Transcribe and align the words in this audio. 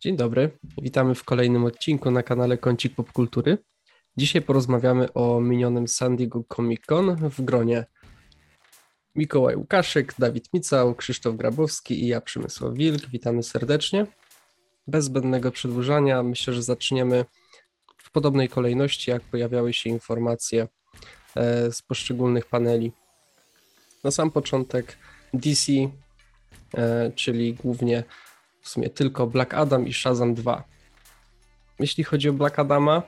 Dzień 0.00 0.16
dobry, 0.16 0.58
witamy 0.82 1.14
w 1.14 1.24
kolejnym 1.24 1.64
odcinku 1.64 2.10
na 2.10 2.22
kanale 2.22 2.58
Kącik 2.58 2.94
Popkultury. 2.94 3.58
Dzisiaj 4.16 4.42
porozmawiamy 4.42 5.12
o 5.12 5.40
minionym 5.40 5.88
San 5.88 6.16
Diego 6.16 6.44
Comic 6.56 6.86
Con 6.86 7.16
w 7.30 7.42
gronie 7.42 7.84
Mikołaj 9.14 9.56
Łukaszek, 9.56 10.14
Dawid 10.18 10.52
Micał, 10.52 10.94
Krzysztof 10.94 11.36
Grabowski 11.36 12.04
i 12.04 12.06
ja 12.06 12.20
Przemysław 12.20 12.74
Wilk. 12.74 13.06
Witamy 13.06 13.42
serdecznie. 13.42 14.06
Bez 14.86 15.04
zbędnego 15.04 15.50
przedłużania 15.50 16.22
myślę, 16.22 16.54
że 16.54 16.62
zaczniemy 16.62 17.24
w 17.96 18.10
podobnej 18.10 18.48
kolejności, 18.48 19.10
jak 19.10 19.22
pojawiały 19.22 19.72
się 19.72 19.90
informacje 19.90 20.68
e, 21.36 21.72
z 21.72 21.82
poszczególnych 21.82 22.46
paneli. 22.46 22.92
Na 24.04 24.10
sam 24.10 24.30
początek 24.30 24.96
DC, 25.34 25.72
e, 26.74 27.12
czyli 27.14 27.54
głównie 27.54 28.04
w 28.60 28.68
sumie 28.68 28.90
tylko 28.90 29.26
Black 29.26 29.54
Adam 29.54 29.86
i 29.86 29.92
Shazam 29.92 30.34
2. 30.34 30.64
Jeśli 31.78 32.04
chodzi 32.04 32.28
o 32.28 32.32
Black 32.32 32.58
Adama, 32.58 33.02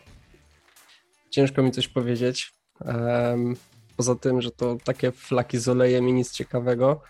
ciężko 1.31 1.63
mi 1.63 1.71
coś 1.71 1.89
powiedzieć. 1.89 2.53
Um, 2.81 3.57
poza 3.97 4.15
tym, 4.15 4.43
że 4.43 4.51
to 4.51 4.77
takie 4.85 5.13
flaki 5.13 5.59
z 5.59 5.69
olejem 5.69 6.09
i 6.09 6.13
nic 6.13 6.33
ciekawego. 6.33 7.01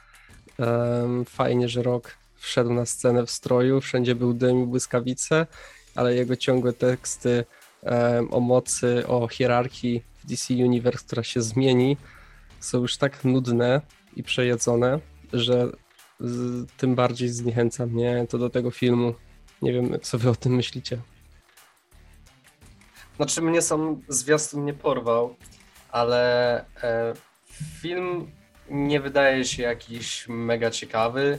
Um, 0.59 1.25
fajnie, 1.25 1.69
że 1.69 1.83
Rok 1.83 2.17
wszedł 2.37 2.73
na 2.73 2.87
scenę 2.87 3.27
w 3.27 3.31
stroju, 3.31 3.81
wszędzie 3.81 4.15
był 4.15 4.35
dym 4.35 4.63
i 4.63 4.67
błyskawice, 4.67 5.47
ale 5.95 6.15
jego 6.15 6.37
ciągłe 6.37 6.73
teksty 6.73 7.45
um, 7.83 8.35
o 8.35 8.41
mocy, 8.41 9.07
o 9.07 9.29
hierarchii 9.29 10.03
w 10.19 10.27
DC 10.27 10.55
Universe, 10.55 11.05
która 11.07 11.23
się 11.23 11.43
zmieni, 11.43 11.97
są 12.61 12.79
już 12.79 12.97
tak 12.97 13.25
nudne 13.25 13.81
i 14.17 14.23
przejedzone, 14.23 15.01
że 15.33 15.73
z, 16.23 16.67
tym 16.77 16.95
bardziej 16.95 17.29
zniechęca 17.29 17.87
mnie 17.87 18.27
to 18.29 18.39
do 18.39 18.51
tego 18.51 18.71
filmu. 18.71 19.15
Nie 19.63 19.73
wiem, 19.73 19.99
co 20.03 20.19
wy 20.19 20.31
o 20.31 20.35
tym 20.35 20.55
myślicie. 20.55 20.99
Znaczy 23.17 23.43
mnie 23.43 23.63
sam 23.63 24.03
zwiastun 24.09 24.65
nie 24.65 24.75
porwał, 24.75 25.37
ale 25.91 26.61
e, 26.83 27.15
film 27.81 28.31
nie 28.71 29.01
wydaje 29.01 29.45
się 29.45 29.63
jakiś 29.63 30.29
mega 30.29 30.71
ciekawy, 30.71 31.39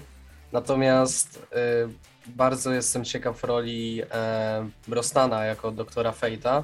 natomiast 0.52 1.48
e, 1.52 1.90
bardzo 2.28 2.72
jestem 2.72 3.06
ciekaw 3.06 3.44
roli 3.44 4.02
e, 4.12 4.70
Brostana 4.88 5.46
jako 5.46 5.72
doktora 5.72 6.12
Fejta. 6.12 6.64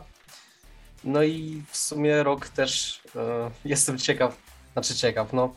No 1.04 1.24
i 1.24 1.64
w 1.70 1.78
sumie 1.78 2.24
rok 2.24 2.50
też 2.50 3.02
e, 3.16 3.52
jestem 3.66 3.98
ciekaw, 3.98 4.38
znaczy 4.74 4.96
ciekaw, 4.96 5.34
no 5.34 5.54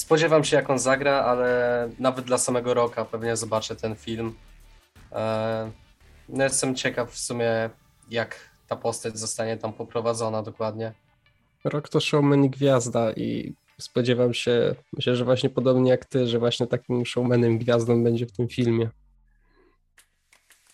spodziewam 0.00 0.44
się 0.44 0.56
jak 0.56 0.70
on 0.70 0.78
zagra, 0.78 1.24
ale 1.24 1.88
nawet 1.98 2.24
dla 2.24 2.38
samego 2.38 2.74
roka 2.74 3.04
pewnie 3.04 3.36
zobaczę 3.36 3.76
ten 3.76 3.96
film. 3.96 4.34
E, 5.12 5.70
no 6.28 6.44
jestem 6.44 6.74
ciekaw 6.74 7.10
w 7.10 7.18
sumie 7.18 7.70
jak 8.10 8.50
ta 8.68 8.76
postać 8.76 9.18
zostanie 9.18 9.56
tam 9.56 9.72
poprowadzona 9.72 10.42
dokładnie. 10.42 10.92
Rok 11.64 11.88
to 11.88 12.00
showman 12.00 12.44
i 12.44 12.50
gwiazda 12.50 13.12
i 13.12 13.54
spodziewam 13.78 14.34
się, 14.34 14.74
myślę, 14.92 15.16
że 15.16 15.24
właśnie 15.24 15.50
podobnie 15.50 15.90
jak 15.90 16.04
ty, 16.04 16.26
że 16.26 16.38
właśnie 16.38 16.66
takim 16.66 17.06
showmanem 17.06 17.58
gwiazdą 17.58 18.04
będzie 18.04 18.26
w 18.26 18.32
tym 18.32 18.48
filmie. 18.48 18.90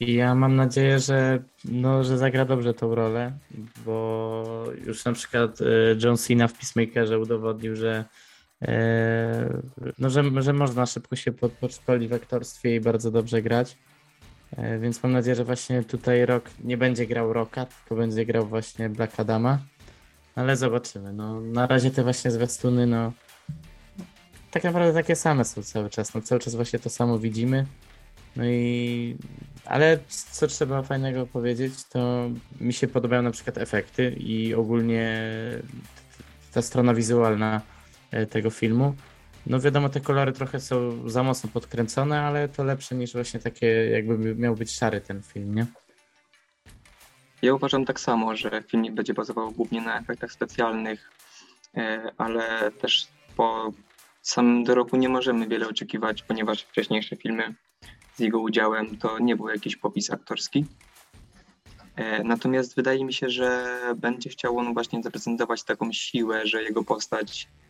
I 0.00 0.14
ja 0.14 0.34
mam 0.34 0.56
nadzieję, 0.56 0.98
że, 0.98 1.42
no, 1.64 2.04
że 2.04 2.18
zagra 2.18 2.44
dobrze 2.44 2.74
tą 2.74 2.94
rolę, 2.94 3.32
bo 3.84 4.44
już 4.86 5.04
na 5.04 5.12
przykład 5.12 5.60
e, 5.60 5.64
John 6.04 6.16
Cena 6.16 6.48
w 6.48 6.52
Peacemakerze 6.52 7.18
udowodnił, 7.18 7.76
że 7.76 8.04
no, 9.98 10.10
że, 10.10 10.42
że 10.42 10.52
można 10.52 10.86
szybko 10.86 11.16
się 11.16 11.32
podszkolić 11.32 12.08
w 12.08 12.12
aktorstwie 12.12 12.76
i 12.76 12.80
bardzo 12.80 13.10
dobrze 13.10 13.42
grać. 13.42 13.76
E, 14.56 14.78
więc 14.78 15.02
mam 15.02 15.12
nadzieję, 15.12 15.36
że 15.36 15.44
właśnie 15.44 15.82
tutaj 15.82 16.26
Rock 16.26 16.50
nie 16.64 16.76
będzie 16.76 17.06
grał 17.06 17.32
Rocka, 17.32 17.66
tylko 17.66 17.94
będzie 17.94 18.26
grał 18.26 18.46
właśnie 18.46 18.88
Black 18.88 19.20
Adama. 19.20 19.58
Ale 20.34 20.56
zobaczymy. 20.56 21.12
No, 21.12 21.40
na 21.40 21.66
razie 21.66 21.90
te 21.90 22.02
właśnie 22.02 22.30
zwiastuny, 22.30 22.86
no 22.86 23.12
tak 24.56 24.64
naprawdę 24.64 24.92
takie 24.92 25.16
same 25.16 25.44
są 25.44 25.62
cały 25.62 25.90
czas. 25.90 26.14
No, 26.14 26.20
cały 26.20 26.40
czas 26.40 26.54
właśnie 26.54 26.78
to 26.78 26.90
samo 26.90 27.18
widzimy. 27.18 27.66
No 28.36 28.44
i 28.44 29.16
ale 29.64 29.98
co 30.30 30.46
trzeba 30.46 30.82
fajnego 30.82 31.26
powiedzieć, 31.26 31.84
to 31.84 32.30
mi 32.60 32.72
się 32.72 32.88
podobają 32.88 33.22
na 33.22 33.30
przykład 33.30 33.58
efekty 33.58 34.10
i 34.10 34.54
ogólnie 34.54 35.20
ta 36.52 36.62
strona 36.62 36.94
wizualna 36.94 37.60
tego 38.30 38.50
filmu. 38.50 38.94
No 39.46 39.60
wiadomo, 39.60 39.88
te 39.88 40.00
kolory 40.00 40.32
trochę 40.32 40.60
są 40.60 41.08
za 41.08 41.22
mocno 41.22 41.50
podkręcone, 41.52 42.20
ale 42.20 42.48
to 42.48 42.64
lepsze 42.64 42.94
niż 42.94 43.12
właśnie 43.12 43.40
takie, 43.40 43.66
jakby 43.66 44.34
miał 44.34 44.54
być 44.54 44.70
szary 44.70 45.00
ten 45.00 45.22
film, 45.22 45.54
nie? 45.54 45.66
Ja 47.42 47.54
uważam 47.54 47.84
tak 47.84 48.00
samo, 48.00 48.36
że 48.36 48.62
film 48.68 48.94
będzie 48.94 49.14
bazował 49.14 49.52
głównie 49.52 49.80
na 49.80 49.98
efektach 49.98 50.32
specjalnych, 50.32 51.10
e, 51.76 52.12
ale 52.18 52.70
też 52.70 53.08
po 53.36 53.72
samym 54.22 54.66
roku 54.66 54.96
nie 54.96 55.08
możemy 55.08 55.48
wiele 55.48 55.68
oczekiwać, 55.68 56.22
ponieważ 56.22 56.62
wcześniejsze 56.62 57.16
filmy 57.16 57.54
z 58.14 58.20
jego 58.20 58.40
udziałem 58.40 58.98
to 58.98 59.18
nie 59.18 59.36
był 59.36 59.48
jakiś 59.48 59.76
popis 59.76 60.10
aktorski. 60.10 60.66
E, 61.96 62.24
natomiast 62.24 62.76
wydaje 62.76 63.04
mi 63.04 63.12
się, 63.12 63.30
że 63.30 63.78
będzie 63.96 64.30
chciał 64.30 64.58
on 64.58 64.74
właśnie 64.74 65.02
zaprezentować 65.02 65.62
taką 65.62 65.92
siłę, 65.92 66.46
że 66.46 66.62
jego 66.62 66.84
postać 66.84 67.48
E, 67.48 67.65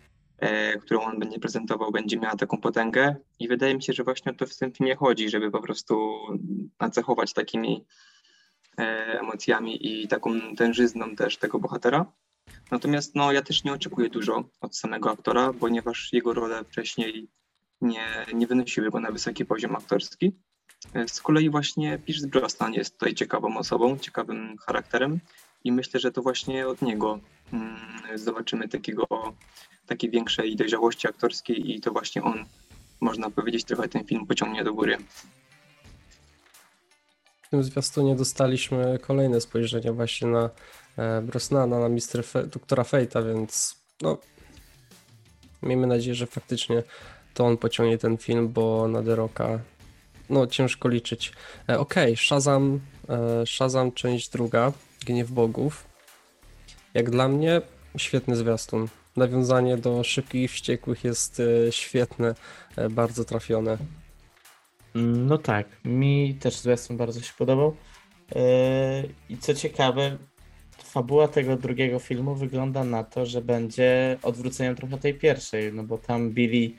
którą 0.81 1.03
on 1.03 1.19
będzie 1.19 1.39
prezentował, 1.39 1.93
będzie 1.93 2.17
miała 2.17 2.37
taką 2.37 2.61
potęgę. 2.61 3.17
I 3.39 3.49
wydaje 3.49 3.75
mi 3.75 3.83
się, 3.83 3.93
że 3.93 4.05
właśnie 4.05 4.33
o 4.33 4.35
to 4.35 4.47
w 4.47 4.57
tym 4.57 4.73
filmie 4.73 4.97
chodzi, 4.97 5.31
żeby 5.31 5.51
po 5.51 5.63
prostu 5.63 6.17
nacechować 6.81 7.33
takimi 7.33 7.85
e, 8.79 8.83
emocjami 9.21 10.03
i 10.03 10.09
taką 10.09 10.57
tężyzną 10.57 11.17
też 11.17 11.37
tego 11.37 11.59
bohatera. 11.59 12.13
Natomiast 12.71 13.15
no, 13.15 13.33
ja 13.33 13.43
też 13.43 13.65
nie 13.65 13.73
oczekuję 13.73 14.09
dużo 14.09 14.45
od 14.61 14.77
samego 14.77 15.11
aktora, 15.11 15.53
ponieważ 15.61 16.13
jego 16.13 16.35
role 16.35 16.65
wcześniej 16.65 17.29
nie, 17.81 18.27
nie 18.35 18.47
wynosiły 18.47 18.91
go 18.91 19.01
na 19.01 19.11
wysoki 19.11 19.45
poziom 19.45 19.77
aktorski. 19.77 20.33
E, 20.95 21.09
z 21.09 21.21
kolei 21.21 21.51
właśnie 21.51 21.99
Pierce 21.99 22.29
Brosnan 22.29 22.73
jest 22.73 22.99
tutaj 22.99 23.15
ciekawą 23.15 23.57
osobą, 23.57 23.99
ciekawym 23.99 24.57
charakterem 24.57 25.21
i 25.65 25.73
myślę, 25.73 26.01
że 26.01 26.13
to 26.13 26.23
właśnie 26.23 26.69
od 26.69 26.83
niego 26.83 27.21
zobaczymy 28.15 28.69
takiego 28.69 29.07
takiej 29.87 30.11
większej 30.11 30.57
dojrzałości 30.57 31.09
aktorskiej 31.09 31.75
i 31.75 31.81
to 31.81 31.93
właśnie 31.93 32.23
on, 32.23 32.45
można 33.01 33.31
powiedzieć, 33.31 33.65
trochę 33.65 33.89
ten 33.89 34.05
film 34.05 34.27
pociągnie 34.27 34.65
do 34.65 34.75
góry. 34.75 34.99
W 37.43 37.49
tym 37.49 37.65
zwiastunie 37.65 38.17
dostaliśmy 38.17 38.99
kolejne 38.99 39.41
spojrzenie 39.41 39.93
właśnie 39.93 40.29
na 40.29 40.51
e, 40.97 41.23
Brosnana, 41.23 41.79
na 41.79 41.89
Mr. 41.89 42.25
Fe 42.25 42.47
doktora 42.47 42.84
Fejta, 42.84 43.23
więc 43.23 43.77
no 44.03 44.19
miejmy 45.63 45.87
nadzieję, 45.87 46.15
że 46.15 46.27
faktycznie 46.27 46.83
to 47.34 47.47
on 47.47 47.57
pociągnie 47.57 47.99
ten 47.99 48.17
film, 48.17 48.49
bo 48.49 48.89
na 48.89 49.03
The 49.03 49.17
Rocka 49.17 49.61
no 50.31 50.47
ciężko 50.47 50.89
liczyć. 50.89 51.33
E, 51.69 51.78
Okej, 51.78 52.05
okay, 52.05 52.17
Shazam, 52.17 52.81
e, 53.09 53.47
Shazam 53.47 53.93
część 53.93 54.28
druga, 54.28 54.73
Gniew 55.07 55.31
Bogów. 55.31 55.96
Jak 56.97 57.11
dla 57.11 57.29
mnie 57.29 57.61
świetny 57.97 58.37
zwiastun 58.37 58.89
nawiązanie 59.17 59.77
do 59.77 60.05
szybkich 60.05 60.43
i 60.43 60.49
wściekłych 60.49 61.05
jest 61.05 61.41
e, 61.41 61.73
świetne, 61.73 62.34
e, 62.77 62.89
bardzo 62.91 63.25
trafione. 63.25 63.79
No 64.95 65.39
tak, 65.39 65.67
mi 65.84 66.34
też 66.34 66.57
zwiastun 66.57 66.97
bardzo 66.97 67.21
się 67.21 67.33
podobał. 67.39 67.77
E, 68.37 69.03
I 69.29 69.39
co 69.39 69.55
ciekawe, 69.55 70.17
fabuła 70.84 71.29
tego 71.29 71.57
drugiego 71.57 71.99
filmu 71.99 72.34
wygląda 72.34 72.84
na 72.84 73.05
to, 73.05 73.27
że 73.27 73.43
będzie 73.43 74.19
odwróceniem 74.23 74.77
trochę 74.77 74.99
tej 74.99 75.15
pierwszej, 75.15 75.73
no 75.73 75.83
bo 75.83 75.99
tam 75.99 76.31
Billy 76.31 76.71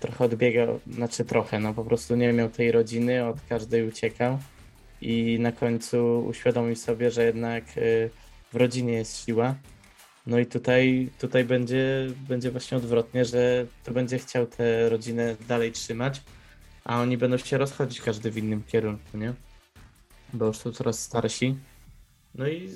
trochę 0.00 0.24
odbiegał, 0.24 0.80
znaczy 0.90 1.24
trochę, 1.24 1.60
no 1.60 1.74
po 1.74 1.84
prostu 1.84 2.16
nie 2.16 2.32
miał 2.32 2.48
tej 2.48 2.72
rodziny, 2.72 3.26
od 3.26 3.40
każdej 3.48 3.88
uciekał 3.88 4.38
i 5.00 5.38
na 5.40 5.52
końcu 5.52 6.24
uświadomił 6.26 6.76
sobie, 6.76 7.10
że 7.10 7.24
jednak 7.24 7.64
w 8.52 8.56
rodzinie 8.56 8.92
jest 8.92 9.26
siła 9.26 9.54
no 10.28 10.38
i 10.38 10.46
tutaj, 10.46 11.10
tutaj 11.18 11.44
będzie, 11.44 12.06
będzie 12.28 12.50
właśnie 12.50 12.76
odwrotnie, 12.76 13.24
że 13.24 13.66
to 13.84 13.92
będzie 13.92 14.18
chciał 14.18 14.46
tę 14.46 14.88
rodzinę 14.88 15.36
dalej 15.48 15.72
trzymać, 15.72 16.22
a 16.84 17.00
oni 17.00 17.18
będą 17.18 17.36
się 17.36 17.58
rozchodzić 17.58 18.00
każdy 18.00 18.30
w 18.30 18.38
innym 18.38 18.62
kierunku, 18.62 19.18
nie? 19.18 19.34
Bo 20.32 20.46
już 20.46 20.56
są 20.56 20.72
coraz 20.72 20.98
starsi. 20.98 21.56
No 22.34 22.48
i 22.48 22.68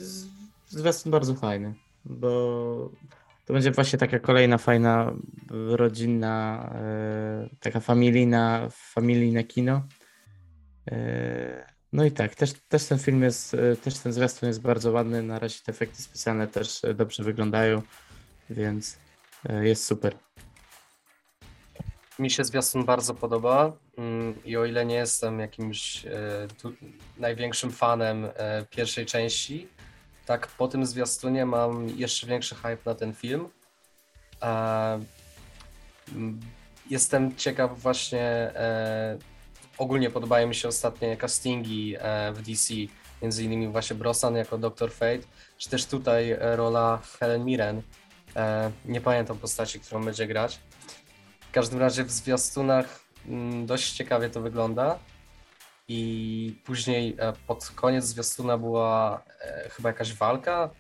zwiastun 0.68 1.12
bardzo 1.12 1.34
fajny, 1.34 1.74
bo 2.04 2.90
to 3.44 3.52
będzie 3.52 3.70
właśnie 3.70 3.98
taka 3.98 4.18
kolejna 4.18 4.58
fajna, 4.58 5.12
rodzinna, 5.50 6.68
e, 6.74 7.48
taka 7.60 7.80
familijna, 7.80 8.68
familijne 8.70 9.44
kino. 9.44 9.82
E, 10.90 11.71
no 11.92 12.04
i 12.04 12.10
tak, 12.10 12.34
też, 12.34 12.52
też 12.68 12.84
ten 12.84 12.98
film 12.98 13.22
jest, 13.22 13.54
e, 13.54 13.76
też 13.76 13.98
ten 13.98 14.12
zwiastun 14.12 14.48
jest 14.48 14.60
bardzo 14.60 14.92
ładny. 14.92 15.22
Na 15.22 15.38
razie 15.38 15.60
te 15.64 15.72
efekty 15.72 16.02
specjalne 16.02 16.46
też 16.46 16.84
e, 16.84 16.94
dobrze 16.94 17.22
wyglądają, 17.22 17.82
więc 18.50 18.98
e, 19.48 19.68
jest 19.68 19.84
super. 19.84 20.14
mi 22.18 22.30
się 22.30 22.44
zwiastun 22.44 22.84
bardzo 22.84 23.14
podoba 23.14 23.72
mm, 23.98 24.44
i 24.44 24.56
o 24.56 24.64
ile 24.64 24.86
nie 24.86 24.94
jestem 24.94 25.40
jakimś 25.40 26.06
tu, 26.62 26.72
największym 27.18 27.72
fanem 27.72 28.28
pierwszej 28.70 29.06
części, 29.06 29.68
tak 30.26 30.46
po 30.46 30.68
tym 30.68 30.86
zwiastunie 30.86 31.46
mam 31.46 31.88
jeszcze 31.88 32.26
większy 32.26 32.54
hype 32.54 32.78
na 32.84 32.94
ten 32.94 33.14
film. 33.14 33.48
Mm, 36.12 36.40
jestem 36.90 37.36
ciekaw 37.36 37.80
właśnie, 37.80 38.52
ogólnie 39.78 40.10
podobają 40.10 40.48
mi 40.48 40.54
się 40.54 40.68
ostatnie 40.68 41.16
castingi 41.16 41.96
e, 41.98 42.32
w 42.32 42.42
DC, 42.42 42.74
między 43.22 43.44
innymi 43.44 43.68
właśnie 43.68 43.96
Brosnan 43.96 44.36
jako 44.36 44.58
Dr. 44.58 44.92
Fate, 44.92 45.22
czy 45.58 45.70
też 45.70 45.86
tutaj 45.86 46.30
e, 46.30 46.56
rola 46.56 47.00
Helen 47.20 47.44
Mirren. 47.44 47.82
E, 48.36 48.70
nie 48.84 49.00
pamiętam 49.00 49.38
postaci, 49.38 49.80
którą 49.80 50.04
będzie 50.04 50.26
grać. 50.26 50.60
W 51.40 51.52
każdym 51.52 51.80
razie 51.80 52.04
w 52.04 52.10
zwiastunach 52.10 53.00
mm, 53.28 53.66
dość 53.66 53.92
ciekawie 53.92 54.30
to 54.30 54.40
wygląda. 54.40 54.98
I 55.88 56.60
później 56.64 57.16
pod 57.46 57.70
koniec 57.74 58.04
zwiastuna 58.04 58.58
była 58.58 59.22
chyba 59.70 59.88
jakaś 59.88 60.14
walka 60.14 60.70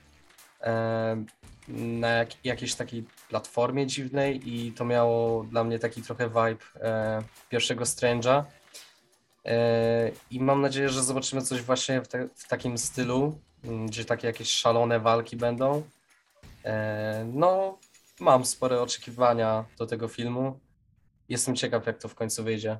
na 1.68 2.08
jak, 2.08 2.44
jakiejś 2.44 2.74
takiej 2.74 3.04
platformie 3.28 3.86
dziwnej 3.86 4.40
i 4.48 4.72
to 4.72 4.84
miało 4.84 5.44
dla 5.44 5.64
mnie 5.64 5.78
taki 5.78 6.02
trochę 6.02 6.28
vibe 6.28 6.64
e, 6.80 7.22
pierwszego 7.50 7.84
Strange'a. 7.84 8.44
E, 9.44 10.10
I 10.30 10.40
mam 10.40 10.60
nadzieję, 10.60 10.88
że 10.88 11.02
zobaczymy 11.02 11.42
coś 11.42 11.62
właśnie 11.62 12.00
w, 12.00 12.08
te, 12.08 12.28
w 12.34 12.48
takim 12.48 12.78
stylu, 12.78 13.38
m, 13.64 13.86
gdzie 13.86 14.04
takie 14.04 14.26
jakieś 14.26 14.50
szalone 14.50 15.00
walki 15.00 15.36
będą. 15.36 15.82
E, 16.64 17.24
no, 17.34 17.78
mam 18.20 18.44
spore 18.44 18.80
oczekiwania 18.82 19.64
do 19.78 19.86
tego 19.86 20.08
filmu. 20.08 20.60
Jestem 21.28 21.56
ciekaw, 21.56 21.86
jak 21.86 21.98
to 21.98 22.08
w 22.08 22.14
końcu 22.14 22.44
wyjdzie. 22.44 22.78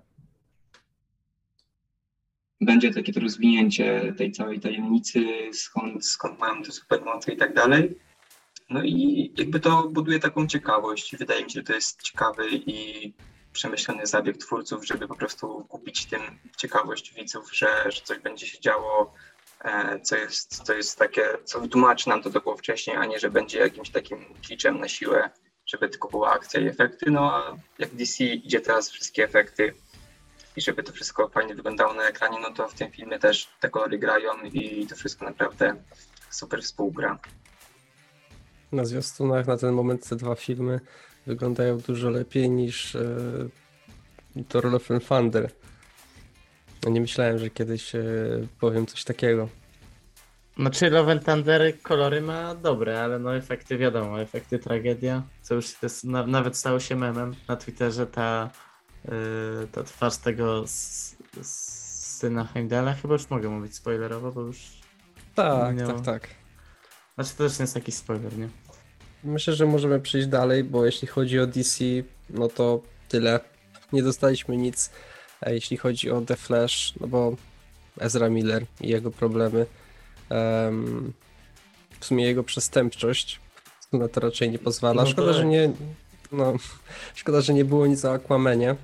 będzie 2.65 2.91
takie 2.91 3.13
to 3.13 3.21
rozwinięcie 3.21 4.15
tej 4.19 4.33
całej 4.33 4.61
tajemnicy, 4.61 5.25
skąd, 5.53 6.07
skąd 6.07 6.39
mają 6.39 6.63
te 6.63 6.73
supermoce 6.73 7.33
i 7.33 7.37
tak 7.37 7.55
dalej. 7.55 7.99
No 8.71 8.83
i 8.83 9.33
jakby 9.39 9.61
to 9.61 9.89
buduje 9.89 10.19
taką 10.19 10.47
ciekawość. 10.47 11.17
Wydaje 11.17 11.45
mi 11.45 11.51
się, 11.51 11.61
że 11.61 11.65
to 11.65 11.75
jest 11.75 12.03
ciekawy 12.03 12.49
i 12.53 13.13
przemyślany 13.53 14.07
zabieg 14.07 14.37
twórców, 14.37 14.87
żeby 14.87 15.09
po 15.09 15.15
prostu 15.15 15.67
kupić 15.69 16.07
tym 16.07 16.21
ciekawość 16.57 17.15
widzów, 17.15 17.55
że, 17.57 17.91
że 17.91 18.01
coś 18.03 18.19
będzie 18.19 18.47
się 18.47 18.61
działo, 18.61 19.15
e, 19.65 20.01
co 20.01 20.17
jest, 20.17 20.65
co 20.65 20.73
jest 20.73 20.99
takie, 20.99 21.25
co 21.45 21.61
wytłumaczy 21.61 22.09
nam 22.09 22.23
to, 22.23 22.31
co 22.31 22.41
było 22.41 22.57
wcześniej, 22.57 22.97
a 22.97 23.05
nie, 23.05 23.19
że 23.19 23.31
będzie 23.31 23.59
jakimś 23.59 23.91
takim 23.91 24.35
kliczem 24.47 24.81
na 24.81 24.89
siłę, 24.89 25.31
żeby 25.67 25.89
tylko 25.89 26.09
była 26.09 26.33
akcja 26.33 26.61
i 26.61 26.67
efekty. 26.67 27.11
No 27.11 27.35
a 27.35 27.57
jak 27.79 27.95
DC 27.95 28.25
idzie 28.25 28.61
teraz 28.61 28.91
wszystkie 28.91 29.25
efekty 29.25 29.75
i 30.57 30.61
żeby 30.61 30.83
to 30.83 30.93
wszystko 30.93 31.29
fajnie 31.29 31.55
wyglądało 31.55 31.95
na 31.95 32.03
ekranie, 32.03 32.39
no 32.41 32.51
to 32.51 32.69
w 32.69 32.75
tym 32.75 32.91
filmie 32.91 33.19
też 33.19 33.49
te 33.61 33.71
kolory 33.71 33.99
grają 33.99 34.31
i 34.43 34.87
to 34.87 34.97
wszystko 34.97 35.25
naprawdę 35.25 35.77
super 36.31 36.63
współgra. 36.63 37.19
Na 38.73 38.85
zwiastunach 38.85 39.47
na 39.47 39.57
ten 39.57 39.73
moment 39.75 40.09
te 40.09 40.17
dwa 40.17 40.35
filmy 40.35 40.81
wyglądają 41.27 41.79
dużo 41.79 42.11
lepiej 42.11 42.51
niż 42.51 42.97
e, 42.97 43.05
Thor 44.49 44.65
Love 44.65 44.95
and 44.95 45.07
Thunder. 45.09 45.51
Nie 46.87 47.01
myślałem, 47.01 47.39
że 47.39 47.51
kiedyś 47.51 47.95
e, 47.95 48.05
powiem 48.61 48.87
coś 48.87 49.05
takiego. 49.05 49.49
Znaczy 50.57 50.91
Love 50.91 51.13
and 51.13 51.25
Thunder 51.25 51.81
kolory 51.83 52.21
ma 52.23 52.55
dobre, 52.55 53.03
ale 53.03 53.19
no 53.19 53.37
efekty 53.37 53.79
wiadomo, 53.79 54.21
efekty 54.21 54.59
tragedia, 54.59 55.23
co 55.43 55.55
już 55.55 55.83
jest, 55.83 56.05
na, 56.05 56.27
nawet 56.27 56.57
stało 56.57 56.81
się 56.81 56.97
memem 56.97 57.35
na 57.49 57.57
Twitterze 57.57 58.07
ta, 58.07 58.51
yy, 59.05 59.13
ta 59.73 59.83
twarz 59.83 60.17
tego 60.17 60.63
s, 60.65 61.17
s, 61.41 61.83
syna 62.19 62.45
Heimdalla, 62.45 62.95
chyba 62.95 63.15
już 63.15 63.31
mogę 63.31 63.49
mówić 63.49 63.75
spoilerowo, 63.77 64.33
bo 64.33 64.41
już 64.41 64.59
Tak, 65.35 65.71
Minęło. 65.75 65.93
tak, 65.93 66.05
tak. 66.05 66.29
znaczy 67.15 67.31
to 67.31 67.37
też 67.49 67.59
nie 67.59 67.63
jest 67.63 67.75
taki 67.75 67.93
spoiler, 67.93 68.39
nie? 68.39 68.49
Myślę, 69.25 69.55
że 69.55 69.67
możemy 69.67 70.01
przejść 70.01 70.27
dalej, 70.29 70.65
bo 70.65 70.87
jeśli 70.87 71.09
chodzi 71.09 71.41
o 71.41 71.47
DC, 71.47 71.85
no 72.31 72.49
to 72.49 72.81
tyle. 73.09 73.41
Nie 73.93 74.03
dostaliśmy 74.03 74.57
nic, 74.57 74.91
a 75.41 75.51
jeśli 75.51 75.77
chodzi 75.77 76.11
o 76.11 76.21
The 76.21 76.37
Flash, 76.37 76.95
no 77.01 77.07
bo 77.07 77.37
Ezra 78.01 78.29
Miller 78.29 78.67
i 78.81 78.89
jego 78.89 79.11
problemy, 79.11 79.67
em, 80.31 81.13
w 82.01 82.05
sumie 82.05 82.25
jego 82.25 82.45
przestępczość 82.45 83.41
na 83.93 84.09
to 84.09 84.21
raczej 84.21 84.51
nie 84.51 84.59
pozwala. 84.59 85.03
No 85.03 85.09
Szkoda, 85.09 85.29
tak. 85.29 85.37
że 85.37 85.45
nie, 85.45 85.73
no, 86.33 86.55
szkoda, 87.15 87.41
że 87.41 87.55
nie 87.55 87.65
było 87.65 87.87
nic 87.87 88.05
o 88.05 88.13
Aquamanie. 88.13 88.77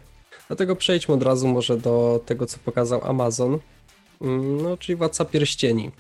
Dlatego 0.49 0.77
przejdźmy 0.77 1.15
od 1.15 1.23
razu 1.23 1.49
może 1.49 1.77
do 1.77 2.21
tego, 2.27 2.47
co 2.47 2.59
pokazał 2.59 3.05
Amazon, 3.05 3.59
Mm, 4.21 4.63
no 4.63 4.77
czyli 4.77 4.97
Władca 4.97 5.25
Pierścieni. 5.25 5.91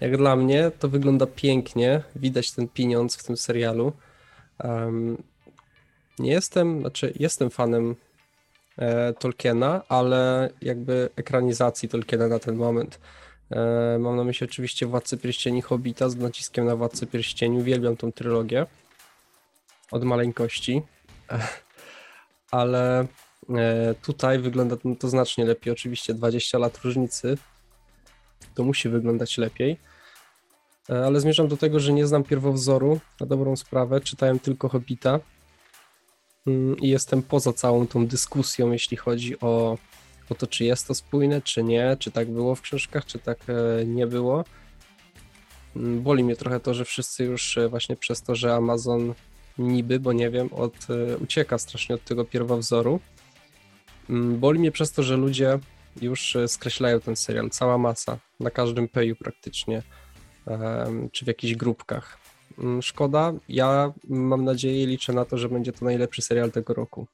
Jak 0.00 0.16
dla 0.16 0.36
mnie 0.36 0.70
to 0.78 0.88
wygląda 0.88 1.26
pięknie, 1.26 2.02
widać 2.16 2.52
ten 2.52 2.68
pieniądz 2.68 3.16
w 3.16 3.24
tym 3.24 3.36
serialu. 3.36 3.92
Em, 4.58 5.22
nie 6.18 6.30
jestem, 6.30 6.80
znaczy 6.80 7.12
jestem 7.18 7.50
fanem 7.50 7.94
e, 8.78 9.12
Tolkiena, 9.12 9.82
ale 9.88 10.50
jakby 10.62 11.08
ekranizacji 11.16 11.88
Tolkiena 11.88 12.28
na 12.28 12.38
ten 12.38 12.56
moment. 12.56 13.00
E, 13.50 13.98
mam 13.98 14.16
na 14.16 14.24
myśli 14.24 14.44
oczywiście 14.44 14.86
Władcę 14.86 15.16
Pierścieni 15.16 15.62
Hobbita 15.62 16.08
z 16.08 16.16
naciskiem 16.16 16.66
na 16.66 16.76
Władcę 16.76 17.06
Pierścieni. 17.06 17.58
Uwielbiam 17.58 17.96
tą 17.96 18.12
trylogię 18.12 18.66
od 19.90 20.04
maleńkości. 20.04 20.82
Ale 22.50 23.06
e, 23.50 23.94
tutaj 24.02 24.38
wygląda 24.38 24.76
to 24.98 25.08
znacznie 25.08 25.44
lepiej. 25.44 25.72
Oczywiście 25.72 26.14
20 26.14 26.58
lat 26.58 26.78
różnicy 26.84 27.36
to 28.56 28.64
musi 28.64 28.88
wyglądać 28.88 29.38
lepiej. 29.38 29.78
E, 30.90 31.04
Ale 31.06 31.20
zmierzam 31.20 31.48
do 31.48 31.56
tego, 31.56 31.80
że 31.80 31.92
nie 31.92 32.06
znam 32.06 32.24
pierwowzoru 32.24 33.00
na 33.20 33.26
dobrą 33.26 33.56
sprawę. 33.56 34.00
Czytałem 34.00 34.38
tylko 34.38 34.68
Hobbita 34.68 35.20
Mm, 36.46 36.78
i 36.78 36.88
jestem 36.88 37.22
poza 37.22 37.52
całą 37.52 37.86
tą 37.86 38.06
dyskusją, 38.06 38.72
jeśli 38.72 38.96
chodzi 38.96 39.40
o, 39.40 39.78
o 40.30 40.34
to, 40.34 40.46
czy 40.46 40.64
jest 40.64 40.86
to 40.86 40.94
spójne, 40.94 41.42
czy 41.42 41.62
nie, 41.62 41.96
czy 41.98 42.10
tak 42.10 42.30
było 42.30 42.54
w 42.54 42.60
książkach, 42.60 43.04
czy 43.04 43.18
tak 43.18 43.38
e, 43.48 43.84
nie 43.84 44.06
było. 44.06 44.44
Mm, 45.76 46.02
Boli 46.02 46.24
mnie 46.24 46.36
trochę 46.36 46.60
to, 46.60 46.74
że 46.74 46.84
wszyscy 46.84 47.24
już 47.24 47.58
e, 47.58 47.68
właśnie 47.68 47.96
przez 47.96 48.22
to, 48.22 48.34
że 48.34 48.54
Amazon 48.54 49.14
niby, 49.58 50.00
bo 50.00 50.12
nie 50.12 50.30
wiem, 50.30 50.52
od, 50.52 50.86
ucieka 51.22 51.58
strasznie 51.58 51.94
od 51.94 52.04
tego 52.04 52.24
pierwowzoru. 52.24 53.00
Mm, 54.10 54.38
Boli 54.38 54.58
mnie 54.58 54.72
przez 54.72 54.92
to, 54.92 55.02
że 55.02 55.16
ludzie 55.16 55.58
już 56.00 56.36
e, 56.36 56.48
skreślają 56.48 57.00
ten 57.00 57.16
serial, 57.16 57.50
cała 57.50 57.78
masa, 57.78 58.18
na 58.40 58.50
każdym 58.50 58.88
peju 58.88 59.16
praktycznie, 59.16 59.82
czy 61.12 61.24
w 61.24 61.28
jakichś 61.28 61.54
grupkach. 61.54 62.18
Mm, 62.58 62.82
Szkoda, 62.82 63.32
ja 63.48 63.92
mam 64.08 64.44
nadzieję 64.44 64.82
i 64.82 64.86
liczę 64.86 65.12
na 65.12 65.24
to, 65.24 65.38
że 65.38 65.48
będzie 65.48 65.72
to 65.72 65.84
najlepszy 65.84 66.22
serial 66.22 66.50
tego 66.50 66.74
roku. 66.74 67.06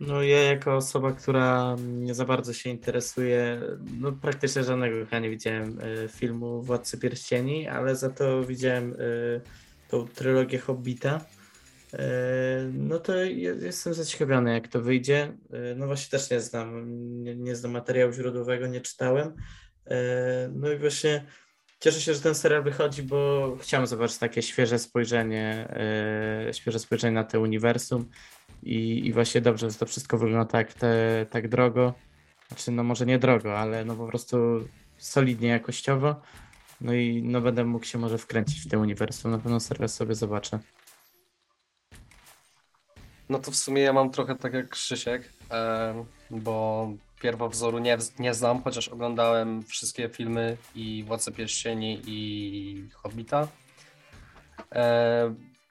No 0.00 0.22
ja 0.22 0.42
jako 0.42 0.76
osoba, 0.76 1.12
która 1.12 1.76
nie 1.78 2.14
za 2.14 2.24
bardzo 2.24 2.52
się 2.52 2.70
interesuje, 2.70 3.60
no 4.00 4.12
praktycznie 4.12 4.64
żadnego 4.64 4.96
ja 5.12 5.18
nie 5.18 5.30
widziałem 5.30 5.80
y, 5.80 6.08
filmu 6.08 6.62
Władcy 6.62 6.98
Pierścieni, 6.98 7.68
ale 7.68 7.96
za 7.96 8.10
to 8.10 8.44
widziałem 8.44 8.92
y, 8.92 9.40
tą 9.88 10.08
trylogię 10.08 10.58
Hobbita. 10.58 11.24
Y, 11.94 11.98
no 12.72 12.98
to 12.98 13.16
je- 13.16 13.56
jestem 13.60 13.94
zaciekawiony 13.94 14.52
jak 14.52 14.68
to 14.68 14.80
wyjdzie. 14.80 15.32
Y, 15.72 15.74
no 15.76 15.86
właśnie 15.86 16.18
też 16.18 16.30
nie 16.30 16.40
znam, 16.40 16.86
nie, 17.22 17.36
nie 17.36 17.56
znam 17.56 17.72
materiału 17.72 18.12
źródłowego, 18.12 18.66
nie 18.66 18.80
czytałem. 18.80 19.28
Y, 19.28 19.92
no 20.52 20.72
i 20.72 20.78
właśnie 20.78 21.26
cieszę 21.80 22.00
się, 22.00 22.14
że 22.14 22.20
ten 22.20 22.34
serial 22.34 22.62
wychodzi, 22.62 23.02
bo 23.02 23.52
chciałem 23.60 23.86
zobaczyć 23.86 24.18
takie 24.18 24.42
świeże 24.42 24.78
spojrzenie, 24.78 25.68
świeże 26.52 26.78
spojrzenie 26.78 27.14
na 27.14 27.24
to 27.24 27.40
uniwersum. 27.40 28.08
I, 28.62 29.06
I 29.06 29.12
właśnie 29.12 29.40
dobrze, 29.40 29.70
że 29.70 29.78
to 29.78 29.86
wszystko 29.86 30.18
wygląda 30.18 30.44
tak, 30.44 30.72
te, 30.72 31.26
tak 31.30 31.48
drogo. 31.48 31.94
Znaczy, 32.48 32.70
no 32.70 32.84
może 32.84 33.06
nie 33.06 33.18
drogo, 33.18 33.58
ale 33.58 33.84
no 33.84 33.96
po 33.96 34.06
prostu 34.06 34.36
solidnie 34.98 35.48
jakościowo. 35.48 36.20
No 36.80 36.94
i 36.94 37.22
no 37.22 37.40
będę 37.40 37.64
mógł 37.64 37.84
się 37.84 37.98
może 37.98 38.18
wkręcić 38.18 38.60
w 38.60 38.68
to 38.70 38.78
uniwersum. 38.78 39.30
Na 39.30 39.38
pewno 39.38 39.60
serial 39.60 39.88
sobie 39.88 40.14
zobaczę. 40.14 40.58
No 43.28 43.38
to 43.38 43.50
w 43.50 43.56
sumie 43.56 43.82
ja 43.82 43.92
mam 43.92 44.10
trochę 44.10 44.36
tak 44.36 44.54
jak 44.54 44.68
Krzysiek, 44.68 45.32
bo 46.30 46.88
pierwowzoru 47.22 47.78
nie, 47.78 47.98
nie 48.18 48.34
znam, 48.34 48.62
chociaż 48.62 48.88
oglądałem 48.88 49.62
wszystkie 49.62 50.08
filmy 50.08 50.56
i 50.74 51.04
Władcę 51.06 51.32
Pierścieni 51.32 52.02
i 52.06 52.88
Hobbita. 52.94 53.48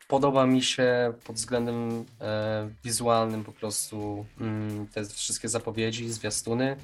Podoba 0.08 0.46
mi 0.46 0.64
się 0.64 1.14
pod 1.24 1.36
względem 1.36 2.06
wizualnym 2.84 3.44
po 3.44 3.52
prostu 3.52 4.26
mm, 4.42 4.88
te 4.88 5.06
wszystkie 5.06 5.50
zapowiedzi, 5.50 6.10
zwiastuny 6.10 6.78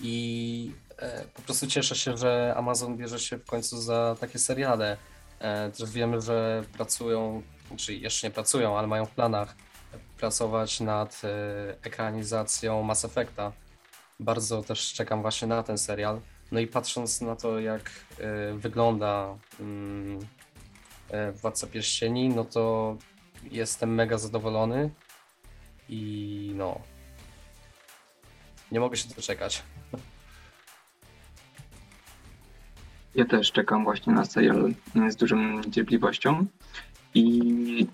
i 0.00 0.72
po 1.34 1.42
prostu 1.42 1.66
cieszę 1.66 1.96
się, 1.96 2.16
że 2.16 2.54
Amazon 2.56 2.96
bierze 2.96 3.18
się 3.18 3.38
w 3.38 3.44
końcu 3.44 3.80
za 3.80 4.16
takie 4.20 4.38
seriale. 4.38 4.96
Też 5.78 5.90
wiemy, 5.90 6.20
że 6.20 6.64
pracują 6.72 7.42
czy 7.76 7.94
jeszcze 7.94 8.26
nie 8.26 8.30
pracują, 8.30 8.78
ale 8.78 8.86
mają 8.86 9.06
w 9.06 9.10
planach 9.10 9.54
pracować 10.20 10.80
nad 10.80 11.22
e, 11.24 11.28
ekranizacją 11.82 12.82
Mass 12.82 13.04
Effecta. 13.04 13.52
Bardzo 14.20 14.62
też 14.62 14.92
czekam 14.92 15.22
właśnie 15.22 15.48
na 15.48 15.62
ten 15.62 15.78
serial. 15.78 16.20
No 16.52 16.60
i 16.60 16.66
patrząc 16.66 17.20
na 17.20 17.36
to, 17.36 17.60
jak 17.60 17.90
e, 18.18 18.54
wygląda 18.54 19.36
mm, 19.60 20.18
e, 21.10 21.32
Władca 21.32 21.66
Pierścieni, 21.66 22.28
no 22.28 22.44
to 22.44 22.96
jestem 23.50 23.94
mega 23.94 24.18
zadowolony 24.18 24.90
i 25.88 26.52
no, 26.54 26.80
nie 28.72 28.80
mogę 28.80 28.96
się 28.96 29.08
doczekać. 29.08 29.62
Ja 33.14 33.24
też 33.24 33.52
czekam 33.52 33.84
właśnie 33.84 34.12
na 34.12 34.24
serial 34.24 34.74
z 35.08 35.16
dużą 35.16 35.36
niecierpliwością 35.36 36.46
i 37.14 37.86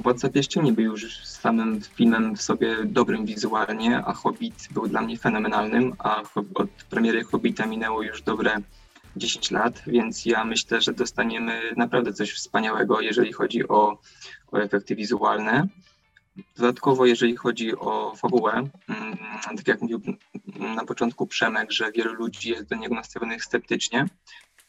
Władca 0.00 0.28
Pierścieni 0.28 0.72
był 0.72 0.84
już 0.84 1.16
samym 1.16 1.80
filmem 1.80 2.36
w 2.36 2.42
sobie 2.42 2.76
dobrym 2.84 3.26
wizualnie, 3.26 4.02
a 4.06 4.12
Hobbit 4.12 4.68
był 4.70 4.88
dla 4.88 5.00
mnie 5.00 5.18
fenomenalnym, 5.18 5.94
a 5.98 6.22
od 6.54 6.70
premiery 6.90 7.24
Hobbita 7.24 7.66
minęło 7.66 8.02
już 8.02 8.22
dobre 8.22 8.56
10 9.16 9.50
lat, 9.50 9.82
więc 9.86 10.26
ja 10.26 10.44
myślę, 10.44 10.80
że 10.80 10.92
dostaniemy 10.92 11.60
naprawdę 11.76 12.12
coś 12.12 12.32
wspaniałego, 12.32 13.00
jeżeli 13.00 13.32
chodzi 13.32 13.68
o, 13.68 13.98
o 14.52 14.58
efekty 14.58 14.96
wizualne. 14.96 15.68
Dodatkowo, 16.56 17.06
jeżeli 17.06 17.36
chodzi 17.36 17.76
o 17.76 18.14
fabułę, 18.16 18.52
mm, 18.52 19.16
tak 19.56 19.68
jak 19.68 19.82
mówił 19.82 20.00
na 20.76 20.84
początku 20.84 21.26
Przemek, 21.26 21.72
że 21.72 21.92
wielu 21.92 22.12
ludzi 22.12 22.50
jest 22.50 22.68
do 22.68 22.76
niego 22.76 22.94
nastawionych 22.94 23.44
sceptycznie, 23.44 24.06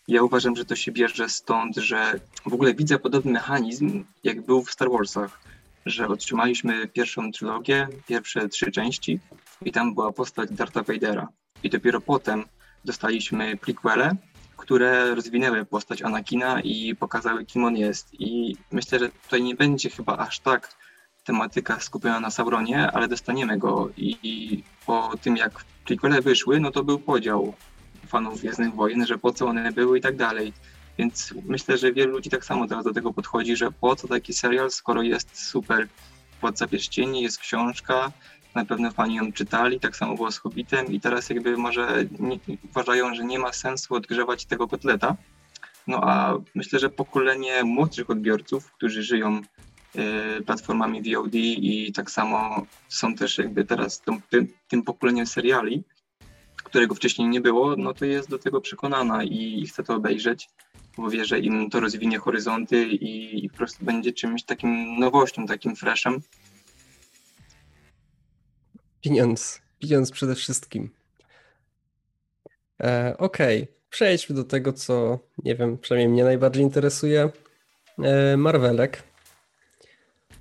ja 0.07 0.23
uważam, 0.23 0.55
że 0.55 0.65
to 0.65 0.75
się 0.75 0.91
bierze 0.91 1.29
stąd, 1.29 1.75
że 1.75 2.19
w 2.45 2.53
ogóle 2.53 2.73
widzę 2.73 2.99
podobny 2.99 3.31
mechanizm, 3.31 4.05
jak 4.23 4.41
był 4.41 4.63
w 4.63 4.71
Star 4.71 4.91
Warsach, 4.91 5.39
że 5.85 6.07
otrzymaliśmy 6.07 6.87
pierwszą 6.87 7.31
trylogię, 7.31 7.87
pierwsze 8.07 8.49
trzy 8.49 8.71
części 8.71 9.19
i 9.65 9.71
tam 9.71 9.93
była 9.93 10.11
postać 10.11 10.49
Dartha 10.51 10.83
Vadera. 10.83 11.27
I 11.63 11.69
dopiero 11.69 12.01
potem 12.01 12.45
dostaliśmy 12.85 13.57
prequele, 13.57 14.15
które 14.57 15.15
rozwinęły 15.15 15.65
postać 15.65 16.01
Anakina 16.01 16.61
i 16.61 16.95
pokazały, 16.95 17.45
kim 17.45 17.65
on 17.65 17.77
jest. 17.77 18.07
I 18.13 18.55
myślę, 18.71 18.99
że 18.99 19.09
tutaj 19.09 19.43
nie 19.43 19.55
będzie 19.55 19.89
chyba 19.89 20.17
aż 20.17 20.39
tak 20.39 20.75
tematyka 21.23 21.79
skupiona 21.79 22.19
na 22.19 22.31
Sauronie, 22.31 22.91
ale 22.91 23.07
dostaniemy 23.07 23.57
go. 23.57 23.89
I 23.97 24.63
po 24.85 25.11
tym, 25.21 25.37
jak 25.37 25.65
prequele 25.85 26.21
wyszły, 26.21 26.59
no 26.59 26.71
to 26.71 26.83
był 26.83 26.99
podział 26.99 27.53
fanów 28.07 28.39
Gwiezdnych 28.39 28.73
Wojen, 28.73 29.05
że 29.05 29.17
po 29.17 29.33
co 29.33 29.47
one 29.47 29.71
były 29.71 29.97
i 29.97 30.01
tak 30.01 30.15
dalej. 30.15 30.53
Więc 30.97 31.33
myślę, 31.45 31.77
że 31.77 31.93
wielu 31.93 32.11
ludzi 32.11 32.29
tak 32.29 32.45
samo 32.45 32.67
teraz 32.67 32.85
do 32.85 32.93
tego 32.93 33.13
podchodzi, 33.13 33.55
że 33.55 33.71
po 33.71 33.95
co 33.95 34.07
taki 34.07 34.33
serial, 34.33 34.71
skoro 34.71 35.01
jest 35.01 35.45
super 35.49 35.87
Władca 36.41 36.67
Pierścieni, 36.67 37.21
jest 37.21 37.39
książka, 37.39 38.11
na 38.55 38.65
pewno 38.65 38.91
fani 38.91 39.15
ją 39.15 39.33
czytali, 39.33 39.79
tak 39.79 39.95
samo 39.95 40.15
było 40.15 40.31
z 40.31 40.37
Hobbitem 40.37 40.85
i 40.85 40.99
teraz 40.99 41.29
jakby 41.29 41.57
może 41.57 42.05
nie, 42.19 42.39
uważają, 42.69 43.15
że 43.15 43.23
nie 43.23 43.39
ma 43.39 43.53
sensu 43.53 43.95
odgrzewać 43.95 44.45
tego 44.45 44.67
kotleta. 44.67 45.15
No 45.87 46.01
a 46.03 46.37
myślę, 46.55 46.79
że 46.79 46.89
pokolenie 46.89 47.63
młodszych 47.63 48.09
odbiorców, 48.09 48.71
którzy 48.71 49.03
żyją 49.03 49.41
y, 50.39 50.41
platformami 50.41 51.01
VOD 51.13 51.35
i 51.35 51.93
tak 51.95 52.11
samo 52.11 52.65
są 52.89 53.15
też 53.15 53.37
jakby 53.37 53.65
teraz 53.65 54.01
tym, 54.29 54.47
tym 54.67 54.83
pokoleniem 54.83 55.27
seriali, 55.27 55.83
którego 56.73 56.95
wcześniej 56.95 57.27
nie 57.27 57.41
było, 57.41 57.75
no 57.75 57.93
to 57.93 58.05
jest 58.05 58.29
do 58.29 58.39
tego 58.39 58.61
przekonana 58.61 59.23
i 59.23 59.65
chce 59.67 59.83
to 59.83 59.95
obejrzeć, 59.95 60.49
bo 60.97 61.09
wie, 61.09 61.25
że 61.25 61.39
im 61.39 61.69
to 61.69 61.79
rozwinie 61.79 62.19
horyzonty 62.19 62.85
i, 62.85 63.45
i 63.45 63.49
po 63.49 63.57
prostu 63.57 63.85
będzie 63.85 64.13
czymś 64.13 64.43
takim 64.43 64.99
nowością, 64.99 65.45
takim 65.45 65.75
freshem. 65.75 66.21
Pieniądz. 69.01 69.61
Pieniądz 69.79 70.11
przede 70.11 70.35
wszystkim. 70.35 70.89
E, 72.83 73.15
Okej, 73.17 73.63
okay. 73.63 73.75
przejdźmy 73.89 74.35
do 74.35 74.43
tego, 74.43 74.73
co 74.73 75.19
nie 75.43 75.55
wiem, 75.55 75.77
przynajmniej 75.77 76.09
mnie 76.13 76.23
najbardziej 76.23 76.63
interesuje. 76.63 77.29
E, 77.99 78.37
Marvelek. 78.37 79.03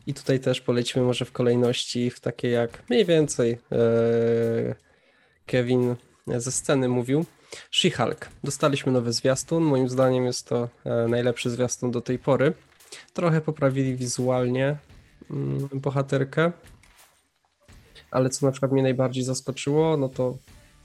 I 0.06 0.14
tutaj 0.14 0.40
też 0.40 0.60
polecimy 0.60 1.04
może 1.04 1.24
w 1.24 1.32
kolejności 1.32 2.10
w 2.10 2.20
takie 2.20 2.50
jak 2.50 2.90
mniej 2.90 3.04
więcej 3.04 3.58
e, 3.72 4.74
Kevin 5.46 5.96
ze 6.26 6.52
sceny 6.52 6.88
mówił. 6.88 7.24
She-Hulk. 7.70 8.28
Dostaliśmy 8.44 8.92
nowy 8.92 9.12
zwiastun. 9.12 9.62
Moim 9.62 9.88
zdaniem 9.88 10.24
jest 10.24 10.48
to 10.48 10.68
e, 10.84 11.08
najlepszy 11.08 11.50
zwiastun 11.50 11.90
do 11.90 12.00
tej 12.00 12.18
pory. 12.18 12.52
Trochę 13.12 13.40
poprawili 13.40 13.96
wizualnie 13.96 14.76
mm, 15.30 15.68
bohaterkę. 15.72 16.52
Ale 18.10 18.30
co 18.30 18.46
na 18.46 18.52
przykład 18.52 18.72
mnie 18.72 18.82
najbardziej 18.82 19.24
zaskoczyło, 19.24 19.96
no 19.96 20.08
to 20.08 20.36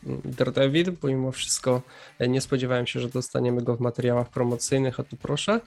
mm, 0.05 0.21
Daredevil, 0.25 0.91
bo 1.01 1.07
mimo 1.07 1.31
wszystko 1.31 1.81
e, 2.19 2.27
nie 2.27 2.41
spodziewałem 2.41 2.87
się, 2.87 2.99
że 2.99 3.09
dostaniemy 3.09 3.61
go 3.61 3.75
w 3.75 3.79
materiałach 3.79 4.29
promocyjnych, 4.29 4.99
a 4.99 5.03
tu 5.03 5.17
proszę. 5.17 5.61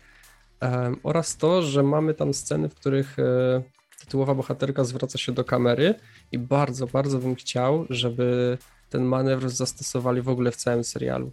oraz 1.03 1.37
to, 1.37 1.62
że 1.62 1.83
mamy 1.83 2.15
tam 2.15 2.35
sceny, 2.35 2.69
w 2.69 2.75
których 2.75 3.19
e, 3.19 3.62
tytułowa 4.00 4.35
bohaterka 4.35 4.85
zwraca 4.85 5.19
się 5.19 5.33
do 5.33 5.45
kamery 5.45 5.95
i 6.33 6.39
bardzo, 6.39 6.87
bardzo 6.87 7.19
bym 7.19 7.35
chciał, 7.35 7.87
żeby 7.91 8.59
ten 8.90 9.02
manewr 9.02 9.50
zastosowali 9.50 10.23
w 10.23 10.28
ogóle 10.28 10.50
w 10.50 10.56
całym 10.56 10.85
serialu. 10.85 11.30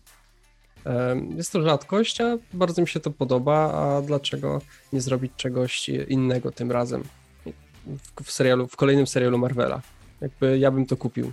Jest 1.36 1.52
to 1.52 1.62
rzadkość, 1.62 2.22
a 2.22 2.38
bardzo 2.54 2.82
mi 2.82 2.88
się 2.88 3.00
to 3.00 3.12
podoba, 3.12 3.74
a 3.74 4.02
dlaczego 4.02 4.62
nie 4.94 5.02
zrobić 5.02 5.32
czegoś 5.38 5.90
innego 5.90 6.52
tym 6.52 6.72
razem 6.72 7.04
w 8.24 8.32
serialu, 8.32 8.68
w 8.68 8.76
kolejnym 8.76 9.08
serialu 9.08 9.38
Marvela. 9.38 9.82
Jakby 10.22 10.60
ja 10.60 10.72
bym 10.72 10.86
to 10.86 10.98
kupił. 10.98 11.32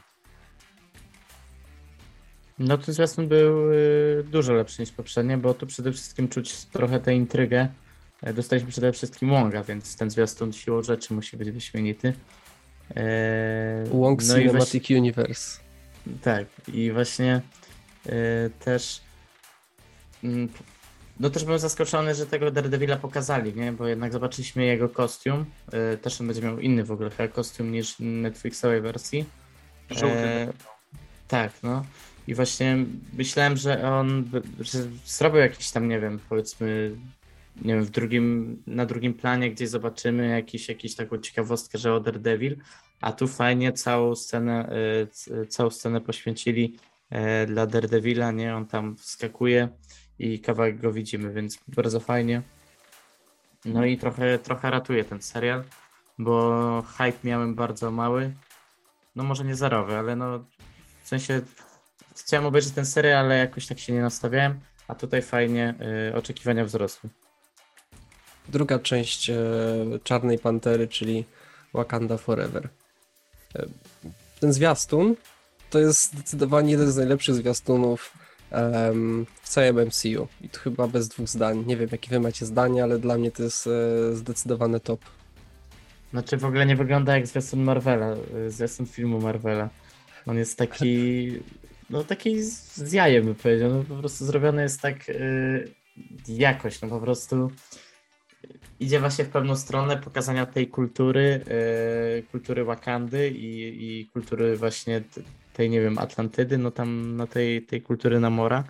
No 2.59 2.79
to 2.79 2.93
zwiastun 2.93 3.29
był 3.29 3.73
y, 3.73 4.25
dużo 4.31 4.53
lepszy 4.53 4.83
niż 4.83 4.93
poprzednie, 4.93 5.39
bo 5.39 5.55
tu 5.55 5.67
przede 5.67 5.93
wszystkim 5.93 6.29
czuć 6.29 6.65
trochę 6.65 7.01
tę 7.01 7.15
intrygę. 7.15 7.69
E, 8.23 8.33
dostaliśmy 8.33 8.71
przede 8.71 8.93
wszystkim 8.93 9.31
Wonga, 9.31 9.63
więc 9.63 9.97
ten 9.97 10.11
zwiastun 10.11 10.53
siłą 10.53 10.83
rzeczy 10.83 11.15
musi 11.15 11.37
być 11.37 11.51
wyśmienity. 11.51 12.13
E, 12.97 13.85
Wong 13.93 14.23
no 14.23 14.35
Cinematic 14.35 14.91
Universe. 14.91 15.64
Tak, 16.23 16.47
i 16.69 16.93
właśnie 16.93 17.41
y, 18.07 18.11
też. 18.65 19.01
Mm, 20.25 20.49
no 21.21 21.31
też 21.31 21.45
byłem 21.45 21.59
zaskoczony, 21.59 22.15
że 22.15 22.27
tego 22.27 22.51
Daredevila 22.51 22.97
pokazali, 22.97 23.55
nie? 23.55 23.73
Bo 23.73 23.87
jednak 23.87 24.13
zobaczyliśmy 24.13 24.65
jego 24.65 24.89
kostium. 24.89 25.45
Y, 25.95 25.99
też 25.99 26.21
on 26.21 26.27
będzie 26.27 26.43
miał 26.43 26.59
inny 26.59 26.85
w 26.85 26.93
ogóle 26.93 27.11
chyba 27.11 27.29
kostium 27.29 27.73
niż 27.73 27.97
Netflixowej 28.01 28.81
wersji. 28.81 29.25
Żółty. 29.91 30.17
E, 30.17 30.53
tak, 31.29 31.53
no. 31.63 31.85
I 32.27 32.35
właśnie 32.35 32.77
myślałem, 33.13 33.57
że 33.57 33.93
on 33.93 34.31
że 34.61 34.79
zrobił 35.05 35.41
jakiś 35.41 35.71
tam, 35.71 35.89
nie 35.89 36.01
wiem, 36.01 36.21
powiedzmy, 36.29 36.97
w 37.57 37.91
drugim, 37.91 38.63
na 38.67 38.87
drugim 38.87 39.15
planie 39.15 39.51
gdzieś 39.51 39.69
zobaczymy 39.69 40.29
jakiś, 40.29 40.69
jakiś 40.69 40.95
taką 40.95 41.19
ciekawostkę, 41.19 41.79
że 41.79 41.95
o 41.95 42.01
Daredevil, 42.01 42.57
a 43.01 43.13
tu 43.13 43.29
fajnie 43.29 43.73
całą 43.73 44.15
scenę, 44.15 44.69
e, 45.43 45.47
całą 45.47 45.71
scenę 45.71 46.01
poświęcili 46.01 46.79
e, 47.11 47.47
dla 47.47 47.67
Daredevila, 47.67 48.33
nie? 48.33 48.57
On 48.57 48.67
tam 48.67 48.97
wskakuje 48.97 49.69
i 50.19 50.41
kawałek 50.41 50.81
go 50.81 50.93
widzimy, 50.93 51.33
więc 51.33 51.59
bardzo 51.69 52.01
fajnie. 52.01 52.43
No 53.65 53.85
i 53.85 53.99
trochę, 53.99 54.39
trochę 54.39 54.71
ratuje 54.71 55.05
ten 55.05 55.23
serial, 55.23 55.65
bo 56.19 56.83
hype 56.99 57.19
miałem 57.25 57.55
bardzo 57.55 57.91
mały. 57.91 58.35
No 59.17 59.25
może 59.25 59.45
nie 59.45 59.55
zerowy, 59.55 59.97
ale 59.97 60.17
no 60.17 60.45
w 61.03 61.09
sensie 61.09 61.41
chciałem 62.17 62.47
obejrzeć 62.47 62.73
ten 62.73 62.87
serial, 62.87 63.25
ale 63.25 63.39
jakoś 63.39 63.67
tak 63.67 63.79
się 63.79 63.93
nie 63.93 64.01
nastawiałem, 64.01 64.61
a 64.89 64.95
tutaj 64.95 65.23
fajnie 65.23 65.75
y, 66.11 66.17
oczekiwania 66.17 66.65
wzrosły. 66.65 67.11
Druga 68.49 68.79
część 68.79 69.31
y, 69.31 69.35
Czarnej 70.05 70.39
Pantery, 70.39 70.89
czyli 70.89 71.25
Wakanda 71.75 72.17
Forever 72.17 72.69
ten 74.41 74.53
zwiastun 74.53 75.17
to 75.71 75.79
jest 75.79 76.13
zdecydowanie 76.13 76.71
jeden 76.71 76.91
z 76.91 76.97
najlepszych 76.97 77.35
zwiastunów 77.35 78.13
w 79.43 79.49
całym 79.49 79.87
MCU. 79.87 80.29
I 80.41 80.49
to 80.49 80.61
chyba 80.61 80.89
bez 80.89 81.09
dwóch 81.09 81.29
zdań. 81.29 81.65
Nie 81.67 81.77
wiem, 81.77 81.89
jakie 81.93 82.11
wy 82.11 82.21
macie 82.21 82.47
zdanie, 82.47 82.83
ale 82.83 82.99
dla 82.99 83.19
mnie 83.19 83.31
to 83.31 83.43
jest 83.43 83.67
e, 83.67 84.17
zdecydowany 84.17 84.81
top. 84.81 85.01
Znaczy 86.11 86.37
w 86.37 86.45
ogóle 86.45 86.67
nie 86.67 86.77
wygląda 86.77 87.17
jak 87.17 87.27
zwiastun 87.27 87.63
Marvela, 87.63 88.17
e, 88.47 88.51
zwiastun 88.51 88.87
filmu 88.87 89.21
Marvela. 89.21 89.69
On 90.27 90.37
jest 90.37 90.59
taki, 90.59 91.33
no 91.91 92.05
taki 92.05 92.43
z 92.43 92.93
jajem 92.93 93.25
by 93.25 93.35
powiedział, 93.35 93.71
no 93.71 93.85
po 93.85 93.95
prostu 93.95 94.25
zrobiony 94.25 94.63
jest 94.63 94.81
tak 94.81 95.09
yy, 95.09 95.69
jakoś, 96.29 96.81
no 96.81 96.89
po 96.89 97.01
prostu 97.01 97.51
idzie 98.81 99.01
właśnie 99.01 99.25
w 99.25 99.29
pewną 99.29 99.57
stronę 99.57 99.97
pokazania 99.97 100.47
tej 100.47 100.69
kultury, 100.69 101.45
yy, 102.17 102.23
kultury 102.23 102.65
Wakandy 102.65 103.31
i, 103.31 104.01
i 104.01 104.07
kultury 104.07 104.57
właśnie 104.57 105.03
tej, 105.53 105.71
nie 105.71 105.81
wiem, 105.81 105.99
Atlantydy, 105.99 106.59
no 106.59 106.71
tam 106.71 107.17
na 107.17 107.27
tej, 107.27 107.63
tej 107.63 107.83
kultury 107.83 108.21
Namora. 108.21 108.65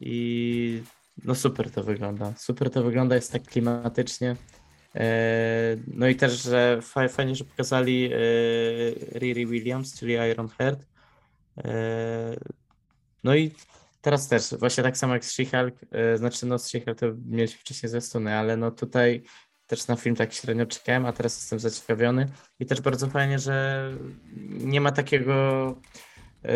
I 0.00 0.82
no 1.24 1.34
super 1.34 1.70
to 1.70 1.82
wygląda, 1.82 2.34
super 2.36 2.70
to 2.70 2.82
wygląda, 2.82 3.14
jest 3.14 3.32
tak 3.32 3.42
klimatycznie, 3.42 4.36
E, 4.96 5.76
no 5.86 6.08
i 6.08 6.16
też, 6.16 6.42
że 6.42 6.80
fajnie, 7.08 7.34
że 7.34 7.44
pokazali 7.44 8.10
e, 8.12 8.18
Riri 9.18 9.46
Williams, 9.46 9.98
czyli 9.98 10.12
Iron 10.12 10.48
Heart. 10.48 10.86
E, 11.64 12.36
no 13.24 13.34
i 13.34 13.50
teraz 14.06 14.28
też, 14.28 14.54
właśnie 14.58 14.82
tak 14.82 14.96
samo 14.96 15.14
jak 15.14 15.24
z 15.24 15.32
She-Hulk, 15.32 15.72
znaczy 16.16 16.46
no 16.46 16.58
z 16.58 16.68
She-Hulk 16.68 16.94
to 16.94 17.06
mieliśmy 17.26 17.60
wcześniej 17.60 17.90
zwiastuny, 17.90 18.34
ale 18.34 18.56
no 18.56 18.70
tutaj 18.70 19.22
też 19.66 19.86
na 19.86 19.96
film 19.96 20.16
tak 20.16 20.32
średnio 20.32 20.66
czekałem, 20.66 21.06
a 21.06 21.12
teraz 21.12 21.36
jestem 21.36 21.58
zaciekawiony 21.58 22.28
i 22.60 22.66
też 22.66 22.80
bardzo 22.80 23.06
fajnie, 23.06 23.38
że 23.38 23.90
nie 24.48 24.80
ma 24.80 24.92
takiego 24.92 25.74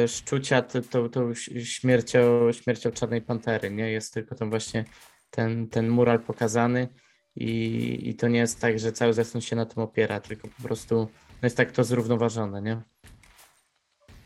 szczucia 0.07 0.63
tą, 0.63 1.35
śmiercią, 1.65 2.53
śmiercią 2.53 2.91
Czarnej 2.91 3.23
Pantery, 3.23 3.71
nie? 3.71 3.93
Jest 3.93 4.15
tylko 4.15 4.35
tam 4.35 4.51
właśnie 4.51 4.85
ten, 5.31 5.69
ten 5.69 5.89
mural 5.89 6.21
pokazany 6.21 6.89
i, 7.37 7.99
i 8.09 8.15
to 8.15 8.29
nie 8.29 8.39
jest 8.39 8.61
tak, 8.61 8.79
że 8.79 8.93
cały 8.93 9.13
zwiastun 9.13 9.41
się 9.41 9.57
na 9.57 9.67
tym 9.67 9.83
opiera, 9.83 10.21
tylko 10.21 10.49
po 10.49 10.63
prostu 10.63 10.95
no 11.43 11.47
jest 11.47 11.57
tak 11.57 11.73
to 11.73 11.85
zrównoważone, 11.85 12.63
nie? 12.63 12.83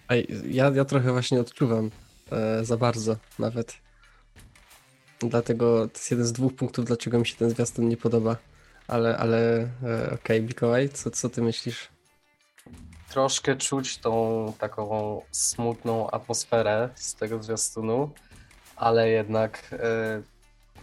A 0.08 0.14
ja, 0.50 0.70
ja 0.74 0.84
trochę 0.84 1.12
właśnie 1.12 1.40
odczuwam 1.40 1.90
e, 2.32 2.64
za 2.64 2.76
bardzo 2.76 3.16
nawet. 3.38 3.74
Dlatego 5.20 5.88
to 5.88 5.92
jest 5.94 6.10
jeden 6.10 6.26
z 6.26 6.32
dwóch 6.32 6.54
punktów, 6.54 6.84
dlaczego 6.84 7.18
mi 7.18 7.26
się 7.26 7.36
ten 7.36 7.50
zwiastun 7.50 7.88
nie 7.88 7.96
podoba. 7.96 8.36
Ale, 8.88 9.18
ale 9.18 9.58
e, 9.60 9.66
okej, 10.06 10.14
okay, 10.14 10.40
Mikołaj, 10.40 10.88
co, 10.88 11.10
co 11.10 11.30
ty 11.30 11.42
myślisz? 11.42 11.88
Troszkę 13.10 13.56
czuć 13.56 13.98
tą 13.98 14.52
taką 14.58 15.20
smutną 15.30 16.10
atmosferę 16.10 16.88
z 16.94 17.14
tego 17.14 17.42
zwiastunu, 17.42 18.10
ale 18.76 19.08
jednak 19.08 19.70
e, 19.72 20.22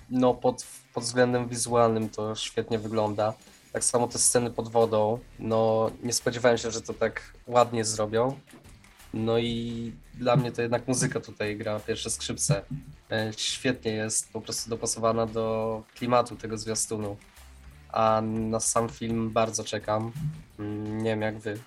no 0.10 0.33
pod, 0.33 0.65
pod 0.93 1.03
względem 1.03 1.48
wizualnym 1.48 2.10
to 2.10 2.36
świetnie 2.36 2.79
wygląda. 2.79 3.33
Tak 3.74 3.83
samo 3.83 4.07
te 4.07 4.19
sceny 4.19 4.51
pod 4.51 4.69
wodą, 4.69 5.19
no 5.39 5.91
nie 6.03 6.13
spodziewałem 6.13 6.57
się, 6.57 6.71
że 6.71 6.81
to 6.81 6.93
tak 6.93 7.33
ładnie 7.48 7.86
zrobią. 7.86 8.39
No 9.13 9.39
i 9.39 9.91
dla 10.13 10.36
mnie 10.36 10.51
to 10.51 10.62
jednak 10.62 10.88
muzyka 10.88 11.20
tutaj 11.20 11.58
gra 11.58 11.80
pierwsze 11.80 12.10
skrzypce. 12.10 12.62
E, 13.12 13.32
świetnie 13.38 13.91
jest 13.91 14.34
po 14.34 14.41
prostu 14.41 14.70
dopasowana 14.70 15.25
do 15.25 15.84
klimatu 15.96 16.36
tego 16.36 16.58
zwiastunu. 16.58 17.18
A 17.89 18.22
na 18.22 18.60
sam 18.60 18.89
film 18.89 19.30
bardzo 19.30 19.63
czekam. 19.63 20.12
Mm, 20.60 20.98
nie 20.98 21.10
wiem 21.10 21.22
jak 21.22 21.39
wy. 21.39 21.60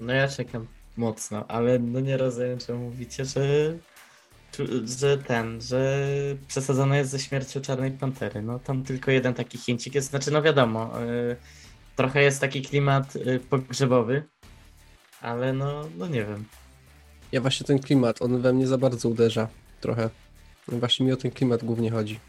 No 0.00 0.12
ja 0.12 0.28
czekam 0.28 0.66
mocno, 0.96 1.44
ale 1.48 1.78
no 1.78 2.00
nie 2.00 2.16
rozumiem, 2.16 2.58
czemu 2.58 2.84
mówicie, 2.84 3.24
że 3.24 3.74
że 4.84 5.18
ten, 5.18 5.60
że 5.60 6.06
przesadzone 6.48 6.98
jest 6.98 7.10
ze 7.10 7.18
śmiercią 7.18 7.60
Czarnej 7.60 7.90
Pantery. 7.90 8.42
No 8.42 8.58
tam 8.58 8.82
tylko 8.82 9.10
jeden 9.10 9.34
taki 9.34 9.58
chincik 9.58 9.94
jest, 9.94 10.10
znaczy 10.10 10.30
no 10.30 10.42
wiadomo, 10.42 11.00
yy, 11.00 11.36
trochę 11.96 12.22
jest 12.22 12.40
taki 12.40 12.62
klimat 12.62 13.14
yy, 13.14 13.40
pogrzebowy, 13.40 14.22
ale 15.24 15.52
no, 15.52 15.88
no 15.98 16.06
nie 16.06 16.24
wiem. 16.24 16.44
Ja 17.32 17.40
właśnie 17.40 17.66
ten 17.66 17.78
klimat, 17.78 18.22
on 18.22 18.40
we 18.40 18.52
mnie 18.52 18.66
za 18.66 18.78
bardzo 18.78 19.08
uderza 19.08 19.48
trochę. 19.80 20.10
Właśnie 20.68 21.06
mi 21.06 21.12
o 21.12 21.16
ten 21.16 21.30
klimat 21.30 21.64
głównie 21.64 21.90
chodzi. 21.90 22.20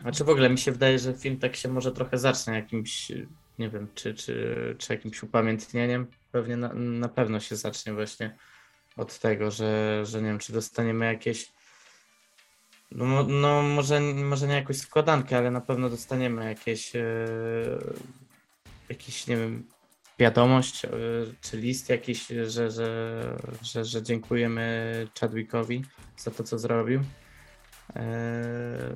Znaczy 0.00 0.24
w 0.24 0.28
ogóle 0.28 0.50
mi 0.50 0.58
się 0.58 0.72
wydaje, 0.72 0.98
że 0.98 1.14
film 1.14 1.38
tak 1.38 1.56
się 1.56 1.68
może 1.68 1.92
trochę 1.92 2.18
zacznie 2.18 2.54
jakimś, 2.54 3.12
nie 3.58 3.68
wiem, 3.68 3.88
czy, 3.94 4.14
czy, 4.14 4.76
czy 4.78 4.92
jakimś 4.92 5.22
upamiętnieniem. 5.22 6.06
Pewnie 6.32 6.56
na, 6.56 6.74
na 6.74 7.08
pewno 7.08 7.40
się 7.40 7.56
zacznie 7.56 7.92
właśnie 7.92 8.36
od 8.96 9.18
tego, 9.18 9.50
że, 9.50 10.00
że 10.06 10.22
nie 10.22 10.28
wiem, 10.28 10.38
czy 10.38 10.52
dostaniemy 10.52 11.04
jakieś. 11.04 11.52
No, 12.90 13.22
no 13.22 13.62
może, 13.62 14.00
może 14.00 14.46
nie 14.46 14.54
jakąś 14.54 14.76
składankę, 14.76 15.38
ale 15.38 15.50
na 15.50 15.60
pewno 15.60 15.90
dostaniemy 15.90 16.44
jakieś, 16.44 16.96
e, 16.96 17.02
jakiś, 18.88 19.26
nie 19.26 19.36
wiem, 19.36 19.66
wiadomość 20.18 20.84
e, 20.84 20.90
czy 21.40 21.56
list 21.56 21.88
jakiś, 21.88 22.26
że, 22.26 22.70
że, 22.70 23.36
że, 23.62 23.84
że 23.84 24.02
dziękujemy 24.02 25.08
Chadwickowi 25.20 25.84
za 26.16 26.30
to, 26.30 26.44
co 26.44 26.58
zrobił. 26.58 27.00
E, 27.96 28.94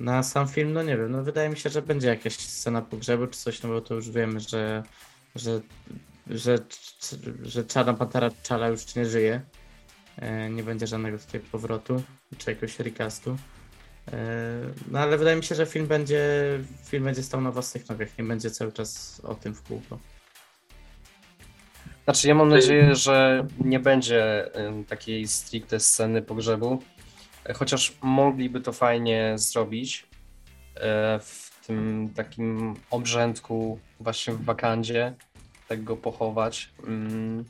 na 0.00 0.22
sam 0.22 0.48
film, 0.48 0.72
no 0.72 0.82
nie 0.82 0.96
wiem, 0.96 1.12
no 1.12 1.22
wydaje 1.22 1.48
mi 1.48 1.56
się, 1.56 1.70
że 1.70 1.82
będzie 1.82 2.08
jakaś 2.08 2.36
scena 2.36 2.82
pogrzebu 2.82 3.26
czy 3.26 3.38
coś, 3.38 3.62
no 3.62 3.68
bo 3.68 3.80
to 3.80 3.94
już 3.94 4.10
wiemy, 4.10 4.40
że, 4.40 4.82
że 5.34 5.60
że, 6.30 6.58
że 7.42 7.64
Czarna 7.64 7.94
Pantera 7.94 8.30
Czala 8.42 8.68
już 8.68 8.94
nie 8.94 9.06
żyje. 9.06 9.40
E, 10.16 10.50
nie 10.50 10.62
będzie 10.62 10.86
żadnego 10.86 11.18
tutaj 11.18 11.40
powrotu, 11.40 12.02
czy 12.38 12.50
jakiegoś 12.50 12.78
recastu. 12.78 13.36
E, 14.12 14.16
no 14.90 14.98
ale 14.98 15.18
wydaje 15.18 15.36
mi 15.36 15.44
się, 15.44 15.54
że 15.54 15.66
film 15.66 15.86
będzie, 15.86 16.24
film 16.84 17.04
będzie 17.04 17.22
stał 17.22 17.40
na 17.40 17.50
własnych 17.50 17.88
nogach, 17.88 18.18
nie 18.18 18.24
będzie 18.24 18.50
cały 18.50 18.72
czas 18.72 19.20
o 19.24 19.34
tym 19.34 19.54
w 19.54 19.62
kółko. 19.62 19.98
Znaczy 22.06 22.28
ja 22.28 22.34
mam 22.34 22.48
nadzieję, 22.48 22.94
że 22.94 23.46
nie 23.64 23.80
będzie 23.80 24.50
takiej 24.88 25.28
stricte 25.28 25.80
sceny 25.80 26.22
pogrzebu, 26.22 26.82
e, 27.44 27.54
chociaż 27.54 27.96
mogliby 28.02 28.60
to 28.60 28.72
fajnie 28.72 29.32
zrobić 29.36 30.06
w 31.20 31.66
tym 31.66 32.10
takim 32.16 32.74
obrzędku 32.90 33.78
właśnie 34.00 34.34
w 34.34 34.44
Wakandzie, 34.44 35.14
tak 35.68 35.84
go 35.84 35.96
pochować. 35.96 36.70
Mm, 36.86 37.44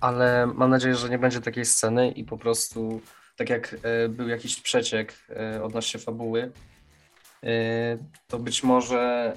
ale 0.00 0.46
mam 0.46 0.70
nadzieję, 0.70 0.94
że 0.94 1.08
nie 1.08 1.18
będzie 1.18 1.40
takiej 1.40 1.64
sceny 1.64 2.10
i 2.10 2.24
po 2.24 2.38
prostu, 2.38 3.00
tak 3.36 3.50
jak 3.50 3.76
e, 3.82 4.08
był 4.08 4.28
jakiś 4.28 4.60
przeciek 4.60 5.14
e, 5.30 5.62
odnośnie 5.62 6.00
fabuły, 6.00 6.52
e, 7.42 7.98
to 8.28 8.38
być 8.38 8.62
może 8.62 9.32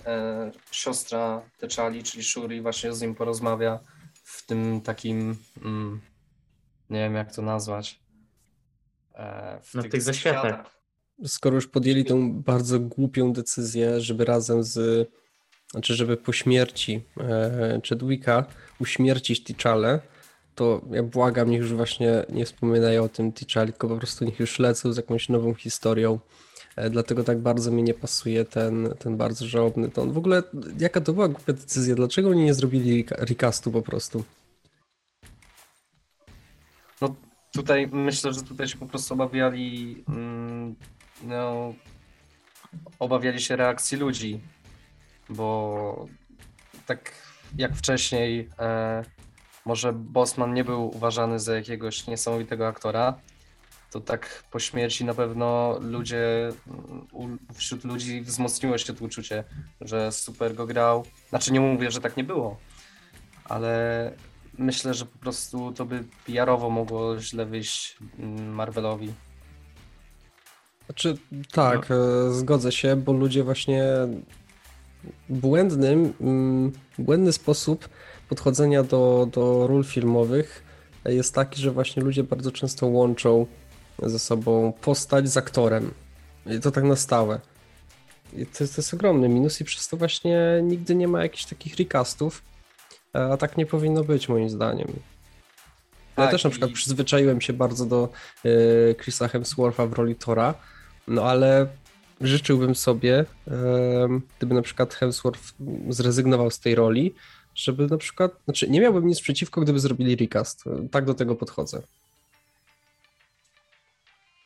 siostra 0.71 1.41
Teczali, 1.57 2.03
czyli 2.03 2.23
Shuri, 2.23 2.61
właśnie 2.61 2.93
z 2.93 3.01
nim 3.01 3.15
porozmawia 3.15 3.79
w 4.27 4.45
tym 4.45 4.81
takim, 4.81 5.35
mm, 5.65 6.01
nie 6.89 6.99
wiem 6.99 7.15
jak 7.15 7.35
to 7.35 7.41
nazwać. 7.41 7.99
W 9.63 9.73
no, 9.73 9.81
tych, 9.81 9.91
tych 9.91 10.01
zaświatach. 10.01 10.79
Skoro 11.25 11.55
już 11.55 11.67
podjęli 11.67 12.05
tą 12.05 12.41
bardzo 12.41 12.79
głupią 12.79 13.33
decyzję, 13.33 14.01
żeby 14.01 14.25
razem 14.25 14.63
z 14.63 15.09
znaczy 15.71 15.95
żeby 15.95 16.17
po 16.17 16.33
śmierci 16.33 17.01
e, 17.19 17.81
Chadwicka 17.89 18.45
uśmiercić 18.79 19.43
T'Challę, 19.43 19.99
to 20.55 20.81
ja 20.91 21.03
błagam, 21.03 21.49
niech 21.49 21.61
już 21.61 21.73
właśnie 21.73 22.25
nie 22.29 22.45
wspominają 22.45 23.03
o 23.03 23.09
tym 23.09 23.31
T'Challi, 23.31 23.65
tylko 23.65 23.87
po 23.87 23.97
prostu 23.97 24.25
niech 24.25 24.39
już 24.39 24.59
lecą 24.59 24.93
z 24.93 24.97
jakąś 24.97 25.29
nową 25.29 25.53
historią. 25.53 26.19
E, 26.77 26.89
dlatego 26.89 27.23
tak 27.23 27.39
bardzo 27.39 27.71
mi 27.71 27.83
nie 27.83 27.93
pasuje 27.93 28.45
ten, 28.45 28.89
ten 28.99 29.17
bardzo 29.17 29.47
żałobny 29.47 29.89
ton. 29.89 30.11
W 30.11 30.17
ogóle 30.17 30.43
jaka 30.79 31.01
to 31.01 31.13
była 31.13 31.27
głupia 31.27 31.53
decyzja? 31.53 31.95
Dlaczego 31.95 32.29
oni 32.29 32.43
nie 32.43 32.53
zrobili 32.53 33.05
recastu 33.11 33.71
po 33.71 33.81
prostu? 33.81 34.23
No 37.01 37.15
tutaj 37.53 37.87
myślę, 37.87 38.33
że 38.33 38.41
tutaj 38.41 38.67
się 38.67 38.77
po 38.77 38.85
prostu 38.85 39.13
obawiali 39.13 40.03
mm, 40.09 40.75
no, 41.23 41.73
obawiali 42.99 43.41
się 43.41 43.55
reakcji 43.55 43.97
ludzi 43.97 44.41
bo 45.29 46.05
tak 46.85 47.11
jak 47.57 47.75
wcześniej, 47.75 48.49
e, 48.59 49.03
może 49.65 49.93
Bosman 49.93 50.53
nie 50.53 50.63
był 50.63 50.95
uważany 50.95 51.39
za 51.39 51.55
jakiegoś 51.55 52.07
niesamowitego 52.07 52.67
aktora, 52.67 53.19
to 53.91 54.01
tak 54.01 54.43
po 54.51 54.59
śmierci 54.59 55.05
na 55.05 55.13
pewno 55.13 55.79
ludzie, 55.81 56.51
u, 57.11 57.27
wśród 57.53 57.83
ludzi 57.83 58.21
wzmocniło 58.21 58.77
się 58.77 58.93
to 58.93 59.05
uczucie, 59.05 59.43
że 59.81 60.11
super 60.11 60.55
go 60.55 60.65
grał. 60.65 61.05
Znaczy 61.29 61.53
nie 61.53 61.59
mówię, 61.59 61.91
że 61.91 62.01
tak 62.01 62.17
nie 62.17 62.23
było, 62.23 62.57
ale 63.45 64.11
myślę, 64.57 64.93
że 64.93 65.05
po 65.05 65.17
prostu 65.17 65.71
to 65.71 65.85
by 65.85 66.03
PR-owo 66.25 66.69
mogło 66.69 67.19
źle 67.19 67.45
wyjść 67.45 67.97
mm, 68.19 68.53
Marvelowi. 68.53 69.13
Znaczy, 70.85 71.17
tak, 71.51 71.89
no. 71.89 72.31
zgodzę 72.31 72.71
się, 72.71 72.95
bo 72.95 73.13
ludzie 73.13 73.43
właśnie 73.43 73.83
błędnym, 75.29 76.13
mm, 76.21 76.71
błędny 76.99 77.33
sposób 77.33 77.89
podchodzenia 78.29 78.83
do, 78.83 79.27
do 79.31 79.67
ról 79.67 79.83
filmowych 79.83 80.63
jest 81.05 81.35
taki, 81.35 81.61
że 81.61 81.71
właśnie 81.71 82.03
ludzie 82.03 82.23
bardzo 82.23 82.51
często 82.51 82.87
łączą 82.87 83.45
ze 84.03 84.19
sobą 84.19 84.73
postać 84.81 85.29
z 85.29 85.37
aktorem. 85.37 85.93
I 86.45 86.59
to 86.59 86.71
tak 86.71 86.83
na 86.83 86.95
stałe. 86.95 87.39
I 88.33 88.45
to, 88.45 88.57
to 88.57 88.73
jest 88.77 88.93
ogromny 88.93 89.29
minus 89.29 89.61
i 89.61 89.63
przez 89.63 89.87
to 89.87 89.97
właśnie 89.97 90.59
nigdy 90.63 90.95
nie 90.95 91.07
ma 91.07 91.23
jakichś 91.23 91.45
takich 91.45 91.75
recastów, 91.75 92.41
a 93.13 93.37
tak 93.37 93.57
nie 93.57 93.65
powinno 93.65 94.03
być 94.03 94.29
moim 94.29 94.49
zdaniem. 94.49 94.87
Ja 96.17 96.23
tak, 96.23 96.31
też 96.31 96.43
na 96.43 96.49
przykład 96.49 96.71
i... 96.71 96.73
przyzwyczaiłem 96.73 97.41
się 97.41 97.53
bardzo 97.53 97.85
do 97.85 98.09
y, 98.45 98.95
Chrisa 99.01 99.27
Hemswortha 99.27 99.85
w 99.85 99.93
roli 99.93 100.15
Tora, 100.15 100.53
no 101.07 101.23
ale 101.23 101.67
życzyłbym 102.21 102.75
sobie, 102.75 103.25
gdyby 104.37 104.55
na 104.55 104.61
przykład 104.61 104.93
Hemsworth 104.93 105.53
zrezygnował 105.89 106.51
z 106.51 106.59
tej 106.59 106.75
roli, 106.75 107.15
żeby 107.55 107.87
na 107.87 107.97
przykład, 107.97 108.31
znaczy 108.45 108.69
nie 108.69 108.81
miałbym 108.81 109.07
nic 109.07 109.21
przeciwko, 109.21 109.61
gdyby 109.61 109.79
zrobili 109.79 110.15
recast. 110.15 110.63
Tak 110.91 111.05
do 111.05 111.13
tego 111.13 111.35
podchodzę. 111.35 111.81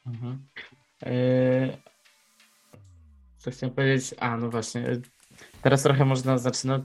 Mhm. 0.05 0.47
E, 1.05 1.77
co 3.37 3.51
chciałem 3.51 3.75
powiedzieć? 3.75 4.15
A, 4.19 4.37
no 4.37 4.49
właśnie. 4.49 5.01
Teraz 5.61 5.83
trochę 5.83 6.05
można, 6.05 6.37
znaczy, 6.37 6.67
no, 6.67 6.79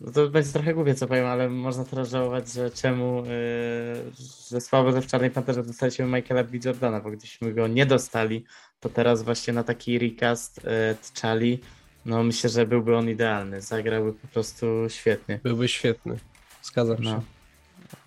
no 0.00 0.12
to 0.12 0.28
będzie 0.28 0.52
trochę 0.52 0.74
głupie, 0.74 0.94
co 0.94 1.06
powiem, 1.06 1.26
ale 1.26 1.48
można 1.48 1.84
teraz 1.84 2.10
żałować, 2.10 2.52
że 2.52 2.70
czemu, 2.70 3.16
yy, 3.16 4.12
że 4.50 4.60
słabo, 4.60 4.92
że 4.92 5.02
w 5.02 5.06
Czarnej 5.06 5.30
Panterze 5.30 5.62
dostaliśmy 5.62 6.06
Michaela 6.06 6.44
B. 6.44 6.58
Jordana, 6.64 7.00
bo 7.00 7.10
gdybyśmy 7.10 7.52
go 7.52 7.68
nie 7.68 7.86
dostali, 7.86 8.44
to 8.80 8.88
teraz 8.88 9.22
właśnie 9.22 9.52
na 9.52 9.64
taki 9.64 9.98
recast 9.98 10.64
yy, 10.64 10.70
T'Challi, 11.02 11.58
no 12.04 12.22
myślę, 12.22 12.50
że 12.50 12.66
byłby 12.66 12.96
on 12.96 13.10
idealny. 13.10 13.60
Zagrałby 13.60 14.12
po 14.12 14.28
prostu 14.28 14.66
świetnie. 14.88 15.40
Byłby 15.42 15.68
świetny. 15.68 16.16
Zgadzam 16.62 16.96
się. 16.96 17.02
No. 17.02 17.22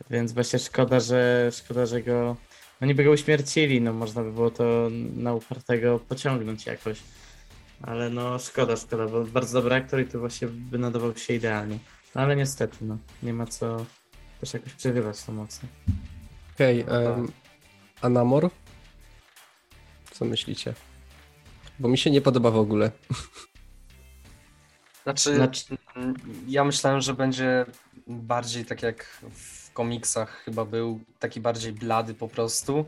Więc 0.10 0.34
właśnie 0.34 0.60
szkoda, 0.60 1.00
że 1.00 1.50
szkoda, 1.54 1.86
że 1.86 2.02
go. 2.02 2.36
No 2.82 2.88
niby 2.88 3.04
go 3.04 3.12
uśmiercili, 3.12 3.82
no 3.82 3.94
można 3.94 4.24
by 4.24 4.32
było 4.32 4.52
to 4.52 4.90
na 5.16 5.34
upartego 5.34 6.00
pociągnąć 6.00 6.66
jakoś. 6.66 7.00
Ale 7.82 8.10
no 8.10 8.40
szkoda, 8.40 8.76
szkoda, 8.76 9.08
bo 9.08 9.24
bardzo 9.26 9.62
dobry 9.62 9.76
aktor 9.76 10.02
i 10.02 10.06
tu 10.06 10.20
właśnie 10.20 10.48
by 10.48 10.78
nadawał 10.78 11.18
się 11.18 11.34
idealnie. 11.34 11.80
No 12.16 12.22
ale 12.22 12.36
niestety, 12.36 12.78
no 12.82 12.98
nie 13.24 13.34
ma 13.34 13.46
co 13.46 13.86
też 14.40 14.54
jakoś 14.54 14.74
przerywać 14.74 15.24
to 15.24 15.32
mocno. 15.32 15.70
Okej, 16.56 16.86
No 16.88 16.92
tak. 17.04 17.18
em, 17.18 17.32
a 18.02 18.10
Namor? 18.10 18.50
Co 20.12 20.26
myślicie? 20.26 20.74
Bo 21.80 21.88
mi 21.88 21.98
się 21.98 22.12
nie 22.12 22.22
podoba 22.22 22.52
w 22.52 22.58
ogóle. 22.58 22.92
Znaczy, 25.04 25.36
Znaczy- 25.36 25.78
mm, 25.96 26.14
ja 26.48 26.64
myślałem, 26.64 27.02
że 27.02 27.14
będzie 27.14 27.66
bardziej 28.08 28.66
tak 28.66 28.82
jak 28.84 29.04
w 29.32 29.67
komiksach 29.78 30.44
chyba 30.44 30.66
był, 30.66 31.00
taki 31.20 31.42
bardziej 31.42 31.74
blady 31.74 32.14
po 32.14 32.28
prostu. 32.28 32.86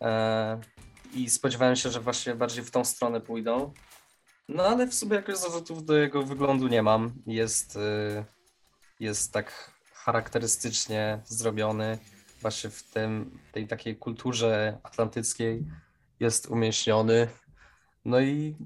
E, 0.00 0.60
I 1.14 1.30
spodziewałem 1.30 1.76
się, 1.76 1.90
że 1.90 2.00
właśnie 2.00 2.34
bardziej 2.34 2.64
w 2.64 2.70
tą 2.70 2.84
stronę 2.84 3.20
pójdą. 3.20 3.72
No 4.48 4.62
ale 4.62 4.86
w 4.86 4.94
sumie 4.94 5.16
jakoś 5.16 5.38
zarzutów 5.38 5.84
do 5.84 5.96
jego 5.96 6.22
wyglądu 6.22 6.68
nie 6.68 6.82
mam. 6.82 7.12
Jest, 7.26 7.76
y, 7.76 8.24
jest 9.00 9.32
tak 9.32 9.72
charakterystycznie 9.92 11.20
zrobiony. 11.24 11.98
Właśnie 12.40 12.70
w 12.70 12.82
tym, 12.82 13.38
tej 13.52 13.66
takiej 13.66 13.96
kulturze 13.96 14.78
atlantyckiej 14.82 15.64
jest 16.20 16.46
umieśniony. 16.46 17.28
No 18.04 18.20
i 18.20 18.56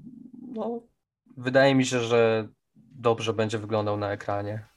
no, 0.55 0.81
wydaje 1.37 1.75
mi 1.75 1.85
się, 1.85 1.99
że 1.99 2.47
dobrze 2.75 3.33
będzie 3.33 3.57
wyglądał 3.57 3.97
na 3.97 4.11
ekranie. 4.11 4.72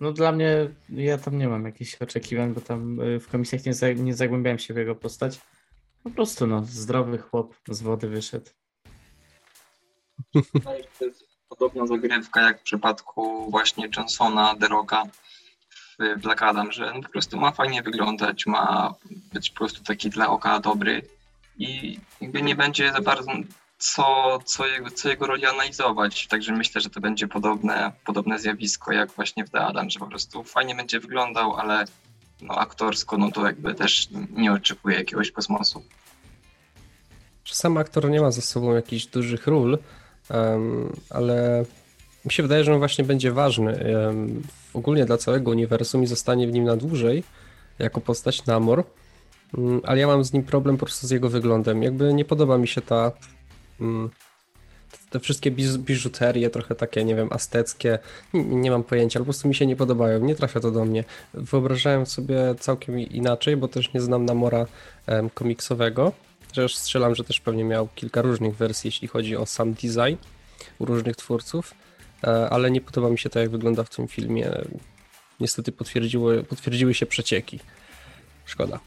No 0.00 0.12
dla 0.12 0.32
mnie, 0.32 0.70
ja 0.88 1.18
tam 1.18 1.38
nie 1.38 1.48
mam 1.48 1.64
jakichś 1.64 1.94
oczekiwań, 1.94 2.54
bo 2.54 2.60
tam 2.60 3.00
y, 3.00 3.20
w 3.20 3.28
komisjach 3.28 3.62
nie, 3.64 3.94
nie 3.94 4.14
zagłębiałem 4.14 4.58
się 4.58 4.74
w 4.74 4.76
jego 4.76 4.94
postać. 4.94 5.40
Po 6.02 6.10
prostu 6.10 6.46
no, 6.46 6.64
zdrowy 6.64 7.18
chłop 7.18 7.54
z 7.68 7.82
wody 7.82 8.08
wyszedł. 8.08 8.50
To 10.98 11.04
jest 11.04 11.24
podobna 11.48 11.86
zagrywka 11.86 12.42
jak 12.42 12.60
w 12.60 12.62
przypadku 12.62 13.50
właśnie 13.50 13.88
Johnsona, 13.96 14.54
The 14.60 14.68
Rocka 14.68 15.04
w 15.98 16.20
Black 16.20 16.42
Adam, 16.42 16.72
że 16.72 16.92
on 16.92 17.02
po 17.02 17.08
prostu 17.08 17.36
ma 17.36 17.52
fajnie 17.52 17.82
wyglądać, 17.82 18.46
ma 18.46 18.94
być 19.32 19.50
po 19.50 19.56
prostu 19.56 19.84
taki 19.84 20.10
dla 20.10 20.28
oka 20.28 20.60
dobry 20.60 21.02
i 21.58 21.98
jakby 22.20 22.42
nie 22.42 22.56
będzie 22.56 22.92
za 22.92 23.00
bardzo 23.00 23.32
co, 23.80 24.38
co, 24.44 24.66
jego, 24.66 24.90
co 24.90 25.08
jego 25.08 25.26
roli 25.26 25.46
analizować. 25.46 26.26
Także 26.26 26.52
myślę, 26.52 26.80
że 26.80 26.90
to 26.90 27.00
będzie 27.00 27.28
podobne, 27.28 27.92
podobne 28.06 28.38
zjawisko 28.38 28.92
jak 28.92 29.12
właśnie 29.12 29.44
w 29.44 29.50
The 29.50 29.60
Adam, 29.60 29.90
że 29.90 29.98
po 29.98 30.06
prostu 30.06 30.44
fajnie 30.44 30.74
będzie 30.74 31.00
wyglądał, 31.00 31.56
ale 31.56 31.84
no, 32.42 32.54
aktorsko 32.54 33.18
no 33.18 33.30
to 33.30 33.46
jakby 33.46 33.74
też 33.74 34.08
nie 34.30 34.52
oczekuje 34.52 34.96
jakiegoś 34.96 35.30
kosmosu. 35.30 35.82
Sam 37.44 37.76
aktor 37.76 38.10
nie 38.10 38.20
ma 38.20 38.30
za 38.30 38.40
sobą 38.42 38.74
jakichś 38.74 39.06
dużych 39.06 39.46
ról, 39.46 39.78
em, 40.30 40.92
ale 41.10 41.64
mi 42.24 42.32
się 42.32 42.42
wydaje, 42.42 42.64
że 42.64 42.72
on 42.72 42.78
właśnie 42.78 43.04
będzie 43.04 43.32
ważny 43.32 43.72
em, 43.76 44.42
ogólnie 44.74 45.04
dla 45.04 45.16
całego 45.16 45.50
uniwersum 45.50 46.02
i 46.02 46.06
zostanie 46.06 46.46
w 46.46 46.52
nim 46.52 46.64
na 46.64 46.76
dłużej 46.76 47.24
jako 47.78 48.00
postać 48.00 48.46
Namor. 48.46 48.84
Mm, 49.58 49.80
Ale 49.84 50.00
ja 50.00 50.06
mam 50.06 50.24
z 50.24 50.32
nim 50.32 50.42
problem 50.42 50.76
po 50.76 50.86
prostu 50.86 51.06
z 51.06 51.10
jego 51.10 51.28
wyglądem. 51.28 51.82
Jakby 51.82 52.14
nie 52.14 52.24
podoba 52.24 52.58
mi 52.58 52.68
się 52.68 52.80
ta. 52.80 53.12
Mm, 53.80 54.10
Te 55.10 55.20
wszystkie 55.20 55.50
biżuterie, 55.78 56.50
trochę 56.50 56.74
takie, 56.74 57.04
nie 57.04 57.14
wiem, 57.14 57.28
azteckie, 57.32 57.98
nie, 58.34 58.42
nie 58.42 58.70
mam 58.70 58.84
pojęcia, 58.84 59.18
ale 59.18 59.24
po 59.24 59.32
prostu 59.32 59.48
mi 59.48 59.54
się 59.54 59.66
nie 59.66 59.76
podobają, 59.76 60.20
nie 60.20 60.34
trafia 60.34 60.60
to 60.60 60.70
do 60.70 60.84
mnie. 60.84 61.04
Wyobrażałem 61.34 62.06
sobie 62.06 62.54
całkiem 62.60 62.98
inaczej, 62.98 63.56
bo 63.56 63.68
też 63.68 63.92
nie 63.92 64.00
znam 64.00 64.24
Namora 64.24 64.66
em, 65.06 65.30
komiksowego, 65.30 66.12
Chociaż 66.50 66.76
strzelam, 66.76 67.14
że 67.14 67.24
też 67.24 67.40
pewnie 67.40 67.64
miał 67.64 67.88
kilka 67.94 68.22
różnych 68.22 68.56
wersji, 68.56 68.88
jeśli 68.88 69.08
chodzi 69.08 69.36
o 69.36 69.46
sam 69.46 69.74
design 69.74 70.16
u 70.78 70.84
różnych 70.84 71.16
twórców, 71.16 71.74
e, 72.24 72.50
ale 72.50 72.70
nie 72.70 72.80
podoba 72.80 73.10
mi 73.10 73.18
się 73.18 73.30
to, 73.30 73.40
jak 73.40 73.50
wygląda 73.50 73.84
w 73.84 73.90
tym 73.90 74.08
filmie. 74.08 74.50
Niestety 75.40 75.72
potwierdziły, 75.72 76.44
potwierdziły 76.44 76.94
się 76.94 77.06
przecieki. 77.06 77.60
Szkoda. 78.44 78.80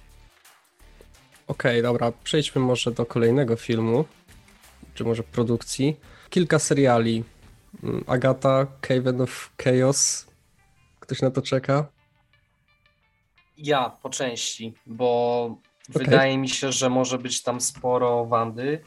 Okej, 1.47 1.81
dobra, 1.81 2.11
przejdźmy 2.23 2.61
może 2.61 2.91
do 2.91 3.05
kolejnego 3.05 3.55
filmu, 3.55 4.05
czy 4.93 5.03
może 5.03 5.23
produkcji. 5.23 5.99
Kilka 6.29 6.59
seriali. 6.59 7.23
Mm, 7.83 8.03
Agata, 8.07 8.67
Caven 8.81 9.21
of 9.21 9.49
Chaos. 9.63 10.27
Ktoś 10.99 11.21
na 11.21 11.31
to 11.31 11.41
czeka? 11.41 11.87
Ja 13.57 13.89
po 13.89 14.09
części, 14.09 14.73
bo 14.85 15.57
wydaje 15.89 16.37
mi 16.37 16.49
się, 16.49 16.71
że 16.71 16.89
może 16.89 17.17
być 17.17 17.43
tam 17.43 17.61
sporo 17.61 18.25
Wandy. 18.25 18.83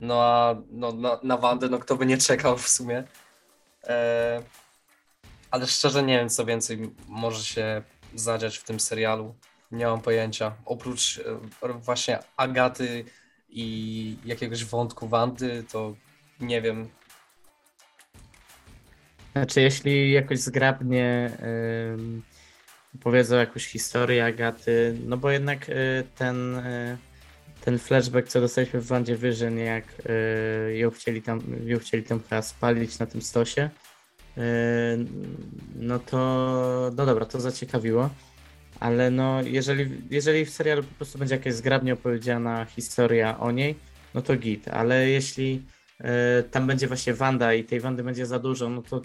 No 0.00 0.22
a 0.22 0.56
no, 0.70 0.92
na, 0.92 1.20
na 1.22 1.36
Wandę, 1.36 1.68
no 1.68 1.78
kto 1.78 1.96
by 1.96 2.06
nie 2.06 2.18
czekał 2.18 2.58
w 2.58 2.68
sumie. 2.68 3.04
E, 3.84 4.42
ale 5.50 5.66
szczerze 5.66 6.02
nie 6.02 6.18
wiem, 6.18 6.28
co 6.28 6.44
więcej 6.44 6.90
może 7.08 7.44
się 7.44 7.82
zadziać 8.14 8.58
w 8.58 8.64
tym 8.64 8.80
serialu. 8.80 9.34
Nie 9.70 9.86
mam 9.86 10.00
pojęcia. 10.00 10.52
Oprócz 10.64 11.20
e, 11.62 11.72
właśnie 11.72 12.18
Agaty 12.36 13.04
i 13.52 14.16
jakiegoś 14.24 14.64
wątku 14.64 15.08
Wandy, 15.08 15.64
to 15.72 15.94
nie 16.40 16.62
wiem. 16.62 16.88
Znaczy, 19.32 19.60
jeśli 19.60 20.12
jakoś 20.12 20.38
zgrabnie 20.38 21.30
ym, 21.92 22.22
powiedzą 23.00 23.36
jakąś 23.36 23.66
historię 23.66 24.24
Agaty, 24.24 24.98
no 25.06 25.16
bo 25.16 25.30
jednak 25.30 25.68
y, 25.68 26.04
ten, 26.14 26.56
y, 26.56 26.98
ten 27.64 27.78
flashback, 27.78 28.28
co 28.28 28.40
dostaliśmy 28.40 28.80
w 28.80 28.86
Wandzie 28.86 29.16
Vision, 29.16 29.58
jak 29.58 29.84
y, 30.70 30.76
ją 30.76 30.90
chcieli 30.90 31.22
tam, 31.22 31.40
ją 31.64 31.78
chcieli 31.78 32.02
tam 32.02 32.20
chyba 32.20 32.42
spalić 32.42 32.98
na 32.98 33.06
tym 33.06 33.22
stosie, 33.22 33.70
y, 34.38 34.40
no 35.76 35.98
to, 35.98 36.16
no 36.96 37.06
dobra, 37.06 37.26
to 37.26 37.40
zaciekawiło. 37.40 38.10
Ale 38.80 39.10
no, 39.10 39.42
jeżeli, 39.42 40.02
jeżeli 40.10 40.44
w 40.44 40.50
serialu 40.50 40.82
po 40.82 40.94
prostu 40.94 41.18
będzie 41.18 41.34
jakaś 41.34 41.54
zgrabnie 41.54 41.92
opowiedziana 41.92 42.64
historia 42.64 43.40
o 43.40 43.50
niej, 43.50 43.74
no 44.14 44.22
to 44.22 44.36
git. 44.36 44.68
Ale 44.68 45.08
jeśli 45.08 45.62
e, 46.00 46.42
tam 46.42 46.66
będzie 46.66 46.86
właśnie 46.86 47.14
Wanda 47.14 47.54
i 47.54 47.64
tej 47.64 47.80
Wandy 47.80 48.02
będzie 48.02 48.26
za 48.26 48.38
dużo, 48.38 48.68
no 48.68 48.82
to 48.82 49.02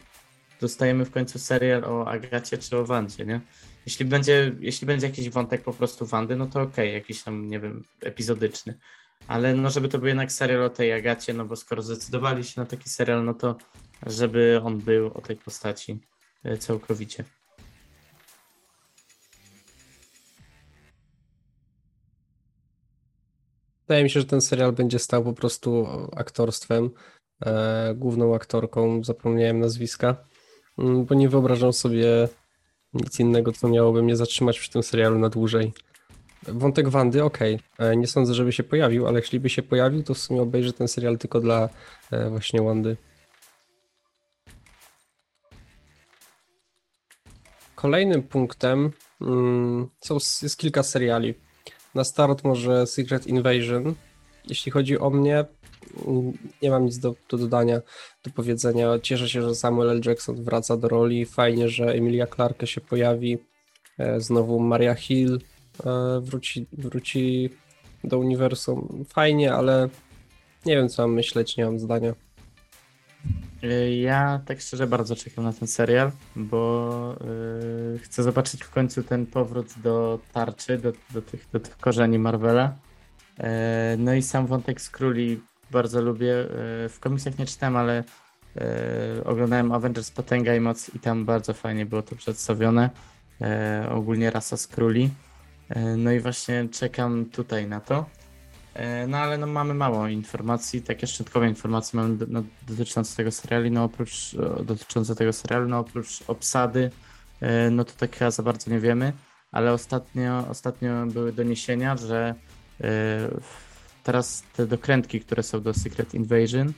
dostajemy 0.61 1.05
w 1.05 1.11
końcu 1.11 1.39
serial 1.39 1.83
o 1.83 2.07
Agacie 2.07 2.57
czy 2.57 2.77
o 2.77 2.85
Wandzie, 2.85 3.25
nie? 3.25 3.41
Jeśli 3.85 4.05
będzie, 4.05 4.55
jeśli 4.59 4.87
będzie 4.87 5.07
jakiś 5.07 5.29
wątek 5.29 5.61
po 5.61 5.73
prostu 5.73 6.05
Wandy, 6.05 6.35
no 6.35 6.45
to 6.45 6.61
okej, 6.61 6.93
jakiś 6.93 7.23
tam, 7.23 7.47
nie 7.47 7.59
wiem, 7.59 7.83
epizodyczny. 8.01 8.77
Ale 9.27 9.53
no, 9.53 9.69
żeby 9.69 9.89
to 9.89 9.97
był 9.97 10.07
jednak 10.07 10.31
serial 10.31 10.63
o 10.63 10.69
tej 10.69 10.93
Agacie, 10.93 11.33
no 11.33 11.45
bo 11.45 11.55
skoro 11.55 11.81
zdecydowali 11.81 12.43
się 12.43 12.61
na 12.61 12.65
taki 12.67 12.89
serial, 12.89 13.25
no 13.25 13.33
to 13.33 13.57
żeby 14.05 14.61
on 14.63 14.77
był 14.77 15.07
o 15.13 15.21
tej 15.21 15.35
postaci 15.35 15.99
e, 16.43 16.57
całkowicie. 16.57 17.23
Wydaje 23.87 24.03
mi 24.03 24.09
się, 24.09 24.19
że 24.19 24.25
ten 24.25 24.41
serial 24.41 24.73
będzie 24.73 24.99
stał 24.99 25.23
po 25.23 25.33
prostu 25.33 25.87
aktorstwem. 26.15 26.89
E, 27.45 27.93
główną 27.95 28.35
aktorką, 28.35 29.03
zapomniałem 29.03 29.59
nazwiska, 29.59 30.15
mm, 30.77 31.05
bo 31.05 31.15
nie 31.15 31.29
wyobrażam 31.29 31.73
sobie 31.73 32.27
nic 32.93 33.19
innego, 33.19 33.51
co 33.51 33.67
miałoby 33.67 34.03
mnie 34.03 34.15
zatrzymać 34.15 34.59
przy 34.59 34.71
tym 34.71 34.83
serialu 34.83 35.19
na 35.19 35.29
dłużej. 35.29 35.73
Wątek 36.47 36.89
Wandy, 36.89 37.23
okej, 37.23 37.59
e, 37.79 37.97
nie 37.97 38.07
sądzę, 38.07 38.33
żeby 38.33 38.51
się 38.51 38.63
pojawił, 38.63 39.07
ale 39.07 39.19
jeśli 39.19 39.39
by 39.39 39.49
się 39.49 39.63
pojawił, 39.63 40.03
to 40.03 40.13
w 40.13 40.17
sumie 40.17 40.41
obejrzę 40.41 40.73
ten 40.73 40.87
serial 40.87 41.17
tylko 41.17 41.41
dla 41.41 41.69
e, 42.11 42.29
właśnie 42.29 42.61
Wandy. 42.61 42.97
Kolejnym 47.75 48.23
punktem 48.23 48.91
mm, 49.21 49.89
są, 50.01 50.15
jest 50.41 50.57
kilka 50.57 50.83
seriali. 50.83 51.44
Na 51.95 52.03
start 52.03 52.43
może 52.43 52.87
Secret 52.87 53.27
Invasion. 53.27 53.95
Jeśli 54.47 54.71
chodzi 54.71 54.99
o 54.99 55.09
mnie, 55.09 55.45
mm, 56.07 56.33
nie 56.61 56.69
mam 56.69 56.85
nic 56.85 56.99
do, 56.99 57.15
do 57.29 57.37
dodania, 57.37 57.81
do 58.23 58.31
powiedzenia. 58.31 58.99
Cieszę 58.99 59.29
się, 59.29 59.41
że 59.41 59.55
Samuel 59.55 59.89
L. 59.89 60.01
Jackson 60.05 60.43
wraca 60.43 60.77
do 60.77 60.87
roli. 60.87 61.25
Fajnie, 61.25 61.69
że 61.69 61.85
Emilia 61.85 62.27
Clarke 62.27 62.67
się 62.67 62.81
pojawi. 62.81 63.37
E, 63.97 64.21
Znowu 64.21 64.59
Maria 64.59 64.95
Hill 64.95 65.39
e, 65.85 66.21
wróci, 66.21 66.65
wróci 66.73 67.49
do 68.03 68.19
uniwersum. 68.19 69.05
Fajnie, 69.09 69.53
ale 69.53 69.89
nie 70.65 70.75
wiem 70.75 70.89
co 70.89 71.01
mam 71.01 71.13
myśleć, 71.13 71.57
nie 71.57 71.65
mam 71.65 71.79
zdania. 71.79 72.24
Y, 73.65 73.95
ja 73.95 74.41
tak 74.45 74.61
szczerze 74.61 74.87
bardzo 74.87 75.15
czekam 75.15 75.43
na 75.43 75.53
ten 75.53 75.67
serial, 75.67 76.11
bo 76.35 77.15
yy, 77.93 77.99
chcę 77.99 78.23
zobaczyć 78.23 78.63
w 78.63 78.69
końcu 78.69 79.03
ten 79.03 79.25
powrót 79.25 79.73
do 79.83 80.19
tarczy, 80.33 80.77
do, 80.77 80.93
do, 81.13 81.21
tych, 81.21 81.47
do 81.53 81.59
tych 81.59 81.77
korzeni 81.77 82.19
Marvela. 82.19 82.75
Yy, 83.37 83.45
no 83.97 84.13
i 84.13 84.21
sam 84.21 84.47
wątek 84.47 84.81
z 84.81 84.89
króli 84.89 85.41
bardzo 85.71 86.01
lubię. 86.01 86.27
Yy, 86.27 86.89
w 86.89 86.97
komisjach 86.99 87.39
nie 87.39 87.45
czytałem, 87.45 87.77
ale 87.77 88.03
yy, 88.55 88.63
oglądałem 89.23 89.71
Avengers 89.71 90.11
Potęga 90.11 90.55
i 90.55 90.59
Moc 90.59 90.95
i 90.95 90.99
tam 90.99 91.25
bardzo 91.25 91.53
fajnie 91.53 91.85
było 91.85 92.01
to 92.01 92.15
przedstawione. 92.15 92.89
Yy, 93.39 93.47
ogólnie 93.89 94.31
rasa 94.31 94.57
z 94.57 94.67
króli. 94.67 95.09
No 95.97 96.11
i 96.11 96.19
właśnie 96.19 96.67
czekam 96.71 97.25
tutaj 97.25 97.67
na 97.67 97.79
to. 97.79 98.05
E, 98.75 99.07
no 99.07 99.17
ale 99.17 99.37
no, 99.37 99.47
mamy 99.47 99.73
mało 99.73 100.07
informacji, 100.07 100.81
takie 100.81 101.07
szczątkowe 101.07 101.49
informacje 101.49 101.99
mamy 101.99 102.17
no, 102.27 102.43
dotyczące 102.67 103.15
tego 103.15 103.31
serialu, 103.31 103.69
no 103.69 103.83
oprócz 103.83 104.33
e, 104.33 104.63
dotyczące 104.63 105.15
tego 105.15 105.33
serialu, 105.33 105.67
no 105.69 105.79
oprócz 105.79 106.23
obsady, 106.27 106.91
e, 107.41 107.69
no 107.69 107.83
to 107.83 107.93
tak 107.97 108.15
chyba 108.15 108.31
za 108.31 108.43
bardzo 108.43 108.71
nie 108.71 108.79
wiemy, 108.79 109.13
ale 109.51 109.73
ostatnio, 109.73 110.47
ostatnio 110.49 111.05
były 111.05 111.33
doniesienia, 111.33 111.97
że 111.97 112.35
teraz 114.03 114.43
te 114.55 114.67
dokrętki, 114.67 115.19
które 115.19 115.43
są 115.43 115.61
do 115.61 115.73
Secret 115.73 116.13
Invasion 116.13 116.73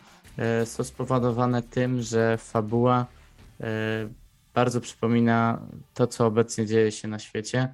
są 0.66 0.84
spowodowane 0.84 1.62
tym, 1.62 2.02
że 2.02 2.38
fabuła 2.38 3.06
bardzo 4.54 4.82
przypomina 4.82 5.62
to, 5.94 6.08
co 6.08 6.26
obecnie 6.26 6.66
dzieje 6.66 6.92
się 6.92 7.08
na 7.08 7.20
świecie, 7.20 7.74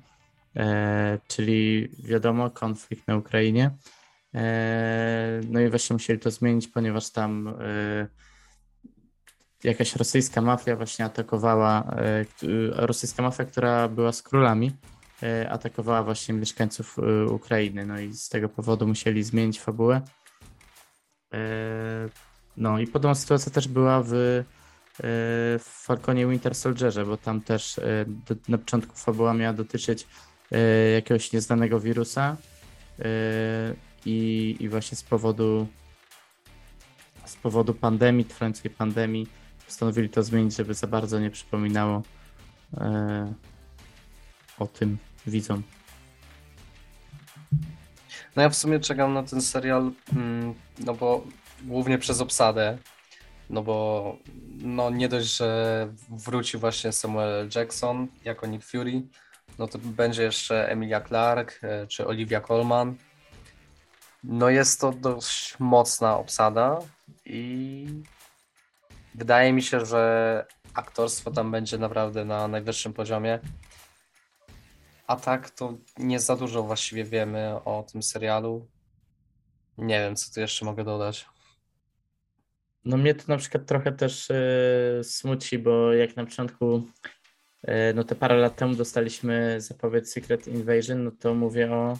czyli 1.27 1.89
wiadomo, 1.99 2.49
konflikt 2.49 3.07
na 3.07 3.17
Ukrainie. 3.17 3.71
E, 4.35 5.41
no 5.49 5.59
i 5.59 5.69
właśnie 5.69 5.93
musieli 5.93 6.19
to 6.19 6.31
zmienić, 6.31 6.67
ponieważ 6.67 7.09
tam 7.09 7.47
e, 7.47 8.07
jakaś 9.63 9.95
rosyjska 9.95 10.41
mafia 10.41 10.75
właśnie 10.75 11.05
atakowała, 11.05 11.83
e, 11.83 12.25
rosyjska 12.71 13.23
mafia, 13.23 13.45
która 13.45 13.87
była 13.87 14.11
z 14.11 14.21
królami, 14.21 14.71
atakowała 15.49 16.03
właśnie 16.03 16.35
mieszkańców 16.35 16.97
Ukrainy. 17.29 17.85
No 17.85 17.99
i 17.99 18.13
z 18.13 18.29
tego 18.29 18.49
powodu 18.49 18.87
musieli 18.87 19.23
zmienić 19.23 19.59
fabułę. 19.59 20.01
No 22.57 22.79
i 22.79 22.87
podobna 22.87 23.15
sytuacja 23.15 23.51
też 23.51 23.67
była 23.67 24.03
w, 24.05 24.11
w 25.59 25.83
Falconie 25.85 26.27
Winter 26.27 26.55
Soldierze, 26.55 27.05
bo 27.05 27.17
tam 27.17 27.41
też 27.41 27.79
na 28.47 28.57
początku 28.57 28.95
fabuła 28.95 29.33
miała 29.33 29.53
dotyczyć 29.53 30.07
jakiegoś 30.95 31.33
nieznanego 31.33 31.79
wirusa 31.79 32.37
i, 34.05 34.57
i 34.59 34.69
właśnie 34.69 34.97
z 34.97 35.03
powodu 35.03 35.67
z 37.25 37.35
powodu 37.35 37.73
pandemii, 37.73 38.25
trwającej 38.25 38.71
pandemii 38.71 39.27
postanowili 39.65 40.09
to 40.09 40.23
zmienić, 40.23 40.55
żeby 40.55 40.73
za 40.73 40.87
bardzo 40.87 41.19
nie 41.19 41.29
przypominało 41.29 42.03
e, 42.77 43.33
o 44.59 44.67
tym 44.67 44.97
widzom. 45.27 45.63
No 48.35 48.41
ja 48.41 48.49
w 48.49 48.55
sumie 48.55 48.79
czekam 48.79 49.13
na 49.13 49.23
ten 49.23 49.41
serial, 49.41 49.91
mm, 50.15 50.53
no 50.79 50.93
bo 50.93 51.23
głównie 51.63 51.97
przez 51.97 52.21
obsadę, 52.21 52.77
no 53.49 53.63
bo 53.63 54.17
no 54.57 54.89
nie 54.89 55.09
dość, 55.09 55.37
że 55.37 55.87
wróci 56.09 56.57
właśnie 56.57 56.91
Samuel 56.91 57.49
Jackson 57.55 58.07
jako 58.25 58.47
Nick 58.47 58.65
Fury, 58.65 59.01
no 59.59 59.67
to 59.67 59.77
będzie 59.77 60.23
jeszcze 60.23 60.69
Emilia 60.69 61.01
Clarke 61.01 61.59
czy 61.87 62.07
Olivia 62.07 62.41
Colman, 62.41 62.95
no 64.23 64.49
jest 64.49 64.81
to 64.81 64.91
dość 64.91 65.59
mocna 65.59 66.17
obsada 66.17 66.79
i 67.25 67.87
wydaje 69.15 69.53
mi 69.53 69.61
się, 69.61 69.85
że 69.85 70.45
aktorstwo 70.73 71.31
tam 71.31 71.51
będzie 71.51 71.77
naprawdę 71.77 72.25
na 72.25 72.47
najwyższym 72.47 72.93
poziomie. 72.93 73.39
A 75.07 75.15
tak 75.15 75.49
to 75.49 75.73
nie 75.97 76.19
za 76.19 76.35
dużo 76.35 76.63
właściwie 76.63 77.03
wiemy 77.03 77.63
o 77.65 77.85
tym 77.91 78.03
serialu. 78.03 78.67
Nie 79.77 79.99
wiem, 79.99 80.15
co 80.15 80.33
tu 80.33 80.39
jeszcze 80.39 80.65
mogę 80.65 80.83
dodać. 80.83 81.25
No 82.85 82.97
mnie 82.97 83.15
to 83.15 83.23
na 83.27 83.37
przykład 83.37 83.65
trochę 83.65 83.91
też 83.91 84.29
yy, 84.29 85.03
smuci, 85.03 85.59
bo 85.59 85.93
jak 85.93 86.15
na 86.15 86.25
początku, 86.25 86.87
yy, 87.63 87.73
no 87.95 88.03
te 88.03 88.15
parę 88.15 88.35
lat 88.35 88.55
temu 88.55 88.75
dostaliśmy 88.75 89.61
zapowiedź 89.61 90.09
Secret 90.09 90.47
Invasion, 90.47 91.03
no 91.03 91.11
to 91.19 91.33
mówię 91.33 91.71
o 91.71 91.97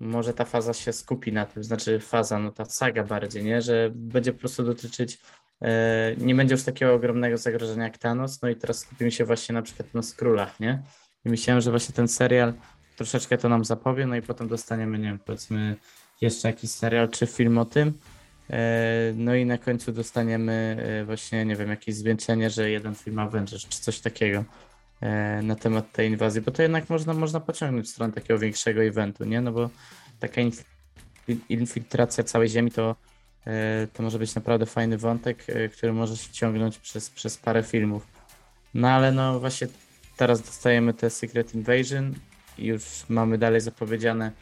może 0.00 0.34
ta 0.34 0.44
faza 0.44 0.74
się 0.74 0.92
skupi 0.92 1.32
na 1.32 1.46
tym, 1.46 1.64
znaczy 1.64 2.00
faza, 2.00 2.38
no 2.38 2.52
ta 2.52 2.64
saga 2.64 3.04
bardziej, 3.04 3.44
nie? 3.44 3.62
Że 3.62 3.90
będzie 3.94 4.32
po 4.32 4.38
prostu 4.38 4.64
dotyczyć, 4.64 5.18
e, 5.62 6.14
nie 6.18 6.34
będzie 6.34 6.54
już 6.54 6.64
takiego 6.64 6.94
ogromnego 6.94 7.36
zagrożenia 7.36 7.84
jak 7.84 7.98
Thanos, 7.98 8.42
no 8.42 8.48
i 8.48 8.56
teraz 8.56 8.78
skupimy 8.78 9.10
się 9.10 9.24
właśnie 9.24 9.52
na 9.52 9.62
przykład 9.62 9.94
na 9.94 10.02
Skrólach, 10.02 10.60
nie? 10.60 10.82
I 11.24 11.28
myślałem, 11.28 11.60
że 11.60 11.70
właśnie 11.70 11.94
ten 11.94 12.08
serial 12.08 12.54
troszeczkę 12.96 13.38
to 13.38 13.48
nam 13.48 13.64
zapowie, 13.64 14.06
no 14.06 14.16
i 14.16 14.22
potem 14.22 14.48
dostaniemy, 14.48 14.98
nie 14.98 15.04
wiem, 15.04 15.18
powiedzmy 15.18 15.76
jeszcze 16.20 16.48
jakiś 16.48 16.70
serial 16.70 17.08
czy 17.08 17.26
film 17.26 17.58
o 17.58 17.64
tym, 17.64 17.92
e, 18.50 19.12
no 19.16 19.34
i 19.34 19.46
na 19.46 19.58
końcu 19.58 19.92
dostaniemy 19.92 20.76
e, 21.00 21.04
właśnie, 21.04 21.44
nie 21.44 21.56
wiem, 21.56 21.70
jakieś 21.70 21.94
zwieńczenie, 21.94 22.50
że 22.50 22.70
jeden 22.70 22.94
film 22.94 23.18
Avengers 23.18 23.68
czy 23.68 23.80
coś 23.80 24.00
takiego. 24.00 24.44
E, 25.00 25.42
na 25.42 25.56
temat 25.56 25.92
tej 25.92 26.08
inwazji, 26.08 26.40
bo 26.40 26.50
to 26.50 26.62
jednak 26.62 26.90
można, 26.90 27.14
można 27.14 27.40
pociągnąć 27.40 27.86
w 27.86 27.90
stronę 27.90 28.12
takiego 28.12 28.38
większego 28.38 28.82
eventu, 28.82 29.24
nie? 29.24 29.40
No 29.40 29.52
bo 29.52 29.70
taka 30.18 30.40
infiltracja 31.48 32.24
całej 32.24 32.48
Ziemi 32.48 32.70
to, 32.70 32.96
e, 33.46 33.86
to 33.92 34.02
może 34.02 34.18
być 34.18 34.34
naprawdę 34.34 34.66
fajny 34.66 34.98
wątek, 34.98 35.44
e, 35.48 35.68
który 35.68 35.92
może 35.92 36.16
się 36.16 36.32
ciągnąć 36.32 36.78
przez, 36.78 37.10
przez 37.10 37.36
parę 37.36 37.62
filmów. 37.62 38.06
No 38.74 38.88
ale 38.88 39.12
no 39.12 39.40
właśnie 39.40 39.68
teraz 40.16 40.40
dostajemy 40.40 40.94
te 40.94 41.10
Secret 41.10 41.54
Invasion 41.54 42.14
i 42.58 42.66
już 42.66 42.82
mamy 43.08 43.38
dalej 43.38 43.60
zapowiedziane 43.60 44.32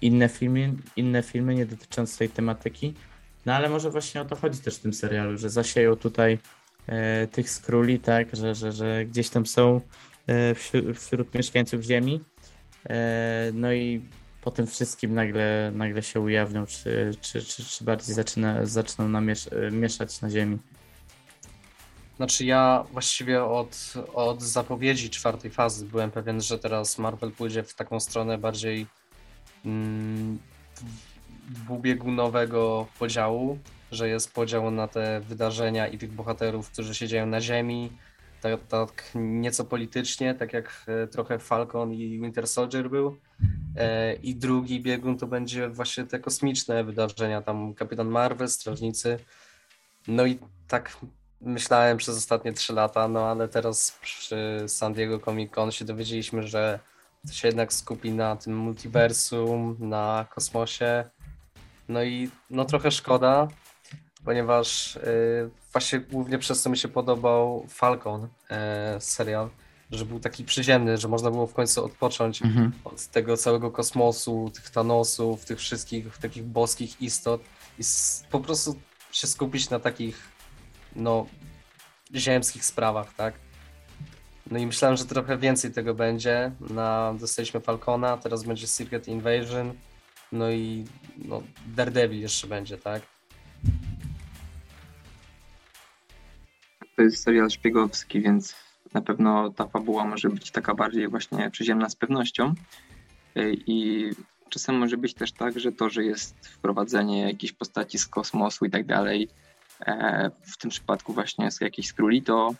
inne 0.00 0.28
filmy, 0.28 0.72
inne 0.96 1.22
filmy 1.22 1.54
nie 1.54 1.66
dotyczące 1.66 2.18
tej 2.18 2.28
tematyki. 2.28 2.94
No 3.46 3.54
ale 3.54 3.68
może 3.68 3.90
właśnie 3.90 4.20
o 4.20 4.24
to 4.24 4.36
chodzi 4.36 4.58
też 4.58 4.76
w 4.76 4.80
tym 4.80 4.94
serialu, 4.94 5.38
że 5.38 5.50
zasieją 5.50 5.96
tutaj 5.96 6.38
tych 7.32 7.50
skróli, 7.50 8.00
tak, 8.00 8.36
że, 8.36 8.54
że, 8.54 8.72
że 8.72 9.04
gdzieś 9.06 9.30
tam 9.30 9.46
są 9.46 9.80
e, 10.26 10.54
wśród, 10.54 10.98
wśród 10.98 11.34
mieszkańców 11.34 11.82
Ziemi. 11.82 12.20
E, 12.88 13.50
no 13.54 13.72
i 13.72 14.02
po 14.40 14.50
tym 14.50 14.66
wszystkim 14.66 15.14
nagle, 15.14 15.72
nagle 15.74 16.02
się 16.02 16.20
ujawnią, 16.20 16.66
czy, 16.66 17.14
czy, 17.20 17.42
czy, 17.42 17.64
czy 17.64 17.84
bardziej 17.84 18.14
zaczyna, 18.14 18.66
zaczną 18.66 19.08
namiesz, 19.08 19.48
mieszać 19.72 20.20
na 20.20 20.30
Ziemi. 20.30 20.58
Znaczy 22.16 22.44
ja 22.44 22.84
właściwie 22.92 23.44
od, 23.44 23.94
od 24.14 24.42
zapowiedzi 24.42 25.10
czwartej 25.10 25.50
fazy 25.50 25.86
byłem 25.86 26.10
pewien, 26.10 26.40
że 26.40 26.58
teraz 26.58 26.98
Marvel 26.98 27.32
pójdzie 27.32 27.62
w 27.62 27.74
taką 27.74 28.00
stronę 28.00 28.38
bardziej 28.38 28.86
mm, 29.64 30.38
dwubiegunowego 31.48 32.86
podziału, 32.98 33.58
że 33.92 34.08
jest 34.08 34.32
podział 34.32 34.70
na 34.70 34.88
te 34.88 35.20
wydarzenia 35.20 35.88
i 35.88 35.98
tych 35.98 36.12
bohaterów, 36.12 36.70
którzy 36.70 36.94
się 36.94 37.08
dzieją 37.08 37.26
na 37.26 37.40
Ziemi, 37.40 37.90
tak, 38.40 38.66
tak 38.68 39.10
nieco 39.14 39.64
politycznie, 39.64 40.34
tak 40.34 40.52
jak 40.52 40.84
e, 40.86 41.06
trochę 41.06 41.38
Falcon 41.38 41.92
i 41.92 42.20
Winter 42.20 42.48
Soldier 42.48 42.90
był. 42.90 43.16
E, 43.76 44.14
I 44.14 44.36
drugi 44.36 44.80
biegun 44.80 45.18
to 45.18 45.26
będzie 45.26 45.68
właśnie 45.68 46.04
te 46.04 46.18
kosmiczne 46.18 46.84
wydarzenia, 46.84 47.42
tam 47.42 47.74
Kapitan 47.74 48.08
Marvel, 48.08 48.48
Strażnicy. 48.48 49.18
No 50.08 50.26
i 50.26 50.38
tak 50.68 50.96
myślałem 51.40 51.96
przez 51.96 52.16
ostatnie 52.16 52.52
trzy 52.52 52.72
lata, 52.72 53.08
no 53.08 53.26
ale 53.26 53.48
teraz 53.48 53.98
przy 54.00 54.64
San 54.66 54.92
Diego 54.92 55.18
Comic 55.18 55.52
Con 55.52 55.72
się 55.72 55.84
dowiedzieliśmy, 55.84 56.42
że 56.42 56.80
to 57.26 57.32
się 57.32 57.48
jednak 57.48 57.72
skupi 57.72 58.12
na 58.12 58.36
tym 58.36 58.56
multiversum, 58.56 59.76
na 59.78 60.26
kosmosie. 60.34 61.04
No 61.88 62.02
i 62.02 62.30
no 62.50 62.64
trochę 62.64 62.90
szkoda, 62.90 63.48
ponieważ 64.24 64.96
y, 64.96 65.50
właśnie 65.72 66.00
głównie 66.00 66.38
przez 66.38 66.62
to 66.62 66.70
mi 66.70 66.76
się 66.76 66.88
podobał 66.88 67.66
Falcon 67.68 68.24
y, 68.24 68.28
serial, 68.98 69.50
że 69.90 70.04
był 70.04 70.20
taki 70.20 70.44
przyziemny, 70.44 70.98
że 70.98 71.08
można 71.08 71.30
było 71.30 71.46
w 71.46 71.54
końcu 71.54 71.84
odpocząć 71.84 72.42
mhm. 72.42 72.72
od 72.84 73.06
tego 73.06 73.36
całego 73.36 73.70
kosmosu, 73.70 74.50
tych 74.54 74.70
Thanosów, 74.70 75.44
tych 75.44 75.58
wszystkich 75.58 76.18
takich 76.18 76.44
boskich 76.44 77.02
istot 77.02 77.40
i 77.78 77.82
po 78.30 78.40
prostu 78.40 78.76
się 79.12 79.26
skupić 79.26 79.70
na 79.70 79.80
takich 79.80 80.28
no 80.96 81.26
ziemskich 82.14 82.64
sprawach, 82.64 83.14
tak? 83.14 83.34
No 84.50 84.58
i 84.58 84.66
myślałem, 84.66 84.96
że 84.96 85.04
trochę 85.04 85.38
więcej 85.38 85.70
tego 85.72 85.94
będzie. 85.94 86.52
Na, 86.70 87.14
dostaliśmy 87.20 87.60
Falcona, 87.60 88.16
teraz 88.16 88.44
będzie 88.44 88.66
Secret 88.66 89.08
Invasion, 89.08 89.72
no 90.32 90.50
i 90.50 90.84
no, 91.18 91.42
Daredevil 91.66 92.20
jeszcze 92.20 92.46
będzie, 92.46 92.78
tak? 92.78 93.02
To 97.00 97.04
jest 97.04 97.22
serial 97.22 97.50
szpiegowski, 97.50 98.20
więc 98.20 98.56
na 98.94 99.00
pewno 99.00 99.50
ta 99.50 99.66
fabuła 99.66 100.04
może 100.04 100.28
być 100.28 100.50
taka 100.50 100.74
bardziej 100.74 101.08
właśnie 101.08 101.50
przyziemna 101.50 101.88
z 101.88 101.96
pewnością. 101.96 102.54
I 103.66 104.10
czasem 104.50 104.78
może 104.78 104.96
być 104.96 105.14
też 105.14 105.32
tak, 105.32 105.60
że 105.60 105.72
to, 105.72 105.90
że 105.90 106.04
jest 106.04 106.48
wprowadzenie 106.48 107.22
jakiejś 107.22 107.52
postaci 107.52 107.98
z 107.98 108.06
kosmosu 108.06 108.64
i 108.64 108.70
tak 108.70 108.86
dalej, 108.86 109.28
e, 109.80 110.30
w 110.42 110.56
tym 110.56 110.70
przypadku 110.70 111.12
właśnie 111.12 111.50
z 111.50 111.60
jakiejś 111.60 111.92
króli, 111.92 112.22
to 112.22 112.54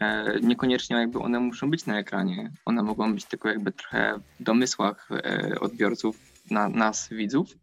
e, 0.00 0.40
niekoniecznie 0.40 0.96
jakby 0.96 1.18
one 1.18 1.40
muszą 1.40 1.70
być 1.70 1.86
na 1.86 1.98
ekranie. 1.98 2.50
One 2.64 2.82
mogą 2.82 3.14
być 3.14 3.24
tylko 3.24 3.48
jakby 3.48 3.72
trochę 3.72 4.20
w 4.40 4.42
domysłach 4.42 5.08
e, 5.10 5.60
odbiorców, 5.60 6.18
na, 6.50 6.68
nas 6.68 7.08
widzów, 7.10 7.54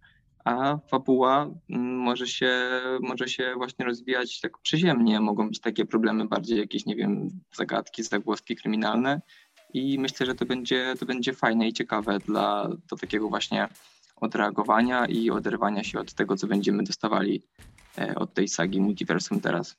a 0.46 0.78
fabuła 0.88 1.50
mm, 1.70 1.98
może 1.98 2.28
się, 2.28 2.52
może 3.02 3.28
się 3.28 3.54
właśnie 3.58 3.86
rozwijać 3.86 4.40
tak 4.40 4.58
przyziemnie. 4.58 5.20
Mogą 5.20 5.48
być 5.48 5.60
takie 5.60 5.86
problemy 5.86 6.28
bardziej 6.28 6.60
jakieś, 6.60 6.86
nie 6.86 6.96
wiem, 6.96 7.30
zagadki, 7.56 8.04
zagłoski 8.04 8.56
kryminalne 8.56 9.22
i 9.74 10.00
myślę, 10.00 10.26
że 10.26 10.36
to 10.36 10.46
będzie, 10.46 10.94
to 11.00 11.06
będzie 11.06 11.34
fajne 11.34 11.68
i 11.68 11.74
ciekawe 11.74 12.20
dla 12.20 12.70
do 12.90 12.96
takiego 12.96 13.30
właśnie 13.30 13.68
odreagowania 14.16 15.06
i 15.06 15.30
oderwania 15.30 15.84
się 15.84 16.00
od 16.00 16.14
tego, 16.14 16.36
co 16.36 16.48
będziemy 16.48 16.84
dostawali 16.84 17.44
e, 17.98 18.16
od 18.16 18.34
tej 18.34 18.48
sagi 18.48 18.82
multiversum 18.82 19.42
teraz. 19.42 19.78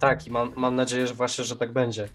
Tak, 0.00 0.26
i 0.26 0.30
mam, 0.30 0.52
mam 0.56 0.74
nadzieję, 0.74 1.06
że 1.06 1.14
właśnie, 1.14 1.44
że 1.44 1.56
tak 1.56 1.72
będzie 1.72 2.08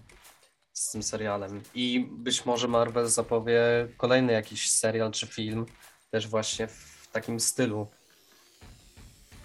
z 0.72 0.90
tym 0.90 1.02
serialem. 1.02 1.62
I 1.74 2.06
być 2.10 2.46
może 2.46 2.68
Marvel 2.68 3.08
zapowie 3.08 3.62
kolejny 3.96 4.32
jakiś 4.32 4.70
serial 4.70 5.12
czy 5.12 5.26
film, 5.26 5.66
też 6.10 6.28
właśnie 6.28 6.66
w 6.66 6.93
takim 7.14 7.40
stylu. 7.40 7.86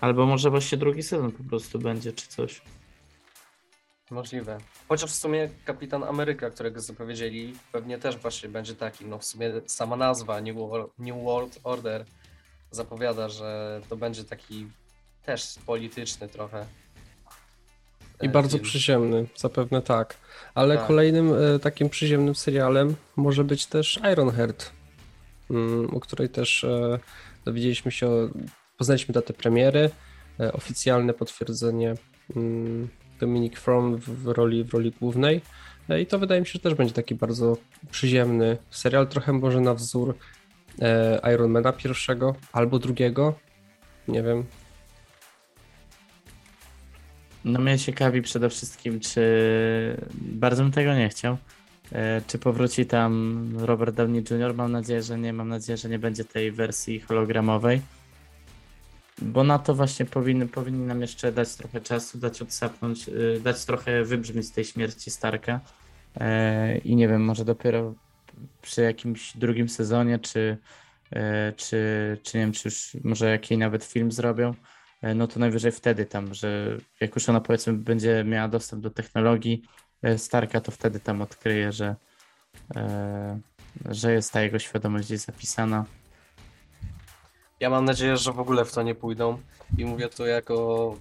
Albo 0.02 0.26
może 0.26 0.50
właśnie 0.50 0.78
drugi 0.78 1.04
sezon 1.04 1.32
po 1.32 1.44
prostu 1.44 1.80
będzie, 1.80 2.14
czy 2.14 2.28
coś. 2.28 2.62
Możliwe. 4.12 4.58
Chociaż 4.88 5.12
w 5.12 5.16
sumie 5.16 5.50
Kapitan 5.66 6.04
Ameryka, 6.04 6.50
którego 6.50 6.80
zapowiedzieli, 6.82 7.56
pewnie 7.72 7.98
też 7.98 8.18
właśnie 8.18 8.50
będzie 8.50 8.76
taki. 8.76 9.06
No 9.06 9.20
w 9.20 9.26
sumie 9.26 9.52
sama 9.66 9.96
nazwa 9.96 10.42
New 10.42 10.56
World, 10.56 10.92
New 11.00 11.24
World 11.24 11.60
Order 11.64 12.06
zapowiada, 12.72 13.30
że 13.30 13.82
to 13.90 13.98
będzie 13.98 14.24
taki 14.24 14.68
też 15.26 15.56
polityczny 15.66 16.28
trochę. 16.28 16.66
I 18.22 18.26
e, 18.26 18.30
bardzo 18.30 18.58
film. 18.58 18.64
przyziemny, 18.64 19.26
zapewne 19.36 19.82
tak. 19.82 20.18
Ale 20.56 20.78
Tak. 20.78 20.88
kolejnym 20.88 21.34
e, 21.34 21.60
takim 21.60 21.90
przyziemnym 21.90 22.36
serialem 22.36 22.96
może 23.16 23.44
być 23.44 23.66
też 23.66 24.00
Ironheart, 24.14 24.72
mm, 25.50 25.96
o 25.96 26.00
której 26.00 26.30
też 26.30 26.64
e, 26.64 27.00
dowiedzieliśmy 27.46 27.92
się, 27.92 28.08
o, 28.08 28.30
poznaliśmy 28.78 29.14
datę 29.14 29.34
premiery, 29.34 29.90
e, 30.40 30.54
oficjalne 30.54 31.14
potwierdzenie 31.14 31.94
mm, 32.36 32.90
Dominic 33.20 33.60
From 33.60 33.98
w, 33.98 34.28
roli, 34.28 34.64
w 34.64 34.74
roli 34.74 34.92
głównej. 34.92 35.42
E, 35.90 36.02
I 36.02 36.06
to 36.06 36.20
wydaje 36.20 36.42
mi 36.42 36.48
się, 36.48 36.54
że 36.54 36.60
też 36.60 36.74
będzie 36.74 36.94
taki 36.94 37.16
bardzo 37.16 37.58
przyziemny 37.92 38.58
serial, 38.70 39.08
trochę 39.08 39.34
może 39.34 39.62
na 39.62 39.74
wzór 39.74 40.18
e, 40.82 41.34
Ironmana 41.34 41.74
pierwszego 41.74 42.36
albo 42.54 42.80
drugiego. 42.80 43.36
Nie 44.08 44.24
wiem, 44.24 44.46
No 47.46 47.60
mnie 47.60 47.80
ciekawi 47.80 48.22
przede 48.22 48.50
wszystkim, 48.50 49.00
czy 49.00 49.22
bardzo 50.22 50.64
bym 50.64 50.72
tego 50.72 50.94
nie 50.94 51.10
chciał. 51.10 51.38
E, 51.92 52.22
Czy 52.28 52.40
powróci 52.40 52.86
tam 52.86 53.52
Robert 53.58 53.96
Downey 53.96 54.24
Jr.? 54.32 54.56
Mam 54.56 54.72
nadzieję, 54.72 55.04
że 55.04 55.20
nie. 55.20 55.34
Mam 55.34 55.50
nadzieję, 55.50 55.78
że 55.78 55.90
nie 55.90 56.00
będzie 56.00 56.26
tej 56.26 56.52
wersji 56.52 57.00
hologramowej. 57.00 57.82
Bo 59.22 59.44
na 59.44 59.60
to 59.60 59.76
właśnie 59.76 60.06
powinny, 60.06 60.48
powinni 60.48 60.86
nam 60.86 61.02
jeszcze 61.02 61.32
dać 61.32 61.56
trochę 61.56 61.82
czasu, 61.82 62.18
dać 62.18 62.42
odsapnąć, 62.42 63.10
y, 63.10 63.42
dać 63.44 63.66
trochę 63.66 64.04
wybrzmieć 64.04 64.46
z 64.48 64.52
tej 64.52 64.66
śmierci 64.66 65.12
Starka. 65.12 65.62
E, 66.16 66.78
I 66.78 66.96
nie 66.96 67.08
wiem, 67.08 67.24
może 67.24 67.46
dopiero 67.46 67.96
przy 68.62 68.82
jakimś 68.82 69.38
drugim 69.38 69.70
sezonie, 69.70 70.20
czy, 70.20 70.58
e, 71.12 71.54
czy, 71.54 71.78
czy 72.24 72.38
nie 72.38 72.44
wiem, 72.44 72.52
czy 72.52 72.68
już 72.68 72.98
może 73.04 73.30
jakiś 73.30 73.58
nawet 73.58 73.84
film 73.84 74.12
zrobią, 74.12 74.54
no 75.16 75.28
to 75.28 75.40
najwyżej 75.40 75.72
wtedy 75.72 76.06
tam, 76.06 76.34
że 76.34 76.78
jak 77.02 77.16
już 77.16 77.30
ona 77.30 77.42
powiedzmy 77.42 77.74
będzie 77.74 78.24
miała 78.24 78.48
dostęp 78.48 78.84
do 78.84 78.90
technologii 78.90 79.64
Starka, 80.18 80.62
to 80.62 80.72
wtedy 80.72 81.00
tam 81.00 81.22
odkryje, 81.22 81.72
że, 81.72 81.96
e, 82.76 83.40
że 83.86 84.14
jest 84.14 84.34
ta 84.34 84.42
jego 84.42 84.60
świadomość 84.60 85.06
gdzieś 85.06 85.20
zapisana. 85.20 85.86
Ja 87.60 87.70
mam 87.70 87.86
nadzieję, 87.86 88.18
że 88.18 88.34
w 88.34 88.40
ogóle 88.40 88.66
w 88.66 88.72
to 88.72 88.82
nie 88.82 88.96
pójdą 88.96 89.42
i 89.78 89.86
mówię 89.86 90.10
to 90.10 90.26
jako 90.26 90.96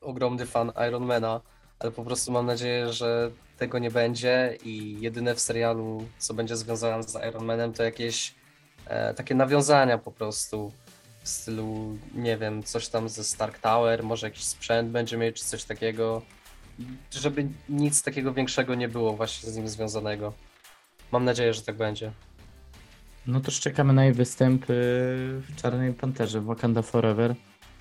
ogromny 0.00 0.46
fan 0.46 0.72
Ironmana, 0.88 1.40
ale 1.78 1.92
po 1.92 2.04
prostu 2.04 2.32
mam 2.32 2.46
nadzieję, 2.46 2.92
że 2.92 3.30
tego 3.58 3.78
nie 3.78 3.90
będzie 3.90 4.58
i 4.64 5.00
jedyne 5.00 5.34
w 5.34 5.40
serialu, 5.40 6.08
co 6.18 6.34
będzie 6.34 6.56
związane 6.56 7.02
z 7.02 7.14
Ironmanem, 7.28 7.72
to 7.72 7.82
jakieś 7.82 8.34
e, 8.86 9.14
takie 9.14 9.34
nawiązania 9.34 9.98
po 9.98 10.12
prostu 10.12 10.72
w 11.22 11.28
stylu, 11.28 11.98
nie 12.14 12.36
wiem, 12.36 12.62
coś 12.62 12.88
tam 12.88 13.08
ze 13.08 13.24
Stark 13.24 13.58
Tower, 13.58 14.02
może 14.02 14.26
jakiś 14.26 14.44
sprzęt 14.44 14.90
będzie 14.90 15.16
mieć, 15.16 15.36
czy 15.36 15.44
coś 15.44 15.64
takiego, 15.64 16.22
żeby 17.10 17.48
nic 17.68 18.02
takiego 18.02 18.32
większego 18.34 18.74
nie 18.74 18.88
było 18.88 19.16
właśnie 19.16 19.50
z 19.50 19.56
nim 19.56 19.68
związanego. 19.68 20.32
Mam 21.12 21.24
nadzieję, 21.24 21.54
że 21.54 21.62
tak 21.62 21.76
będzie. 21.76 22.12
No 23.26 23.40
to 23.40 23.52
czekamy 23.52 23.92
na 23.92 24.04
jej 24.04 24.12
występ 24.14 24.64
w 24.68 25.42
Czarnej 25.56 25.92
Panterze, 25.92 26.40
w 26.40 26.44
Wakanda 26.44 26.82
Forever. 26.82 27.34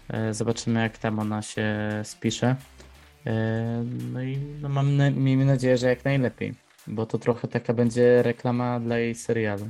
E, 0.10 0.34
Zobaczymy, 0.34 0.82
jak 0.82 0.98
tam 0.98 1.20
ona 1.20 1.42
się 1.42 1.68
spisze. 2.04 2.56
E, 3.26 3.84
No 4.12 4.24
i 4.24 4.38
no 4.62 4.70
mam 4.70 4.98
na, 4.98 5.10
miejmy 5.12 5.46
nadzieję, 5.46 5.78
że 5.78 5.88
jak 5.88 6.06
najlepiej, 6.06 6.54
bo 6.88 7.06
to 7.06 7.18
trochę 7.18 7.48
taka 7.48 7.74
będzie 7.74 8.24
reklama 8.24 8.80
dla 8.80 8.98
jej 8.98 9.16
serialu. 9.16 9.70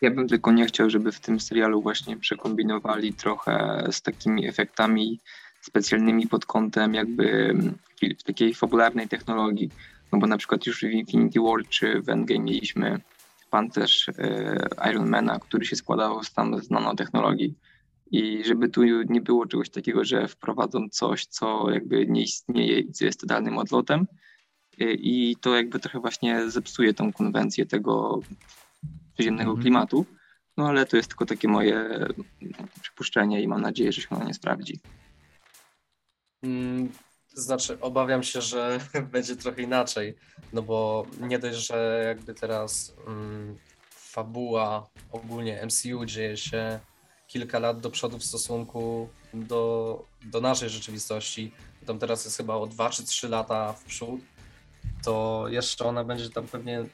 Ja 0.00 0.10
bym 0.10 0.28
tylko 0.28 0.52
nie 0.52 0.66
chciał, 0.66 0.90
żeby 0.90 1.12
w 1.12 1.20
tym 1.20 1.40
serialu 1.40 1.82
właśnie 1.82 2.16
przekombinowali 2.16 3.14
trochę 3.14 3.84
z 3.90 4.02
takimi 4.02 4.48
efektami 4.48 5.20
specjalnymi 5.60 6.26
pod 6.26 6.46
kątem 6.46 6.94
jakby 6.94 7.50
mm, 7.50 7.74
takiej 8.24 8.54
fabularnej 8.54 9.08
technologii. 9.08 9.70
No 10.12 10.18
bo 10.18 10.26
na 10.26 10.38
przykład 10.38 10.66
już 10.66 10.80
w 10.80 10.90
Infinity 10.90 11.40
War 11.40 11.68
czy 11.68 12.02
w 12.02 12.08
Endgame 12.08 12.44
mieliśmy 12.44 13.00
pancerz 13.50 14.08
e, 14.08 14.90
Ironmana, 14.90 15.38
który 15.38 15.64
się 15.64 15.76
składał 15.76 16.24
z 16.24 16.32
tam 16.32 16.62
z 16.62 16.70
nanotechnologii. 16.70 17.54
I 18.10 18.44
żeby 18.44 18.68
tu 18.68 18.82
nie 18.84 19.20
było 19.20 19.46
czegoś 19.46 19.70
takiego, 19.70 20.04
że 20.04 20.28
wprowadzą 20.28 20.88
coś, 20.88 21.26
co 21.26 21.70
jakby 21.70 22.06
nie 22.06 22.22
istnieje 22.22 22.78
i 22.78 22.92
co 22.92 23.04
jest 23.04 23.20
totalnym 23.20 23.58
odlotem. 23.58 24.06
E, 24.80 24.92
I 24.92 25.36
to 25.40 25.56
jakby 25.56 25.78
trochę 25.80 26.00
właśnie 26.00 26.50
zepsuje 26.50 26.94
tą 26.94 27.12
konwencję 27.12 27.66
tego 27.66 28.20
przyziemnego 29.14 29.50
Mhm. 29.50 29.62
klimatu. 29.62 30.06
No 30.56 30.68
ale 30.68 30.86
to 30.86 30.96
jest 30.96 31.08
tylko 31.08 31.26
takie 31.26 31.48
moje 31.48 31.76
mm, 31.76 32.14
przypuszczenie 32.82 33.42
i 33.42 33.48
mam 33.48 33.60
nadzieję, 33.60 33.92
że 33.92 34.00
się 34.02 34.08
ono 34.10 34.24
nie 34.24 34.34
sprawdzi. 34.34 34.80
Mm, 36.42 36.92
to 37.34 37.40
znaczy, 37.40 37.80
obawiam 37.80 38.22
się, 38.22 38.40
że 38.40 38.80
będzie 39.12 39.36
trochę 39.36 39.62
inaczej, 39.62 40.16
no 40.52 40.62
bo 40.62 41.06
nie 41.20 41.38
dość, 41.38 41.66
że 41.66 42.04
jakby 42.06 42.34
teraz 42.34 42.94
mm, 43.06 43.58
fabuła 43.90 44.86
ogólnie 45.12 45.66
MCU 45.66 46.04
dzieje 46.04 46.36
się 46.36 46.80
kilka 47.26 47.58
lat 47.58 47.80
do 47.80 47.90
przodu 47.90 48.18
w 48.18 48.24
stosunku 48.24 49.08
do, 49.34 50.04
do 50.24 50.40
naszej 50.40 50.70
rzeczywistości, 50.70 51.52
tam 51.86 51.98
teraz 51.98 52.24
jest 52.24 52.36
chyba 52.36 52.54
o 52.54 52.66
2 52.66 52.90
czy 52.90 53.04
3 53.04 53.28
lata 53.28 53.72
w 53.72 53.84
przód, 53.84 54.20
to 55.04 55.44
jeszcze 55.48 55.84
ona 55.84 56.04
będzie 56.04 56.30
tam 56.30 56.46
pewnie, 56.46 56.84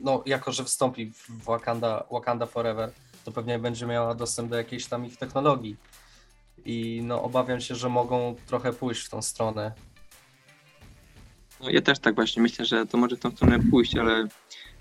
no 0.00 0.22
jako, 0.26 0.52
że 0.52 0.62
wystąpi 0.62 1.12
w 1.12 1.44
Wakanda, 1.44 2.04
Wakanda 2.10 2.46
Forever, 2.46 2.92
to 3.24 3.32
pewnie 3.32 3.58
będzie 3.58 3.86
miała 3.86 4.14
dostęp 4.14 4.50
do 4.50 4.56
jakiejś 4.56 4.86
tam 4.86 5.06
ich 5.06 5.16
technologii. 5.16 5.76
I 6.68 7.00
no 7.04 7.22
obawiam 7.22 7.60
się, 7.60 7.74
że 7.74 7.88
mogą 7.88 8.36
trochę 8.46 8.72
pójść 8.72 9.06
w 9.06 9.10
tą 9.10 9.22
stronę. 9.22 9.72
No, 11.60 11.70
ja 11.70 11.80
też 11.80 11.98
tak 11.98 12.14
właśnie 12.14 12.42
myślę, 12.42 12.64
że 12.64 12.86
to 12.86 12.98
może 12.98 13.16
w 13.16 13.20
tą 13.20 13.30
stronę 13.30 13.58
pójść, 13.70 13.96
ale, 13.96 14.28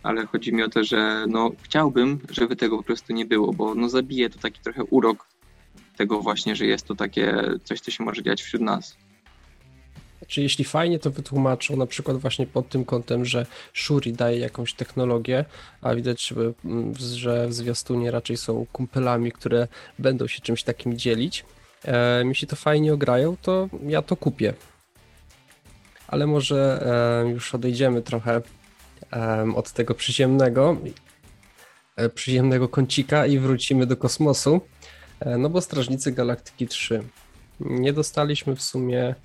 ale 0.04 0.26
chodzi 0.26 0.54
mi 0.54 0.63
o 0.63 0.69
to, 0.69 0.84
że 0.84 1.26
no, 1.30 1.52
chciałbym, 1.62 2.19
żeby 2.30 2.56
tego 2.56 2.78
po 2.78 2.84
prostu 2.84 3.13
nie 3.13 3.26
było, 3.26 3.54
bo 3.54 3.76
no, 3.76 3.89
zabije 3.89 4.30
to 4.30 4.39
taki 4.39 4.61
trochę 4.61 4.84
urok 4.84 5.28
tego 5.97 6.22
właśnie, 6.22 6.55
że 6.55 6.66
jest 6.66 6.88
to 6.88 6.95
takie 6.95 7.43
coś, 7.64 7.82
co 7.82 7.91
się 7.91 8.03
może 8.03 8.24
dziać 8.24 8.41
wśród 8.41 8.61
nas. 8.61 8.97
Czy 10.28 10.41
jeśli 10.41 10.66
fajnie 10.66 10.99
to 10.99 11.11
wytłumaczą, 11.11 11.78
na 11.78 11.86
przykład 11.86 12.18
właśnie 12.18 12.47
pod 12.47 12.70
tym 12.70 12.86
kątem, 12.86 13.26
że 13.26 13.45
Shuri 13.74 14.14
daje 14.14 14.39
jakąś 14.39 14.74
technologię, 14.74 15.45
a 15.82 15.95
widać, 15.95 16.28
że, 16.28 16.53
że 16.99 17.47
w 17.47 17.53
zwiastunie 17.53 18.11
raczej 18.11 18.38
są 18.38 18.66
kumpelami, 18.72 19.32
które 19.32 19.68
będą 19.99 20.28
się 20.28 20.41
czymś 20.41 20.64
takim 20.64 20.97
dzielić. 20.97 21.45
E, 21.86 22.23
jeśli 22.25 22.47
to 22.47 22.55
fajnie 22.55 22.93
ograją, 22.93 23.38
to 23.41 23.69
ja 23.84 24.01
to 24.01 24.15
kupię. 24.15 24.53
Ale 26.07 26.28
może 26.28 26.86
e, 27.25 27.30
już 27.30 27.55
odejdziemy 27.55 28.01
trochę 28.01 28.41
em, 29.11 29.55
od 29.55 29.71
tego 29.71 29.93
przyziemnego, 29.93 30.78
e, 31.95 32.09
przyziemnego 32.09 32.69
kącika 32.69 33.25
i 33.25 33.39
wrócimy 33.39 33.86
do 33.86 33.97
kosmosu. 33.97 34.61
E, 35.19 35.38
no 35.38 35.49
bo 35.49 35.61
Strażnicy 35.61 36.11
Galaktyki 36.11 36.67
3. 36.67 37.03
Nie 37.59 37.93
dostaliśmy 37.93 38.55
w 38.55 38.61
sumie 38.61 39.15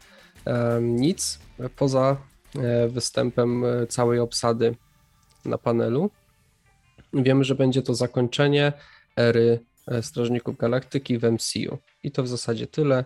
em, 0.44 0.96
nic 0.96 1.38
poza 1.76 2.16
e, 2.56 2.88
występem 2.88 3.64
e, 3.64 3.86
całej 3.86 4.18
obsady 4.18 4.76
na 5.44 5.58
panelu. 5.58 6.10
Wiemy, 7.12 7.44
że 7.44 7.54
będzie 7.54 7.82
to 7.82 7.94
zakończenie 7.94 8.72
ery 9.16 9.60
e, 9.60 9.71
Strażników 10.02 10.56
Galaktyki 10.56 11.18
w 11.18 11.24
MCU. 11.24 11.78
I 12.02 12.12
to 12.12 12.22
w 12.22 12.28
zasadzie 12.28 12.66
tyle, 12.66 13.04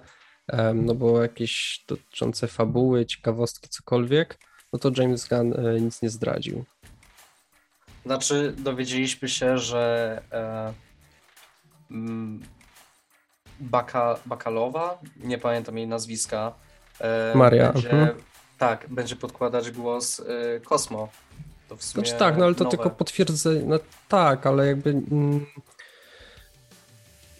no 0.74 0.94
bo 0.94 1.22
jakieś 1.22 1.84
dotyczące 1.88 2.46
fabuły, 2.46 3.06
ciekawostki, 3.06 3.68
cokolwiek, 3.68 4.38
no 4.72 4.78
to 4.78 4.90
James 5.02 5.28
Gunn 5.28 5.52
e, 5.52 5.80
nic 5.80 6.02
nie 6.02 6.10
zdradził. 6.10 6.64
Znaczy, 8.06 8.54
dowiedzieliśmy 8.58 9.28
się, 9.28 9.58
że 9.58 10.22
e, 10.32 10.72
mm, 11.90 12.42
Baka, 13.60 14.18
Bakalowa, 14.26 14.98
nie 15.16 15.38
pamiętam 15.38 15.78
jej 15.78 15.86
nazwiska, 15.86 16.52
e, 17.00 17.32
Maria. 17.34 17.72
Będzie, 17.72 17.90
mhm. 17.90 18.18
Tak, 18.58 18.86
będzie 18.88 19.16
podkładać 19.16 19.70
głos 19.70 20.20
e, 20.20 20.60
Kosmo. 20.60 21.08
To 21.68 21.76
w 21.76 21.84
sumie 21.84 22.06
znaczy 22.06 22.18
tak, 22.18 22.36
no 22.36 22.44
ale 22.44 22.54
to 22.54 22.64
nowe. 22.64 22.76
tylko 22.76 22.90
potwierdzenie, 22.90 23.62
no 23.66 23.78
tak, 24.08 24.46
ale 24.46 24.66
jakby... 24.66 24.90
Mm, 24.90 25.46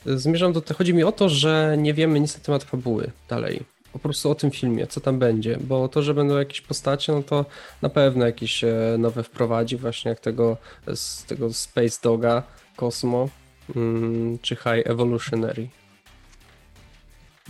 zmierzam 0.07 0.53
do 0.53 0.61
tego, 0.61 0.79
chodzi 0.79 0.95
mi 0.95 1.05
o 1.05 1.13
to, 1.13 1.29
że 1.29 1.77
nie 1.79 1.95
wiemy 1.95 2.21
nic 2.21 2.39
na 2.39 2.45
temat 2.45 2.65
fabuły 2.65 3.11
dalej 3.29 3.65
po 3.97 4.01
prostu 4.01 4.31
o 4.31 4.35
tym 4.35 4.51
filmie, 4.51 4.87
co 4.87 5.01
tam 5.01 5.19
będzie, 5.19 5.59
bo 5.61 5.89
to, 5.89 6.03
że 6.03 6.15
będą 6.15 6.39
jakieś 6.39 6.61
postacie, 6.61 7.13
no 7.13 7.23
to 7.23 7.45
na 7.83 7.89
pewno 7.89 8.27
jakieś 8.27 8.65
e, 8.65 8.97
nowe 8.99 9.23
wprowadzi, 9.23 9.77
właśnie 9.77 10.09
jak 10.09 10.21
tego, 10.21 10.57
z 10.95 11.25
tego 11.25 11.53
Space 11.53 11.99
Doga, 12.03 12.43
Cosmo 12.77 13.29
mm, 13.77 14.39
czy 14.39 14.57
High 14.57 14.87
Evolutionary. 14.87 15.69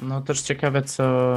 No 0.02 0.20
też 0.20 0.40
ciekawe, 0.40 0.82
co 0.82 1.34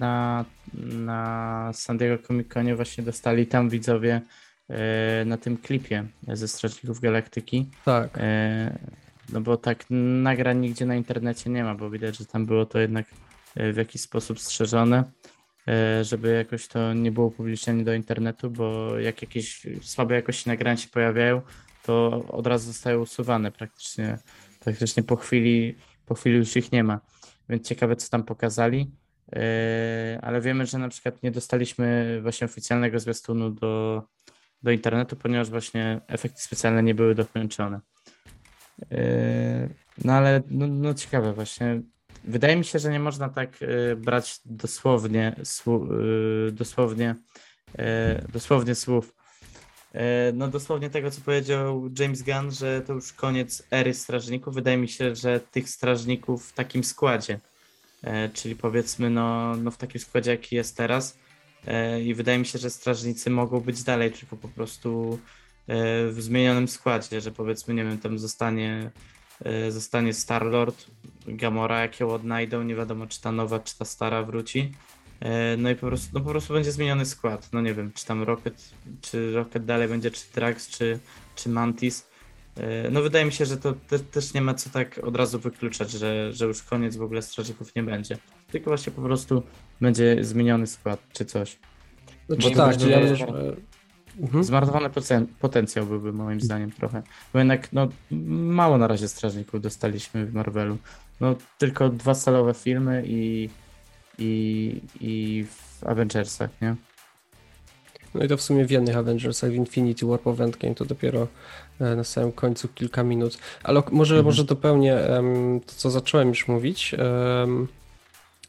na, 0.00 0.44
na 0.84 1.70
San 1.74 1.98
Diego 1.98 2.26
Comic 2.26 2.48
Conie 2.48 2.76
właśnie 2.76 3.04
dostali 3.04 3.46
tam 3.46 3.68
widzowie 3.68 4.20
e, 4.68 5.24
na 5.24 5.36
tym 5.36 5.56
klipie 5.56 6.04
ze 6.28 6.48
Strażników 6.48 7.00
Galaktyki. 7.00 7.66
Tak. 7.84 8.18
No 9.32 9.40
bo 9.40 9.56
tak 9.56 9.84
nagrań 10.22 10.58
nigdzie 10.58 10.86
na 10.86 10.96
internecie 10.96 11.50
nie 11.50 11.64
ma, 11.64 11.74
bo 11.74 11.90
widać, 11.90 12.18
że 12.18 12.26
tam 12.26 12.46
było 12.46 12.66
to 12.66 12.78
jednak 12.78 13.06
E, 13.54 13.72
w 13.72 13.76
jakiś 13.76 14.02
sposób 14.02 14.40
strzeżone, 14.40 15.04
e, 15.68 16.04
żeby 16.04 16.32
jakoś 16.32 16.68
to 16.68 16.94
nie 16.94 17.12
było 17.12 17.26
upublicznione 17.26 17.84
do 17.84 17.94
internetu, 17.94 18.50
bo 18.50 18.98
jak 18.98 19.22
jakieś 19.22 19.66
słabe 19.82 20.14
jakości 20.14 20.48
nagrania 20.48 20.76
się 20.76 20.88
pojawiają, 20.88 21.42
to 21.82 22.24
od 22.28 22.46
razu 22.46 22.66
zostają 22.66 23.00
usuwane 23.00 23.52
praktycznie, 23.52 24.18
praktycznie 24.60 25.02
po 25.02 25.16
chwili, 25.16 25.76
po 26.06 26.14
chwili 26.14 26.36
już 26.36 26.56
ich 26.56 26.72
nie 26.72 26.84
ma. 26.84 27.00
Więc 27.48 27.68
ciekawe, 27.68 27.96
co 27.96 28.10
tam 28.10 28.24
pokazali. 28.24 28.90
E, 29.32 30.18
ale 30.22 30.40
wiemy, 30.40 30.66
że 30.66 30.78
na 30.78 30.88
przykład 30.88 31.22
nie 31.22 31.30
dostaliśmy 31.30 32.18
właśnie 32.22 32.44
oficjalnego 32.44 32.98
zwiastunu 32.98 33.50
do, 33.50 34.02
do 34.62 34.70
internetu, 34.70 35.16
ponieważ 35.16 35.50
właśnie 35.50 36.00
efekty 36.08 36.42
specjalne 36.42 36.82
nie 36.82 36.94
były 36.94 37.14
dokończone. 37.14 37.80
No 40.04 40.12
ale 40.12 40.42
no, 40.50 40.66
no 40.66 40.94
ciekawe 40.94 41.32
właśnie. 41.32 41.82
Wydaje 42.24 42.56
mi 42.56 42.64
się, 42.64 42.78
że 42.78 42.90
nie 42.90 43.00
można 43.00 43.28
tak 43.28 43.62
y, 43.62 43.96
brać 43.96 44.40
dosłownie, 44.44 45.36
y, 46.48 46.52
dosłownie, 46.52 47.14
y, 47.78 48.32
dosłownie 48.32 48.74
słów. 48.74 49.14
No 50.34 50.48
dosłownie 50.48 50.90
tego, 50.90 51.10
co 51.10 51.20
powiedział 51.20 51.90
James 51.98 52.22
Gunn, 52.22 52.50
że 52.50 52.80
to 52.80 52.92
już 52.92 53.12
koniec 53.12 53.66
ery 53.70 53.94
strażników. 53.94 54.54
Wydaje 54.54 54.76
mi 54.76 54.88
się, 54.88 55.14
że 55.16 55.40
tych 55.40 55.68
strażników 55.68 56.48
w 56.48 56.52
takim 56.52 56.84
składzie, 56.84 57.40
czyli 58.34 58.56
powiedzmy 58.56 59.10
no, 59.10 59.56
no 59.56 59.70
w 59.70 59.76
takim 59.76 60.00
składzie, 60.00 60.30
jaki 60.30 60.56
jest 60.56 60.76
teraz. 60.76 61.18
I 62.04 62.14
wydaje 62.14 62.38
mi 62.38 62.46
się, 62.46 62.58
że 62.58 62.70
strażnicy 62.70 63.30
mogą 63.30 63.60
być 63.60 63.82
dalej, 63.82 64.12
tylko 64.12 64.36
po 64.36 64.48
prostu 64.48 65.18
w 65.68 66.16
zmienionym 66.18 66.68
składzie, 66.68 67.20
że 67.20 67.30
powiedzmy, 67.30 67.74
nie 67.74 67.84
wiem, 67.84 67.98
tam 67.98 68.18
zostanie 68.18 68.90
E, 69.44 69.70
zostanie 69.70 70.12
Star-Lord, 70.12 70.86
Gamora, 71.26 71.80
jak 71.80 72.00
ją 72.00 72.10
odnajdą, 72.10 72.62
nie 72.62 72.74
wiadomo 72.74 73.06
czy 73.06 73.20
ta 73.20 73.32
nowa, 73.32 73.60
czy 73.60 73.78
ta 73.78 73.84
stara 73.84 74.22
wróci. 74.22 74.72
E, 75.20 75.56
no 75.56 75.70
i 75.70 75.74
po 75.74 75.86
prostu, 75.86 76.08
no 76.14 76.20
po 76.20 76.30
prostu 76.30 76.54
będzie 76.54 76.72
zmieniony 76.72 77.06
skład. 77.06 77.48
No 77.52 77.60
nie 77.60 77.74
wiem, 77.74 77.92
czy 77.94 78.06
tam 78.06 78.22
Rocket, 78.22 78.70
czy 79.00 79.32
Rocket 79.32 79.64
dalej 79.64 79.88
będzie, 79.88 80.10
czy 80.10 80.24
Drax, 80.34 80.68
czy, 80.68 80.98
czy 81.36 81.48
Mantis. 81.48 82.06
E, 82.56 82.90
no 82.90 83.02
wydaje 83.02 83.24
mi 83.24 83.32
się, 83.32 83.46
że 83.46 83.56
to 83.56 83.72
te, 83.72 83.98
też 83.98 84.34
nie 84.34 84.40
ma 84.40 84.54
co 84.54 84.70
tak 84.70 85.00
od 85.04 85.16
razu 85.16 85.38
wykluczać, 85.38 85.90
że, 85.90 86.32
że 86.32 86.46
już 86.46 86.62
koniec 86.62 86.96
w 86.96 87.02
ogóle 87.02 87.22
strażników 87.22 87.74
nie 87.76 87.82
będzie. 87.82 88.18
Tylko 88.50 88.70
właśnie 88.70 88.92
po 88.92 89.02
prostu 89.02 89.42
będzie 89.80 90.24
zmieniony 90.24 90.66
skład, 90.66 91.00
czy 91.12 91.24
coś. 91.24 91.58
Znaczy, 92.28 92.50
tak, 92.50 92.80
ja, 92.82 93.00
Mhm. 94.20 94.44
Zmarnowany 94.44 94.90
potencjał 95.40 95.86
byłby 95.86 96.12
moim 96.12 96.40
zdaniem 96.40 96.72
trochę. 96.72 97.02
Bo 97.32 97.38
jednak 97.38 97.72
no, 97.72 97.88
mało 98.30 98.78
na 98.78 98.86
razie 98.86 99.08
strażników 99.08 99.60
dostaliśmy 99.60 100.26
w 100.26 100.34
Marvelu. 100.34 100.78
No, 101.20 101.34
tylko 101.58 101.88
dwa 101.88 102.14
salowe 102.14 102.54
filmy 102.54 103.02
i, 103.06 103.48
i, 104.18 104.80
i 105.00 105.44
w 105.44 105.84
Avengersach, 105.86 106.50
nie? 106.62 106.76
No 108.14 108.24
i 108.24 108.28
to 108.28 108.36
w 108.36 108.42
sumie 108.42 108.64
w 108.64 108.70
jednych 108.70 108.96
Avengersach, 108.96 109.50
w 109.50 109.54
Infinity 109.54 110.06
War 110.06 110.20
po 110.20 110.30
Endgame 110.30 110.74
to 110.74 110.84
dopiero 110.84 111.28
e, 111.80 111.96
na 111.96 112.04
samym 112.04 112.32
końcu 112.32 112.68
kilka 112.68 113.02
minut. 113.02 113.38
Ale 113.62 113.82
może, 113.92 114.14
mhm. 114.14 114.24
może 114.24 114.44
dopełnię 114.44 114.96
um, 115.10 115.60
to, 115.60 115.72
co 115.76 115.90
zacząłem 115.90 116.28
już 116.28 116.48
mówić. 116.48 116.94
Um, 116.94 117.68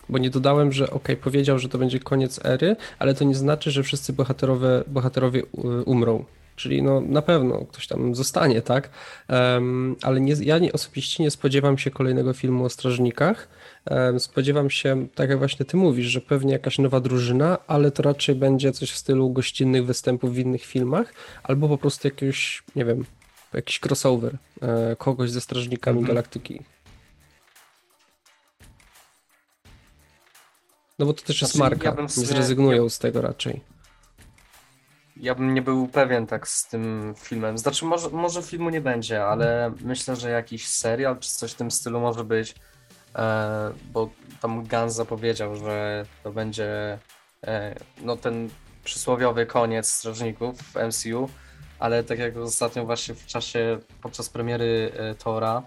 bo 0.10 0.18
nie 0.18 0.30
dodałem, 0.30 0.72
że 0.72 0.90
ok, 0.90 1.08
powiedział, 1.22 1.60
że 1.60 1.70
to 1.70 1.78
będzie 1.78 2.00
koniec 2.00 2.46
ery, 2.46 2.76
ale 3.00 3.14
to 3.14 3.24
nie 3.24 3.36
znaczy, 3.36 3.72
że 3.72 3.84
wszyscy 3.84 4.14
bohaterowie, 4.14 4.68
bohaterowie 4.88 5.44
umrą. 5.86 6.26
Czyli 6.56 6.82
no, 6.82 7.02
na 7.02 7.22
pewno 7.22 7.66
ktoś 7.66 7.88
tam 7.88 8.16
zostanie, 8.16 8.62
tak? 8.62 8.90
Um, 9.30 9.96
ale 10.02 10.22
nie, 10.22 10.34
ja 10.42 10.60
nie, 10.60 10.74
osobiście 10.74 11.24
nie 11.24 11.32
spodziewam 11.32 11.78
się 11.78 11.92
kolejnego 11.92 12.34
filmu 12.34 12.66
o 12.66 12.70
strażnikach. 12.70 13.48
Um, 13.90 14.20
spodziewam 14.20 14.70
się, 14.70 15.08
tak 15.16 15.30
jak 15.30 15.38
właśnie 15.38 15.66
ty 15.66 15.78
mówisz, 15.78 16.08
że 16.08 16.22
pewnie 16.22 16.54
jakaś 16.54 16.80
nowa 16.80 17.00
drużyna, 17.00 17.58
ale 17.68 17.92
to 17.92 18.04
raczej 18.04 18.36
będzie 18.36 18.72
coś 18.72 18.92
w 18.92 18.98
stylu 18.98 19.30
gościnnych 19.30 19.86
występów 19.86 20.34
w 20.34 20.38
innych 20.38 20.66
filmach, 20.66 21.14
albo 21.44 21.70
po 21.70 21.78
prostu 21.78 22.08
jakiegoś, 22.08 22.64
nie 22.76 22.86
wiem, 22.86 23.06
jakiś 23.54 23.80
crossover 23.86 24.38
e, 24.62 24.96
kogoś 24.96 25.32
ze 25.32 25.42
strażnikami 25.42 26.00
mhm. 26.00 26.16
galaktyki. 26.16 26.62
No 31.00 31.06
bo 31.06 31.14
to 31.14 31.24
też 31.24 31.42
jest 31.42 31.54
znaczy, 31.54 31.70
marka, 31.70 32.02
ja 32.02 32.08
sumie, 32.08 32.28
zrezygnują 32.28 32.84
ja, 32.84 32.90
z 32.90 33.00
tego 33.00 33.22
raczej. 33.22 33.62
Ja 35.18 35.36
bym 35.36 35.54
nie 35.54 35.62
był 35.62 35.88
pewien 35.88 36.28
tak 36.28 36.48
z 36.48 36.68
tym 36.68 37.14
filmem. 37.18 37.58
Znaczy 37.58 37.86
może, 37.86 38.10
może 38.10 38.42
filmu 38.42 38.70
nie 38.70 38.82
będzie, 38.82 39.26
ale 39.26 39.74
myślę, 39.82 40.16
że 40.16 40.30
jakiś 40.30 40.68
serial 40.68 41.20
czy 41.20 41.30
coś 41.30 41.52
w 41.52 41.56
tym 41.56 41.72
stylu 41.72 42.00
może 42.00 42.24
być, 42.24 42.56
e, 43.16 43.74
bo 43.92 44.10
tam 44.42 44.68
Gans 44.68 44.94
zapowiedział, 44.94 45.56
że 45.56 46.06
to 46.24 46.32
będzie 46.32 47.00
e, 47.44 47.76
no 48.02 48.18
ten 48.18 48.50
przysłowiowy 48.84 49.46
koniec 49.46 49.88
Strażników 49.88 50.62
w 50.62 50.76
MCU, 50.76 51.30
ale 51.80 52.04
tak 52.04 52.20
jak 52.20 52.38
ostatnio 52.38 52.86
właśnie 52.86 53.16
w 53.16 53.26
czasie, 53.26 53.80
podczas 54.02 54.30
premiery 54.30 54.92
e, 54.98 55.16
Tora, 55.16 55.64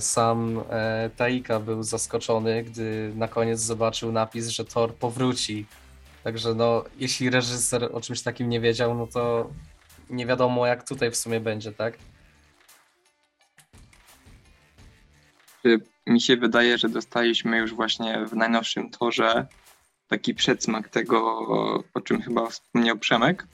sam 0.00 0.62
e, 0.70 1.10
Taika 1.16 1.60
był 1.60 1.82
zaskoczony, 1.82 2.62
gdy 2.62 3.12
na 3.14 3.28
koniec 3.28 3.60
zobaczył 3.60 4.12
napis, 4.12 4.48
że 4.48 4.64
Thor 4.64 4.94
powróci. 4.94 5.66
Także 6.24 6.54
no, 6.54 6.84
jeśli 6.98 7.30
reżyser 7.30 7.88
o 7.92 8.00
czymś 8.00 8.22
takim 8.22 8.48
nie 8.48 8.60
wiedział, 8.60 8.94
no 8.94 9.06
to 9.06 9.50
nie 10.10 10.26
wiadomo 10.26 10.66
jak 10.66 10.88
tutaj 10.88 11.10
w 11.10 11.16
sumie 11.16 11.40
będzie, 11.40 11.72
tak? 11.72 11.98
Mi 16.06 16.20
się 16.20 16.36
wydaje, 16.36 16.78
że 16.78 16.88
dostaliśmy 16.88 17.58
już 17.58 17.74
właśnie 17.74 18.26
w 18.26 18.32
najnowszym 18.32 18.90
torze 18.90 19.46
taki 20.08 20.34
przedsmak 20.34 20.88
tego, 20.88 21.38
o 21.94 22.00
czym 22.00 22.22
chyba 22.22 22.46
wspomniał 22.46 22.98
Przemek, 22.98 23.46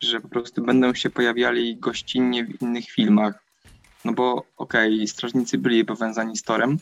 że 0.00 0.20
po 0.20 0.28
prostu 0.28 0.62
będą 0.62 0.94
się 0.94 1.10
pojawiali 1.10 1.76
gościnnie 1.76 2.44
w 2.44 2.62
innych 2.62 2.84
filmach. 2.90 3.45
No 4.06 4.12
bo 4.12 4.46
okej, 4.56 4.94
okay, 4.94 5.06
strażnicy 5.06 5.58
byli 5.58 5.84
powiązani 5.84 6.36
z 6.36 6.42
Torem 6.42 6.78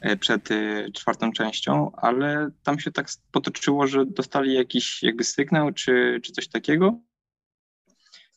e, 0.00 0.16
przed 0.16 0.50
e, 0.50 0.90
czwartą 0.92 1.32
częścią, 1.32 1.90
ale 1.92 2.50
tam 2.62 2.80
się 2.80 2.92
tak 2.92 3.06
potoczyło, 3.32 3.86
że 3.86 4.06
dostali 4.06 4.54
jakiś 4.54 5.02
jakby 5.02 5.24
sygnał 5.24 5.72
czy, 5.72 6.20
czy 6.22 6.32
coś 6.32 6.48
takiego 6.48 6.98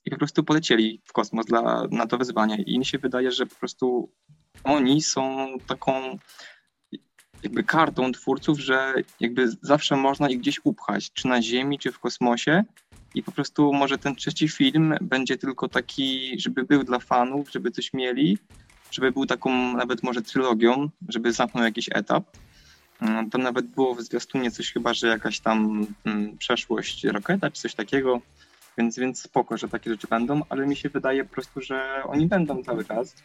i 0.06 0.10
po 0.10 0.18
prostu 0.18 0.44
polecieli 0.44 1.02
w 1.06 1.14
kosmos 1.14 1.46
dla, 1.46 1.88
na 1.92 2.08
to 2.08 2.18
wyzwanie. 2.18 2.64
I 2.64 2.80
mi 2.80 2.86
się 2.86 2.98
wydaje, 2.98 3.32
że 3.32 3.46
po 3.46 3.56
prostu 3.56 4.12
oni 4.64 5.02
są 5.02 5.48
taką 5.68 6.18
jakby 7.44 7.64
kartą 7.64 8.12
twórców, 8.12 8.60
że 8.60 8.94
jakby 9.20 9.48
zawsze 9.62 9.96
można 9.96 10.30
ich 10.30 10.40
gdzieś 10.40 10.60
upchać, 10.64 11.12
czy 11.14 11.28
na 11.28 11.42
Ziemi, 11.42 11.80
czy 11.80 11.92
w 11.92 12.00
kosmosie 12.00 12.64
i 13.16 13.24
po 13.24 13.32
prostu 13.32 13.74
może 13.74 13.98
ten 13.98 14.16
trzeci 14.16 14.48
film 14.48 14.96
będzie 15.02 15.38
tylko 15.38 15.70
taki, 15.70 16.40
żeby 16.40 16.64
był 16.64 16.84
dla 16.84 17.00
fanów, 17.00 17.52
żeby 17.52 17.72
coś 17.72 17.94
mieli, 17.94 18.38
żeby 18.92 19.12
był 19.12 19.26
taką 19.26 19.78
nawet 19.78 20.04
może 20.04 20.22
trylogią, 20.22 20.90
żeby 21.10 21.34
zamknął 21.34 21.64
jakiś 21.64 21.90
etap. 21.92 22.24
Mm, 23.02 23.30
tam 23.30 23.42
nawet 23.42 23.66
było 23.66 23.96
w 23.96 24.02
zwiastunie 24.02 24.52
coś 24.52 24.74
chyba, 24.74 24.94
że 24.94 25.08
jakaś 25.08 25.40
tam 25.40 25.88
mm, 26.06 26.38
przeszłość 26.38 27.04
Roketa 27.04 27.52
czy 27.52 27.62
coś 27.62 27.76
takiego. 27.76 28.22
Więc, 28.78 29.00
więc 29.00 29.22
spoko, 29.22 29.58
że 29.58 29.68
takie 29.68 29.90
rzeczy 29.90 30.08
będą, 30.08 30.42
ale 30.50 30.68
mi 30.68 30.76
się 30.76 30.90
wydaje 30.90 31.24
po 31.24 31.34
prostu, 31.34 31.62
że 31.62 32.04
oni 32.04 32.26
będą 32.26 32.64
cały 32.64 32.86
czas 32.86 33.16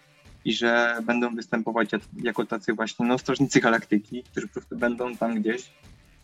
i 0.44 0.52
że 0.52 0.98
będą 1.02 1.34
występować 1.34 1.90
jako 2.22 2.46
tacy 2.46 2.72
właśnie 2.72 3.06
no, 3.06 3.18
strażnicy 3.18 3.60
galaktyki, 3.60 4.22
którzy 4.22 4.46
po 4.46 4.52
prostu 4.52 4.76
będą 4.76 5.16
tam 5.16 5.40
gdzieś, 5.40 5.70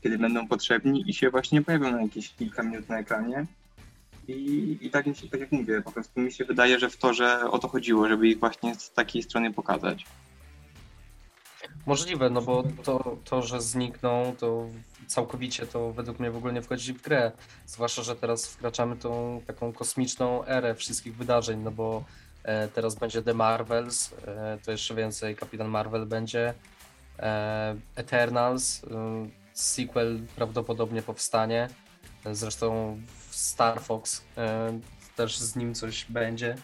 kiedy 0.03 0.19
będą 0.19 0.49
potrzebni 0.49 1.05
i 1.07 1.15
się 1.15 1.31
właśnie 1.31 1.63
pojawią 1.63 1.91
na 1.91 2.03
jakieś 2.03 2.35
kilka 2.35 2.63
minut 2.63 2.89
na 2.89 2.99
ekranie. 2.99 3.47
I, 4.29 4.79
i 4.81 4.91
tak, 4.91 5.05
tak 5.31 5.41
jak 5.41 5.53
mówię, 5.53 5.83
po 5.83 5.93
prostu 5.93 6.21
mi 6.21 6.33
się 6.33 6.45
wydaje, 6.45 6.79
że 6.79 6.91
w 6.91 6.97
to, 6.97 7.15
że 7.15 7.51
o 7.51 7.59
to 7.59 7.69
chodziło, 7.69 8.09
żeby 8.09 8.29
ich 8.29 8.39
właśnie 8.39 8.75
z 8.75 8.93
takiej 8.93 9.23
strony 9.23 9.53
pokazać. 9.53 10.07
Możliwe, 11.87 12.31
no 12.31 12.43
bo 12.43 12.65
to, 12.85 13.17
to, 13.25 13.43
że 13.43 13.61
znikną, 13.61 14.35
to 14.39 14.69
całkowicie 15.07 15.67
to 15.67 15.93
według 15.93 16.19
mnie 16.19 16.31
w 16.31 16.37
ogóle 16.37 16.53
nie 16.53 16.63
wchodzi 16.63 16.93
w 16.93 17.03
grę. 17.03 17.33
Zwłaszcza, 17.67 18.03
że 18.03 18.17
teraz 18.17 18.47
wkraczamy 18.47 18.97
tą 18.97 19.41
taką 19.47 19.73
kosmiczną 19.73 20.45
erę 20.45 20.75
wszystkich 20.75 21.17
wydarzeń, 21.17 21.61
no 21.61 21.71
bo 21.71 22.05
e, 22.43 22.69
teraz 22.69 22.95
będzie 22.95 23.23
The 23.23 23.35
Marvels, 23.35 24.15
e, 24.27 24.59
to 24.65 24.71
jeszcze 24.71 24.95
więcej 24.95 25.37
Kapitan 25.37 25.69
Marvel 25.69 26.07
będzie, 26.07 26.55
e, 27.19 27.77
Eternals, 27.97 28.85
e, 28.85 29.40
sequel 29.61 30.21
prawdopodobnie 30.37 31.03
powstanie, 31.03 31.69
zresztą 32.33 33.01
Star 33.31 33.81
Fox 33.81 34.25
e, 34.37 34.81
też 35.17 35.39
z 35.39 35.57
nim 35.57 35.75
coś 35.75 36.07
będzie. 36.09 36.57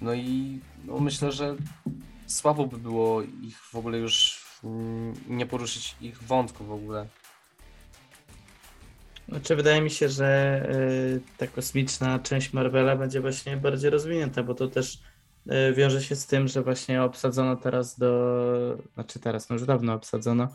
No 0.00 0.14
i 0.14 0.60
no 0.84 0.98
myślę, 0.98 1.32
że 1.32 1.56
słabo 2.26 2.66
by 2.66 2.78
było 2.78 3.22
ich 3.22 3.58
w 3.58 3.74
ogóle 3.74 3.98
już 3.98 4.44
mm, 4.64 5.14
nie 5.28 5.46
poruszyć 5.46 5.96
ich 6.00 6.22
wątku 6.22 6.64
w 6.64 6.72
ogóle. 6.72 7.06
Znaczy, 9.28 9.56
wydaje 9.56 9.80
mi 9.80 9.90
się, 9.90 10.08
że 10.08 10.62
y, 10.74 11.20
ta 11.36 11.46
kosmiczna 11.46 12.18
część 12.18 12.52
Marvela 12.52 12.96
będzie 12.96 13.20
właśnie 13.20 13.56
bardziej 13.56 13.90
rozwinięta, 13.90 14.42
bo 14.42 14.54
to 14.54 14.68
też 14.68 14.98
y, 15.46 15.74
wiąże 15.74 16.02
się 16.02 16.16
z 16.16 16.26
tym, 16.26 16.48
że 16.48 16.62
właśnie 16.62 17.02
obsadzono 17.02 17.56
teraz 17.56 17.98
do, 17.98 18.78
znaczy 18.94 19.20
teraz, 19.20 19.48
no 19.48 19.54
już 19.54 19.66
dawno 19.66 19.94
obsadzono 19.94 20.48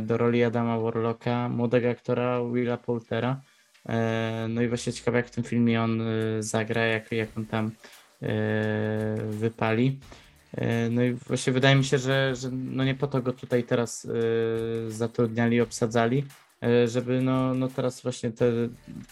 do 0.00 0.16
roli 0.16 0.44
Adama 0.44 0.78
Warlocka, 0.78 1.48
młodego 1.48 1.90
aktora 1.90 2.40
Willa 2.52 2.76
Poultera. 2.76 3.40
No 4.48 4.62
i 4.62 4.68
właśnie 4.68 4.92
ciekawe, 4.92 5.16
jak 5.16 5.26
w 5.26 5.30
tym 5.30 5.44
filmie 5.44 5.82
on 5.82 6.02
zagra, 6.40 6.86
jak, 6.86 7.12
jak 7.12 7.28
on 7.36 7.46
tam 7.46 7.70
wypali. 9.30 9.98
No 10.90 11.02
i 11.02 11.12
właśnie 11.12 11.52
wydaje 11.52 11.76
mi 11.76 11.84
się, 11.84 11.98
że, 11.98 12.34
że 12.36 12.50
no 12.52 12.84
nie 12.84 12.94
po 12.94 13.06
to 13.06 13.22
go 13.22 13.32
tutaj 13.32 13.64
teraz 13.64 14.08
zatrudniali, 14.88 15.60
obsadzali, 15.60 16.24
E, 16.62 16.88
żeby 16.88 17.22
no, 17.22 17.54
no 17.54 17.68
teraz 17.68 18.00
właśnie 18.00 18.30
te, 18.30 18.52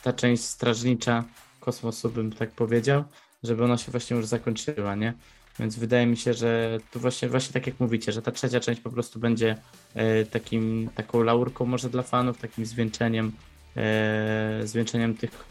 ta 0.02 0.12
część 0.12 0.44
strażnicza 0.44 1.24
kosmosu, 1.60 2.10
bym 2.10 2.32
tak 2.32 2.50
powiedział, 2.50 3.04
żeby 3.42 3.64
ona 3.64 3.78
się 3.78 3.92
właśnie 3.92 4.16
już 4.16 4.26
zakończyła, 4.26 4.94
nie? 4.94 5.14
Więc 5.58 5.76
wydaje 5.76 6.06
mi 6.06 6.16
się, 6.16 6.34
że 6.34 6.78
tu 6.90 7.00
właśnie, 7.00 7.28
właśnie 7.28 7.52
tak 7.52 7.66
jak 7.66 7.80
mówicie, 7.80 8.12
że 8.12 8.22
ta 8.22 8.32
trzecia 8.32 8.60
część 8.60 8.80
po 8.80 8.90
prostu 8.90 9.18
będzie 9.18 9.56
e, 9.94 10.24
takim, 10.24 10.90
taką 10.94 11.22
laurką 11.22 11.66
może 11.66 11.90
dla 11.90 12.02
fanów, 12.02 12.38
takim 12.38 12.66
zwieńczeniem, 12.66 13.32
e, 13.76 14.60
zwieńczeniem 14.64 15.14
tych, 15.14 15.48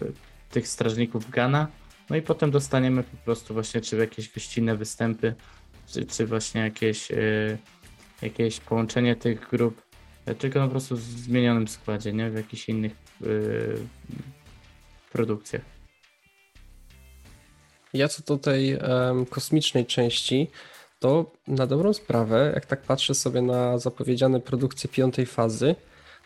tych 0.52 0.68
strażników 0.68 1.30
Gana. 1.30 1.68
No 2.10 2.16
i 2.16 2.22
potem 2.22 2.52
dostaniemy 2.52 3.04
po 3.04 3.18
prostu 3.18 3.54
właśnie 3.54 3.82
czy 3.82 3.98
jakieś 3.98 4.34
gościnne 4.34 4.78
występy, 4.78 5.36
czy, 5.88 6.06
czy 6.06 6.26
właśnie 6.26 6.62
jakieś, 6.62 7.12
e, 7.12 7.16
jakieś 8.22 8.60
połączenie 8.60 9.16
tych 9.16 9.50
grup 9.50 9.84
tylko 10.40 10.64
po 10.64 10.70
prostu 10.70 10.96
w 10.96 11.02
zmienionym 11.02 11.68
składzie, 11.68 12.14
nie 12.14 12.30
w 12.30 12.36
jakichś 12.36 12.70
innych 12.70 12.96
produkcjach. 15.12 15.73
Ja 17.94 18.08
co 18.08 18.24
do 18.24 18.38
tej 18.38 18.78
um, 18.78 19.26
kosmicznej 19.26 19.86
części, 19.86 20.48
to 21.00 21.32
na 21.48 21.68
dobrą 21.68 21.94
sprawę, 21.94 22.52
jak 22.56 22.66
tak 22.66 22.82
patrzę 22.82 23.14
sobie 23.14 23.42
na 23.42 23.78
zapowiedziane 23.78 24.40
produkcje 24.40 24.90
piątej 24.90 25.26
fazy, 25.26 25.76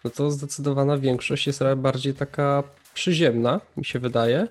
no 0.03 0.09
to 0.09 0.31
zdecydowana 0.31 0.97
większość 0.97 1.47
jest 1.47 1.63
bardziej 1.77 2.13
taka 2.13 2.63
przyziemna, 2.93 3.61
mi 3.77 3.85
się 3.85 3.99
wydaje, 3.99 4.47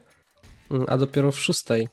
mm, 0.71 0.87
a 0.89 0.97
dopiero 0.97 1.33
w 1.33 1.41
szóstej 1.41 1.89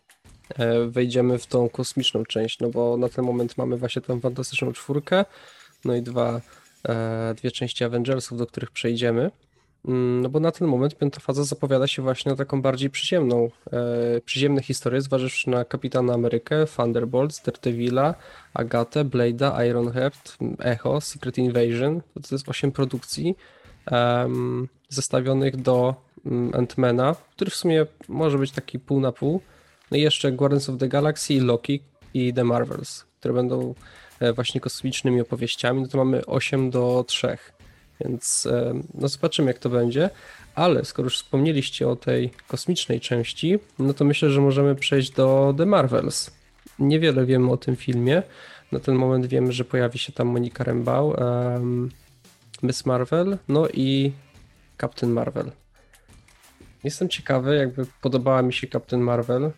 e, 0.56 0.86
wejdziemy 0.88 1.38
w 1.38 1.48
tą 1.48 1.70
kosmiczną 1.70 2.26
część, 2.26 2.60
no 2.60 2.70
bo 2.70 2.98
na 2.98 3.10
ten 3.10 3.26
moment 3.26 3.58
mamy 3.58 3.78
właśnie 3.78 4.02
tę 4.02 4.22
fantastyczną 4.22 4.74
czwórkę, 4.74 5.26
no 5.86 5.96
i 5.96 6.02
dwa 6.02 6.42
E, 6.90 7.34
dwie 7.34 7.52
części 7.52 7.84
Avengersów, 7.84 8.38
do 8.38 8.48
których 8.48 8.72
przejdziemy. 8.72 9.32
Mm, 9.88 10.22
no 10.22 10.30
bo 10.30 10.40
na 10.40 10.52
ten 10.52 10.68
moment 10.68 10.96
piąta 10.98 11.20
faza 11.20 11.44
zapowiada 11.44 11.88
się 11.88 12.02
właśnie 12.02 12.32
na 12.32 12.36
taką 12.36 12.62
bardziej 12.62 12.90
przyziemną, 12.90 13.50
e, 13.72 14.22
przyziemne 14.22 14.62
historie, 14.62 15.02
zważywszy 15.02 15.50
na 15.50 15.66
Kapitana 15.66 16.14
Amerykę, 16.14 16.66
Thunderbolts, 16.76 17.44
Daredevila, 17.44 18.16
Agatę, 18.54 19.06
Blade'a, 19.06 19.68
Ironheart, 19.70 20.38
Echo, 20.60 21.02
Secret 21.02 21.38
Invasion. 21.38 22.02
To 22.14 22.36
jest 22.36 22.50
osiem 22.50 22.72
produkcji 22.72 23.36
um, 23.92 24.68
zestawionych 24.90 25.58
do 25.58 25.96
um, 26.26 26.52
Ant-Mana, 26.52 27.16
który 27.36 27.52
w 27.52 27.56
sumie 27.56 27.86
może 28.08 28.38
być 28.38 28.52
taki 28.52 28.80
pół 28.80 29.00
na 29.00 29.12
pół. 29.12 29.42
No 29.92 29.98
i 29.98 30.02
jeszcze 30.02 30.32
Guardians 30.32 30.70
of 30.70 30.78
the 30.78 30.88
Galaxy, 30.88 31.42
Loki 31.42 31.84
i 32.14 32.34
The 32.34 32.44
Marvels, 32.44 33.06
które 33.20 33.34
będą 33.34 33.74
E, 34.24 34.34
właśnie 34.34 34.62
kosmicznymi 34.62 35.22
opowieściami, 35.22 35.82
no 35.82 35.88
to 35.88 35.98
mamy 35.98 36.26
8 36.26 36.70
do 36.70 37.04
3. 37.08 37.38
Więc 38.04 38.46
e, 38.46 38.74
no 38.94 39.08
zobaczymy, 39.08 39.48
jak 39.48 39.60
to 39.60 39.70
będzie. 39.70 40.10
Ale 40.56 40.86
skoro 40.86 41.06
już 41.06 41.18
wspomnieliście 41.18 41.88
o 41.88 41.96
tej 41.96 42.32
kosmicznej 42.48 43.00
części, 43.00 43.60
no 43.80 43.94
to 43.94 44.06
myślę, 44.06 44.30
że 44.30 44.42
możemy 44.42 44.76
przejść 44.76 45.12
do 45.12 45.54
The 45.58 45.66
Marvels. 45.66 46.32
Niewiele 46.80 47.26
wiemy 47.26 47.52
o 47.52 47.58
tym 47.58 47.76
filmie. 47.76 48.24
Na 48.72 48.80
ten 48.80 48.96
moment 48.96 49.26
wiemy, 49.26 49.52
że 49.52 49.66
pojawi 49.66 50.00
się 50.00 50.14
tam 50.14 50.28
Monika 50.28 50.64
Rembau, 50.64 51.08
um, 51.08 51.92
Miss 52.64 52.86
Marvel, 52.86 53.38
no 53.48 53.68
i 53.74 54.12
Captain 54.82 55.14
Marvel. 55.14 55.52
Jestem 56.84 57.10
ciekawy, 57.10 57.56
jakby 57.56 57.86
podobała 58.02 58.42
mi 58.42 58.54
się 58.54 58.68
Captain 58.68 59.02
Marvel, 59.02 59.44
e, 59.44 59.52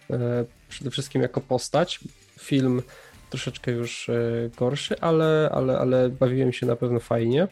przede 0.70 0.92
wszystkim 0.92 1.22
jako 1.22 1.42
postać. 1.42 2.00
Film 2.40 2.82
troszeczkę 3.30 3.72
już 3.72 4.10
e, 4.10 4.50
gorszy, 4.58 5.00
ale, 5.00 5.50
ale, 5.54 5.80
ale 5.80 6.10
bawiłem 6.10 6.54
się 6.54 6.66
na 6.66 6.76
pewno 6.76 7.00
fajnie. 7.00 7.48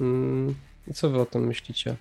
Mm, 0.00 0.54
co 0.94 1.10
wy 1.10 1.20
o 1.20 1.26
tym 1.26 1.46
myślicie? 1.46 1.96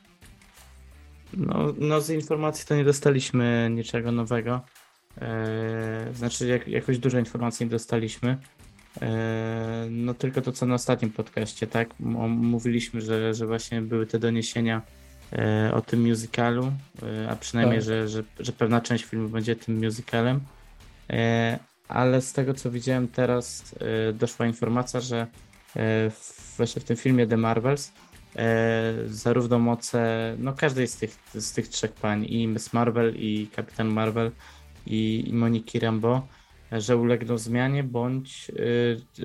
No, 1.33 1.73
no 1.77 2.01
z 2.01 2.09
informacji 2.09 2.65
to 2.67 2.75
nie 2.75 2.83
dostaliśmy 2.83 3.69
niczego 3.71 4.11
nowego. 4.11 4.61
Eee, 5.21 6.13
znaczy 6.13 6.47
jak, 6.47 6.67
jakoś 6.67 6.97
dużo 6.97 7.19
informacji 7.19 7.65
nie 7.65 7.69
dostaliśmy. 7.69 8.37
Eee, 9.01 9.89
no 9.89 10.13
tylko 10.13 10.41
to, 10.41 10.51
co 10.51 10.65
na 10.65 10.75
ostatnim 10.75 11.11
podcaście, 11.11 11.67
tak? 11.67 11.89
mówiliśmy, 11.99 13.01
że, 13.01 13.33
że 13.33 13.47
właśnie 13.47 13.81
były 13.81 14.07
te 14.07 14.19
doniesienia 14.19 14.81
e, 15.33 15.71
o 15.73 15.81
tym 15.81 16.09
musicalu, 16.09 16.71
e, 17.03 17.29
a 17.29 17.35
przynajmniej, 17.35 17.79
tak. 17.79 17.85
że, 17.85 18.07
że, 18.07 18.23
że 18.39 18.51
pewna 18.51 18.81
część 18.81 19.05
filmu 19.05 19.29
będzie 19.29 19.55
tym 19.55 19.85
musicalem. 19.85 20.39
E, 21.09 21.59
ale 21.87 22.21
z 22.21 22.33
tego 22.33 22.53
co 22.53 22.71
widziałem 22.71 23.07
teraz 23.07 23.75
doszła 24.13 24.47
informacja, 24.47 24.99
że 24.99 25.27
y, 25.75 25.79
właśnie 26.57 26.81
w 26.81 26.85
tym 26.85 26.97
filmie 26.97 27.27
The 27.27 27.37
Marvels 27.37 27.87
y, 27.87 28.39
zarówno 29.07 29.59
moce 29.59 30.35
no 30.39 30.53
każdej 30.53 30.87
z 30.87 30.97
tych, 30.97 31.19
z 31.33 31.53
tych 31.53 31.67
trzech 31.67 31.93
pań, 31.93 32.25
i 32.25 32.47
Miss 32.47 32.73
Marvel, 32.73 33.15
i 33.15 33.47
Kapitan 33.55 33.87
Marvel, 33.87 34.31
i, 34.85 35.23
i 35.27 35.33
Moniki 35.33 35.79
Rambo, 35.79 36.27
że 36.71 36.97
ulegną 36.97 37.37
zmianie, 37.37 37.83
bądź, 37.83 38.51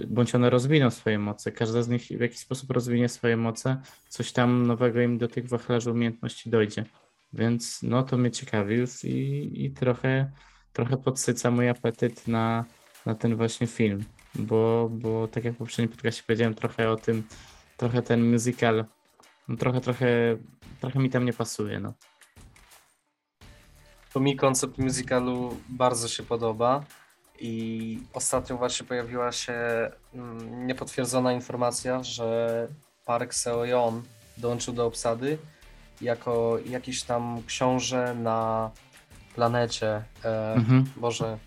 bądź 0.07 0.35
one 0.35 0.51
rozwiną 0.51 0.91
swoje 0.91 1.19
moce. 1.19 1.53
Każda 1.53 1.83
z 1.83 1.89
nich 1.89 2.03
w 2.03 2.21
jakiś 2.21 2.39
sposób 2.39 2.71
rozwinie 2.71 3.09
swoje 3.09 3.37
moce, 3.37 3.81
coś 4.09 4.33
tam 4.33 4.67
nowego 4.67 5.01
im 5.01 5.19
do 5.19 5.29
tych 5.29 5.49
wachlarzy 5.49 5.91
umiejętności 5.91 6.51
dojdzie. 6.51 6.85
Więc 7.33 7.83
no 7.83 8.03
to 8.03 8.17
mnie 8.17 8.31
ciekawi 8.31 8.75
już 8.75 9.05
i, 9.05 9.51
i 9.65 9.71
trochę 9.71 10.31
trochę 10.77 10.97
podsyca 10.97 11.51
mój 11.51 11.69
apetyt 11.69 12.29
na, 12.29 12.65
na 13.07 13.15
ten 13.15 13.37
właśnie 13.37 13.67
film, 13.67 14.05
bo, 14.39 14.89
bo 14.93 15.29
tak 15.29 15.45
jak 15.45 15.55
w 15.55 15.57
poprzednim 15.57 15.89
podcastie 15.89 16.23
powiedziałem 16.27 16.55
trochę 16.55 16.91
o 16.91 16.97
tym, 16.97 17.23
trochę 17.77 18.03
ten 18.03 18.33
musical, 18.33 18.85
no 19.49 19.57
trochę, 19.57 19.81
trochę, 19.81 20.07
trochę 20.81 20.99
mi 20.99 21.11
tam 21.11 21.25
nie 21.25 21.33
pasuje, 21.33 21.81
no. 21.81 21.93
To 24.13 24.21
mi 24.21 24.37
koncept 24.37 24.79
musicalu 24.79 25.57
bardzo 25.69 26.09
się 26.09 26.23
podoba 26.23 26.85
i 27.41 27.99
ostatnio 28.13 28.57
właśnie 28.57 28.87
pojawiła 28.87 29.33
się 29.33 29.55
mm, 30.15 30.67
niepotwierdzona 30.67 31.33
informacja, 31.33 32.03
że 32.03 32.69
Park 33.05 33.35
Seo-yeon 33.35 34.01
dołączył 34.37 34.75
do 34.75 34.87
obsady 34.87 35.39
jako 36.01 36.59
jakiś 36.67 37.03
tam 37.03 37.43
książę 37.47 38.15
na 38.15 38.71
planecie, 39.35 40.03
e, 40.25 40.55
mhm. 40.55 40.85
Boże, 40.97 41.39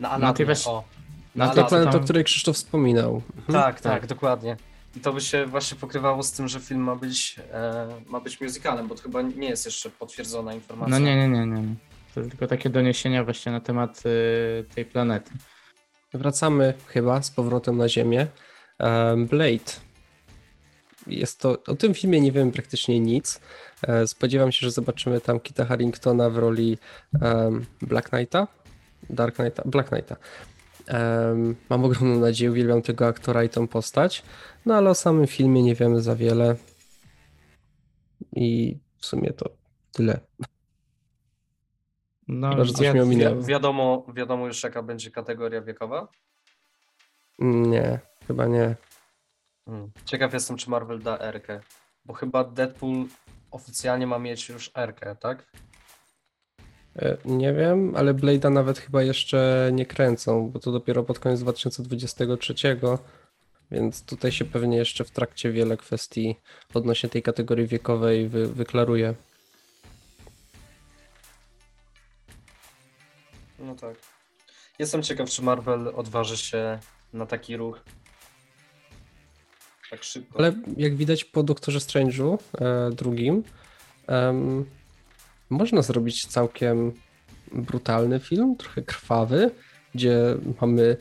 na 0.00 0.10
Aladnie, 0.10 0.44
na 0.46 0.54
tej, 0.54 0.72
o. 0.72 0.84
Na, 1.36 1.46
na 1.46 1.54
tej 1.54 1.64
planecie, 1.64 1.98
o 1.98 2.00
której 2.00 2.24
Krzysztof 2.24 2.56
wspominał. 2.56 3.22
Mhm. 3.36 3.62
Tak, 3.64 3.80
tak, 3.80 4.00
tak, 4.00 4.06
dokładnie. 4.06 4.56
I 4.96 5.00
to 5.00 5.12
by 5.12 5.20
się 5.20 5.46
właśnie 5.46 5.78
pokrywało 5.78 6.22
z 6.22 6.32
tym, 6.32 6.48
że 6.48 6.60
film 6.60 6.80
ma 6.80 6.96
być, 6.96 7.36
e, 7.52 7.86
ma 8.06 8.20
być 8.20 8.40
musicalem, 8.40 8.88
bo 8.88 8.94
to 8.94 9.02
chyba 9.02 9.22
nie 9.22 9.48
jest 9.48 9.66
jeszcze 9.66 9.90
potwierdzona 9.90 10.54
informacja. 10.54 10.98
No 10.98 11.06
nie, 11.06 11.16
nie, 11.16 11.28
nie, 11.28 11.46
nie. 11.46 11.74
To 12.14 12.20
tylko 12.20 12.46
takie 12.46 12.70
doniesienia 12.70 13.24
właśnie 13.24 13.52
na 13.52 13.60
temat 13.60 14.02
y, 14.06 14.64
tej 14.74 14.84
planety. 14.84 15.30
Wracamy 16.14 16.74
chyba 16.86 17.22
z 17.22 17.30
powrotem 17.30 17.76
na 17.76 17.88
Ziemię. 17.88 18.26
Blade. 19.16 19.72
Jest 21.06 21.40
to, 21.40 21.62
o 21.66 21.74
tym 21.74 21.94
filmie 21.94 22.20
nie 22.20 22.32
wiem 22.32 22.52
praktycznie 22.52 23.00
nic. 23.00 23.40
E, 23.82 24.06
spodziewam 24.06 24.52
się, 24.52 24.66
że 24.66 24.70
zobaczymy 24.70 25.20
tam 25.20 25.40
Kita 25.40 25.64
Harringtona 25.64 26.30
w 26.30 26.38
roli 26.38 26.78
um, 27.20 27.66
Black 27.82 28.08
Knighta. 28.08 28.46
Dark 29.10 29.36
Knighta, 29.36 29.62
Black 29.64 29.88
Knighta. 29.88 30.16
Mam 31.70 31.84
ogromną 31.84 32.20
nadzieję, 32.20 32.50
uwielbiam 32.50 32.82
tego 32.82 33.06
aktora 33.06 33.44
i 33.44 33.48
tą 33.48 33.68
postać. 33.68 34.22
No 34.66 34.74
ale 34.74 34.90
o 34.90 34.94
samym 34.94 35.26
filmie 35.26 35.62
nie 35.62 35.74
wiemy 35.74 36.02
za 36.02 36.16
wiele. 36.16 36.56
I 38.32 38.78
w 38.98 39.06
sumie 39.06 39.32
to 39.32 39.50
tyle. 39.92 40.20
No, 42.28 42.50
Chyba, 42.50 42.64
że 42.64 42.72
coś 42.72 42.94
mi 42.94 43.16
Wi- 43.16 43.44
wiadomo, 43.46 44.06
wiadomo 44.14 44.46
już 44.46 44.62
jaka 44.62 44.82
będzie 44.82 45.10
kategoria 45.10 45.60
wiekowa? 45.60 46.08
Nie, 47.38 48.00
chyba 48.26 48.46
nie. 48.46 48.76
Hmm. 49.64 49.90
Ciekaw 50.04 50.32
jestem, 50.34 50.56
czy 50.56 50.70
Marvel 50.70 51.02
da 51.02 51.18
R-kę, 51.18 51.60
bo 52.04 52.14
chyba 52.14 52.44
Deadpool 52.44 53.04
oficjalnie 53.50 54.06
ma 54.06 54.18
mieć 54.18 54.48
już 54.48 54.70
R-kę, 54.74 55.16
tak? 55.16 55.46
E, 56.98 57.16
Nie 57.24 57.52
wiem, 57.52 57.96
ale 57.96 58.14
Blade'a 58.14 58.52
nawet 58.52 58.78
chyba 58.78 59.02
jeszcze 59.02 59.70
nie 59.72 59.86
kręcą, 59.86 60.50
bo 60.50 60.58
to 60.58 60.72
dopiero 60.72 61.02
pod 61.02 61.18
koniec 61.18 61.40
2023, 61.40 62.54
więc 63.70 64.04
tutaj 64.04 64.32
się 64.32 64.44
pewnie 64.44 64.76
jeszcze 64.76 65.04
w 65.04 65.10
trakcie 65.10 65.52
wiele 65.52 65.76
kwestii 65.76 66.36
odnośnie 66.74 67.08
tej 67.08 67.22
kategorii 67.22 67.66
wiekowej 67.66 68.28
wy, 68.28 68.48
wyklaruje. 68.48 69.14
No 73.58 73.74
tak. 73.74 73.96
Jestem 74.78 75.02
ciekaw, 75.02 75.30
czy 75.30 75.42
Marvel 75.42 75.88
odważy 75.88 76.36
się 76.36 76.78
na 77.12 77.26
taki 77.26 77.56
ruch. 77.56 77.80
Tak 79.90 80.04
szybko. 80.04 80.38
Ale 80.38 80.52
jak 80.76 80.96
widać 80.96 81.24
po 81.24 81.42
Doktorze 81.42 81.78
Strange'u 81.78 82.38
e, 82.60 82.90
drugim, 82.90 83.42
em, 84.06 84.64
można 85.50 85.82
zrobić 85.82 86.26
całkiem 86.26 86.92
brutalny 87.52 88.20
film, 88.20 88.56
trochę 88.56 88.82
krwawy, 88.82 89.50
gdzie 89.94 90.36
mamy 90.60 90.96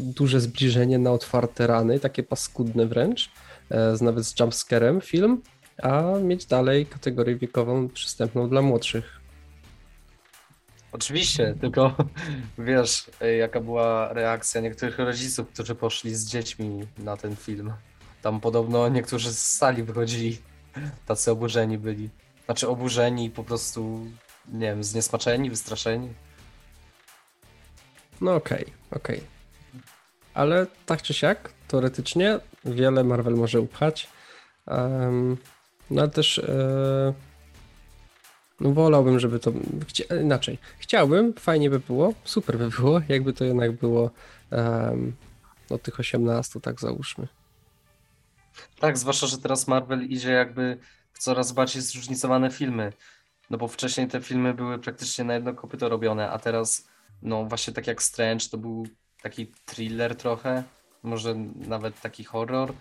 duże 0.00 0.40
zbliżenie 0.40 0.98
na 0.98 1.12
otwarte 1.12 1.66
rany, 1.66 2.00
takie 2.00 2.22
paskudne 2.22 2.86
wręcz, 2.86 3.30
e, 3.70 3.96
z, 3.96 4.00
nawet 4.02 4.24
z 4.24 4.40
jumpscarem 4.40 5.00
film, 5.00 5.42
a 5.82 6.02
mieć 6.22 6.46
dalej 6.46 6.86
kategorię 6.86 7.36
wiekową 7.36 7.88
przystępną 7.88 8.48
dla 8.48 8.62
młodszych. 8.62 9.20
Oczywiście, 10.92 11.54
tylko 11.60 11.96
wiesz, 12.58 13.10
y, 13.22 13.36
jaka 13.36 13.60
była 13.60 14.12
reakcja 14.12 14.60
niektórych 14.60 14.98
rodziców, 14.98 15.48
którzy 15.48 15.74
poszli 15.74 16.14
z 16.14 16.26
dziećmi 16.26 16.86
na 16.98 17.16
ten 17.16 17.36
film. 17.36 17.72
Tam 18.22 18.40
podobno 18.40 18.88
niektórzy 18.88 19.32
z 19.32 19.38
sali 19.38 19.82
wychodzili, 19.82 20.38
tacy 21.06 21.30
oburzeni 21.30 21.78
byli. 21.78 22.10
Znaczy 22.46 22.68
oburzeni, 22.68 23.30
po 23.30 23.44
prostu, 23.44 24.06
nie 24.52 24.66
wiem, 24.66 24.84
zniesmaczeni, 24.84 25.50
wystraszeni. 25.50 26.08
No 28.20 28.34
okej, 28.34 28.64
okej. 28.90 29.20
Ale 30.34 30.66
tak 30.86 31.02
czy 31.02 31.14
siak, 31.14 31.52
teoretycznie 31.68 32.38
wiele 32.64 33.04
Marvel 33.04 33.34
może 33.34 33.60
upchać. 33.60 34.08
Em, 34.66 35.36
no 35.90 36.02
ale 36.02 36.10
też 36.10 36.38
e, 36.38 37.12
no 38.60 38.72
wolałbym, 38.72 39.20
żeby 39.20 39.40
to... 39.40 39.52
Chcia, 39.88 40.04
inaczej. 40.20 40.58
Chciałbym, 40.78 41.34
fajnie 41.34 41.70
by 41.70 41.80
było, 41.80 42.14
super 42.24 42.58
by 42.58 42.70
było, 42.70 43.00
jakby 43.08 43.32
to 43.32 43.44
jednak 43.44 43.72
było 43.72 44.10
em, 44.50 45.12
od 45.70 45.82
tych 45.82 46.00
18, 46.00 46.60
tak 46.60 46.80
załóżmy. 46.80 47.28
Tak, 48.80 48.98
zwłaszcza, 48.98 49.26
że 49.26 49.38
teraz 49.38 49.68
Marvel 49.68 50.02
idzie 50.02 50.30
jakby 50.30 50.78
coraz 51.18 51.52
bardziej 51.52 51.82
zróżnicowane 51.82 52.50
filmy. 52.50 52.92
No 53.50 53.58
bo 53.58 53.68
wcześniej 53.68 54.08
te 54.08 54.20
filmy 54.20 54.54
były 54.54 54.78
praktycznie 54.78 55.24
na 55.24 55.34
jedno 55.34 55.54
kopyto 55.54 55.88
robione, 55.88 56.30
a 56.30 56.38
teraz, 56.38 56.88
no 57.22 57.44
właśnie 57.44 57.72
tak 57.72 57.86
jak 57.86 58.02
Strange, 58.02 58.48
to 58.50 58.58
był 58.58 58.86
taki 59.22 59.52
thriller 59.64 60.16
trochę, 60.16 60.62
może 61.02 61.34
nawet 61.54 62.00
taki 62.00 62.24
horror. 62.24 62.72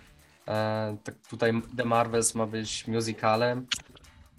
E, 0.47 0.97
tak 1.03 1.15
tutaj 1.29 1.61
The 1.77 1.85
Marvels 1.85 2.35
ma 2.35 2.47
być 2.47 2.87
musicalem. 2.87 3.67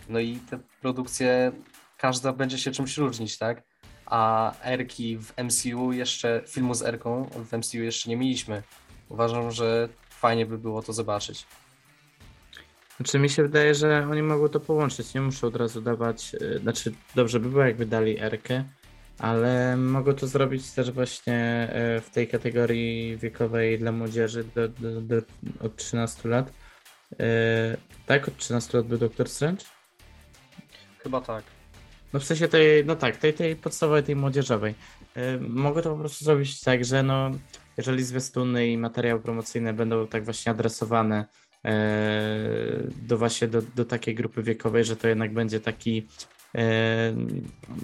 No 0.09 0.19
i 0.19 0.37
te 0.37 0.59
produkcje, 0.81 1.53
każda 1.99 2.33
będzie 2.33 2.59
się 2.59 2.71
czymś 2.71 2.97
różnić, 2.97 3.39
tak? 3.39 3.63
A 4.07 4.53
Erki 4.65 5.19
w 5.19 5.33
MCU 5.45 5.93
jeszcze, 5.93 6.43
filmu 6.47 6.75
z 6.75 6.83
Erką 6.83 7.25
w 7.25 7.53
MCU 7.53 7.79
jeszcze 7.79 8.11
nie 8.11 8.17
mieliśmy. 8.17 8.63
Uważam, 9.09 9.51
że 9.51 9.89
fajnie 10.11 10.47
by 10.47 10.59
było 10.59 10.83
to 10.83 10.93
zobaczyć. 10.93 11.47
Znaczy 12.97 13.19
mi 13.19 13.29
się 13.29 13.43
wydaje, 13.43 13.75
że 13.75 14.09
oni 14.11 14.23
mogą 14.23 14.49
to 14.49 14.61
połączyć, 14.61 15.15
nie 15.15 15.21
muszą 15.21 15.47
od 15.47 15.57
razu 15.57 15.81
dawać, 15.81 16.35
y, 16.35 16.59
znaczy 16.59 16.93
dobrze 17.15 17.41
by 17.41 17.49
było 17.49 17.65
jakby 17.65 17.87
dali 17.87 18.21
Erkę, 18.21 18.65
ale 19.19 19.77
mogą 19.77 20.15
to 20.15 20.27
zrobić 20.27 20.71
też 20.71 20.91
właśnie 20.91 21.69
y, 21.99 22.01
w 22.01 22.11
tej 22.11 22.29
kategorii 22.29 23.17
wiekowej 23.17 23.79
dla 23.79 23.93
młodzieży 23.93 24.45
do, 24.55 24.69
do, 24.69 25.01
do, 25.01 25.17
od 25.61 25.77
13 25.77 26.29
lat. 26.29 26.53
Y, 27.13 27.17
Tak, 28.07 28.29
od 28.29 28.37
13 28.37 28.79
lat 28.79 28.87
był 28.87 28.99
Doktor 28.99 29.29
Strange? 29.29 29.65
Chyba 30.99 31.21
tak. 31.21 31.45
No 32.13 32.21
w 32.21 32.25
sensie 32.25 32.49
tej, 32.49 32.85
no 32.85 32.97
tak, 32.97 33.17
tej, 33.17 33.35
tej 33.35 33.57
podstawowej, 33.57 34.03
tej 34.03 34.17
młodzieżowej. 34.17 34.75
Mogę 35.41 35.83
to 35.83 35.91
po 35.91 35.99
prostu 35.99 36.25
zrobić 36.25 36.61
tak, 36.61 36.85
że 36.85 37.03
no, 37.03 37.31
jeżeli 37.77 38.05
zwiastuny 38.05 38.69
i 38.69 38.79
materiały 38.79 39.21
promocyjne 39.21 39.73
będą 39.73 40.07
tak 40.07 40.25
właśnie 40.25 40.53
adresowane 40.53 41.27
do 43.03 43.19
właśnie 43.19 43.49
do, 43.49 43.63
do 43.63 43.85
takiej 43.85 44.15
grupy 44.15 44.43
wiekowej, 44.43 44.85
że 44.85 44.97
to 44.97 45.09
jednak 45.09 45.33
będzie 45.33 45.61
taki 45.61 46.07
e, 46.55 47.15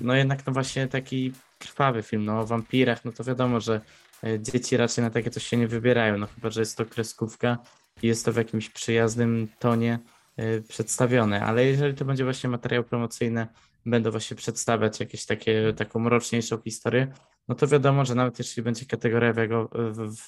no 0.02 0.14
jednak 0.14 0.46
no 0.46 0.52
właśnie 0.52 0.88
taki 0.88 1.32
krwawy 1.58 2.02
film, 2.02 2.24
no 2.24 2.40
o 2.40 2.46
wampirach, 2.46 3.04
no 3.04 3.12
to 3.12 3.24
wiadomo, 3.24 3.60
że 3.60 3.80
e, 4.24 4.40
dzieci 4.40 4.76
raczej 4.76 5.04
na 5.04 5.10
takie 5.10 5.30
coś 5.30 5.46
się 5.46 5.56
nie 5.56 5.68
wybierają, 5.68 6.18
no 6.18 6.26
chyba, 6.26 6.50
że 6.50 6.60
jest 6.60 6.76
to 6.76 6.86
kreskówka 6.86 7.58
i 8.02 8.06
jest 8.06 8.24
to 8.24 8.32
w 8.32 8.36
jakimś 8.36 8.70
przyjaznym 8.70 9.48
tonie 9.58 9.98
e, 10.36 10.60
przedstawione, 10.60 11.44
ale 11.44 11.64
jeżeli 11.64 11.94
to 11.94 12.04
będzie 12.04 12.24
właśnie 12.24 12.50
materiał 12.50 12.84
promocyjny, 12.84 13.46
będą 13.86 14.10
właśnie 14.10 14.36
przedstawiać 14.36 15.00
jakieś 15.00 15.26
takie, 15.26 15.72
taką 15.76 16.00
mroczniejszą 16.00 16.58
historię, 16.58 17.12
no 17.48 17.54
to 17.54 17.66
wiadomo, 17.66 18.04
że 18.04 18.14
nawet 18.14 18.38
jeśli 18.38 18.62
będzie 18.62 18.86
kategoria 18.86 19.34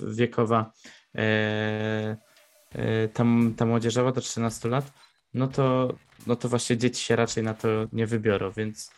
wiekowa 0.00 0.72
e, 1.14 2.16
ta, 3.12 3.24
ta 3.56 3.66
młodzieżowa 3.66 4.12
do 4.12 4.20
13 4.20 4.68
lat, 4.68 4.92
no 5.34 5.48
to, 5.48 5.94
no 6.26 6.36
to 6.36 6.48
właśnie 6.48 6.76
dzieci 6.76 7.04
się 7.04 7.16
raczej 7.16 7.42
na 7.44 7.54
to 7.54 7.68
nie 7.92 8.06
wybiorą, 8.06 8.50
więc, 8.50 8.90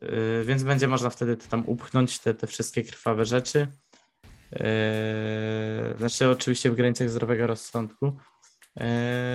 e, 0.00 0.44
więc 0.44 0.62
będzie 0.62 0.88
można 0.88 1.10
wtedy 1.10 1.36
to 1.36 1.46
tam 1.48 1.62
upchnąć 1.66 2.18
te, 2.18 2.34
te 2.34 2.46
wszystkie 2.46 2.84
krwawe 2.84 3.24
rzeczy. 3.24 3.66
E, 4.52 5.94
Znaczy 5.98 6.28
oczywiście 6.28 6.70
w 6.70 6.74
granicach 6.74 7.10
zdrowego 7.10 7.46
rozsądku. 7.46 8.16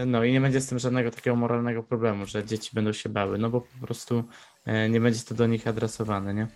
No 0.06 0.24
i 0.24 0.32
nie 0.32 0.42
będzie 0.42 0.62
z 0.62 0.68
tym 0.68 0.80
żadnego 0.80 1.12
takiego 1.12 1.36
moralnego 1.36 1.84
problemu, 1.84 2.26
że 2.26 2.46
dzieci 2.46 2.70
będą 2.74 2.94
się 2.94 3.10
bały, 3.10 3.38
no 3.38 3.50
bo 3.50 3.62
po 3.62 3.88
prostu 3.88 4.24
nie 4.90 5.02
będzie 5.02 5.22
to 5.24 5.36
do 5.36 5.48
nich 5.48 5.68
adresowane, 5.68 6.34
nie? 6.34 6.48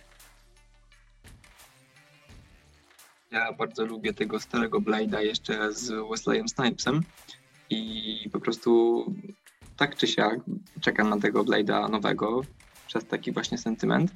Ja 3.30 3.52
bardzo 3.52 3.84
lubię 3.84 4.14
tego 4.14 4.40
starego 4.40 4.80
Blade'a 4.80 5.18
jeszcze 5.18 5.72
z 5.72 6.08
Wesleyem 6.10 6.48
Snipesem 6.48 7.02
i 7.70 8.30
po 8.32 8.40
prostu 8.40 9.04
tak 9.76 9.96
czy 9.96 10.06
siak 10.06 10.40
czekam 10.80 11.08
na 11.08 11.20
tego 11.20 11.44
Blade'a 11.44 11.90
nowego 11.90 12.40
przez 12.86 13.06
taki 13.06 13.32
właśnie 13.32 13.58
sentyment. 13.58 14.12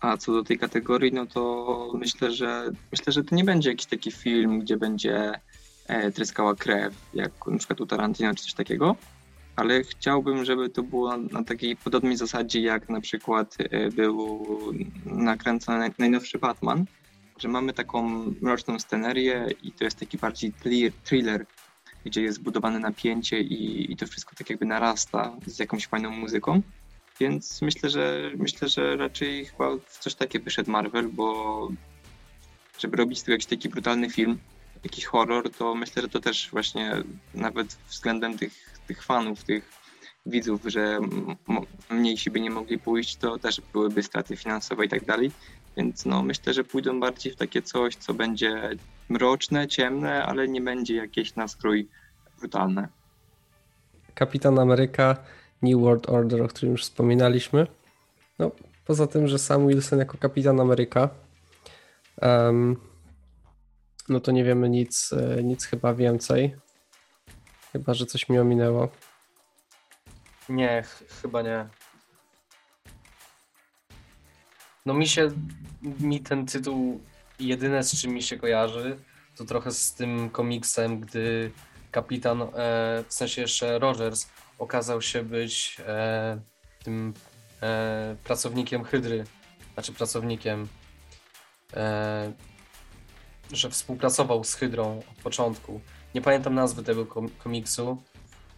A 0.00 0.16
co 0.16 0.32
do 0.32 0.44
tej 0.44 0.58
kategorii, 0.58 1.12
no 1.12 1.26
to 1.26 1.92
myślę, 1.94 2.32
że 2.32 2.70
myślę, 2.92 3.12
że 3.12 3.24
to 3.24 3.34
nie 3.34 3.44
będzie 3.44 3.70
jakiś 3.70 3.86
taki 3.86 4.12
film, 4.12 4.60
gdzie 4.60 4.76
będzie 4.76 5.32
e, 5.86 6.12
tryskała 6.12 6.54
krew, 6.54 6.94
jak 7.14 7.46
na 7.46 7.58
przykład 7.58 7.80
u 7.80 7.86
Tarantino 7.86 8.34
czy 8.34 8.42
coś 8.42 8.54
takiego, 8.54 8.96
ale 9.56 9.82
chciałbym, 9.82 10.44
żeby 10.44 10.70
to 10.70 10.82
było 10.82 11.16
na 11.16 11.44
takiej 11.44 11.76
podobnej 11.76 12.16
zasadzie, 12.16 12.60
jak 12.60 12.88
na 12.88 13.00
przykład 13.00 13.56
e, 13.58 13.90
był 13.90 14.46
nakręcony 15.04 15.90
najnowszy 15.98 16.38
Batman, 16.38 16.84
że 17.40 17.48
mamy 17.48 17.72
taką 17.72 18.08
mroczną 18.40 18.78
scenerię 18.78 19.46
i 19.62 19.72
to 19.72 19.84
jest 19.84 19.98
taki 19.98 20.18
bardziej 20.18 20.52
thri- 20.52 20.92
thriller, 21.04 21.46
gdzie 22.04 22.22
jest 22.22 22.38
zbudowane 22.38 22.78
napięcie 22.78 23.40
i, 23.40 23.92
i 23.92 23.96
to 23.96 24.06
wszystko 24.06 24.36
tak 24.36 24.50
jakby 24.50 24.66
narasta 24.66 25.36
z 25.46 25.58
jakąś 25.58 25.86
fajną 25.86 26.10
muzyką. 26.10 26.62
Więc 27.20 27.62
myślę, 27.62 27.90
że 27.90 28.30
myślę, 28.36 28.68
że 28.68 28.96
raczej 28.96 29.44
chyba 29.44 29.76
w 29.86 29.98
coś 29.98 30.14
takie 30.14 30.40
wyszedł 30.40 30.70
Marvel, 30.70 31.08
bo 31.08 31.68
żeby 32.78 32.96
robić 32.96 33.20
tego 33.20 33.32
jakiś 33.32 33.46
taki 33.46 33.68
brutalny 33.68 34.10
film, 34.10 34.38
jakiś 34.84 35.04
horror, 35.04 35.50
to 35.50 35.74
myślę, 35.74 36.02
że 36.02 36.08
to 36.08 36.20
też 36.20 36.50
właśnie 36.50 36.92
nawet 37.34 37.78
względem 37.88 38.38
tych, 38.38 38.80
tych 38.86 39.04
fanów, 39.04 39.44
tych 39.44 39.80
widzów, 40.26 40.60
że 40.64 41.00
mniejsi 41.90 42.30
by 42.30 42.40
nie 42.40 42.50
mogli 42.50 42.78
pójść, 42.78 43.16
to 43.16 43.38
też 43.38 43.60
byłyby 43.72 44.02
straty 44.02 44.36
finansowe 44.36 44.84
i 44.84 44.88
tak 44.88 45.04
dalej. 45.04 45.30
Więc 45.80 46.06
no, 46.06 46.22
myślę, 46.22 46.54
że 46.54 46.64
pójdą 46.64 47.00
bardziej 47.00 47.32
w 47.32 47.36
takie 47.36 47.62
coś, 47.62 47.96
co 47.96 48.14
będzie 48.14 48.70
mroczne, 49.08 49.68
ciemne, 49.68 50.24
ale 50.24 50.48
nie 50.48 50.60
będzie 50.60 50.96
jakieś 50.96 51.34
nastrój 51.34 51.88
brutalne. 52.38 52.88
Kapitan 54.14 54.58
Ameryka, 54.58 55.16
New 55.62 55.80
World 55.80 56.10
Order, 56.10 56.42
o 56.42 56.48
którym 56.48 56.72
już 56.72 56.82
wspominaliśmy. 56.82 57.66
No, 58.38 58.50
poza 58.86 59.06
tym, 59.06 59.28
że 59.28 59.38
Sam 59.38 59.68
Wilson 59.68 59.98
jako 59.98 60.18
Kapitan 60.18 60.60
Ameryka, 60.60 61.08
um, 62.22 62.76
no 64.08 64.20
to 64.20 64.32
nie 64.32 64.44
wiemy 64.44 64.68
nic, 64.68 65.12
e, 65.12 65.42
nic 65.42 65.64
chyba 65.64 65.94
więcej. 65.94 66.56
Chyba, 67.72 67.94
że 67.94 68.06
coś 68.06 68.28
mi 68.28 68.38
ominęło. 68.38 68.88
Nie, 70.48 70.82
ch 70.82 71.04
chyba 71.22 71.42
nie. 71.42 71.66
No 74.86 74.94
mi 74.94 75.08
się, 75.08 75.28
mi 75.82 76.20
ten 76.20 76.46
tytuł, 76.46 77.00
jedyne 77.40 77.82
z 77.82 78.00
czym 78.00 78.10
mi 78.10 78.22
się 78.22 78.36
kojarzy, 78.36 78.96
to 79.36 79.44
trochę 79.44 79.72
z 79.72 79.94
tym 79.94 80.30
komiksem, 80.30 81.00
gdy 81.00 81.50
kapitan, 81.90 82.42
e, 82.42 82.48
w 83.08 83.14
sensie 83.14 83.42
jeszcze 83.42 83.78
Rogers, 83.78 84.26
okazał 84.58 85.02
się 85.02 85.22
być 85.22 85.76
e, 85.86 86.40
tym 86.84 87.14
e, 87.62 88.16
pracownikiem 88.24 88.84
Hydry, 88.84 89.24
znaczy 89.74 89.92
pracownikiem, 89.92 90.68
e, 91.74 92.32
że 93.52 93.70
współpracował 93.70 94.44
z 94.44 94.54
Hydrą 94.54 94.98
od 94.98 95.22
początku. 95.22 95.80
Nie 96.14 96.20
pamiętam 96.20 96.54
nazwy 96.54 96.82
tego 96.82 97.06
komiksu, 97.38 98.02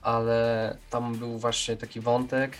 ale 0.02 0.78
tam 0.90 1.14
był 1.14 1.38
właśnie 1.38 1.76
taki 1.76 2.00
wątek 2.00 2.56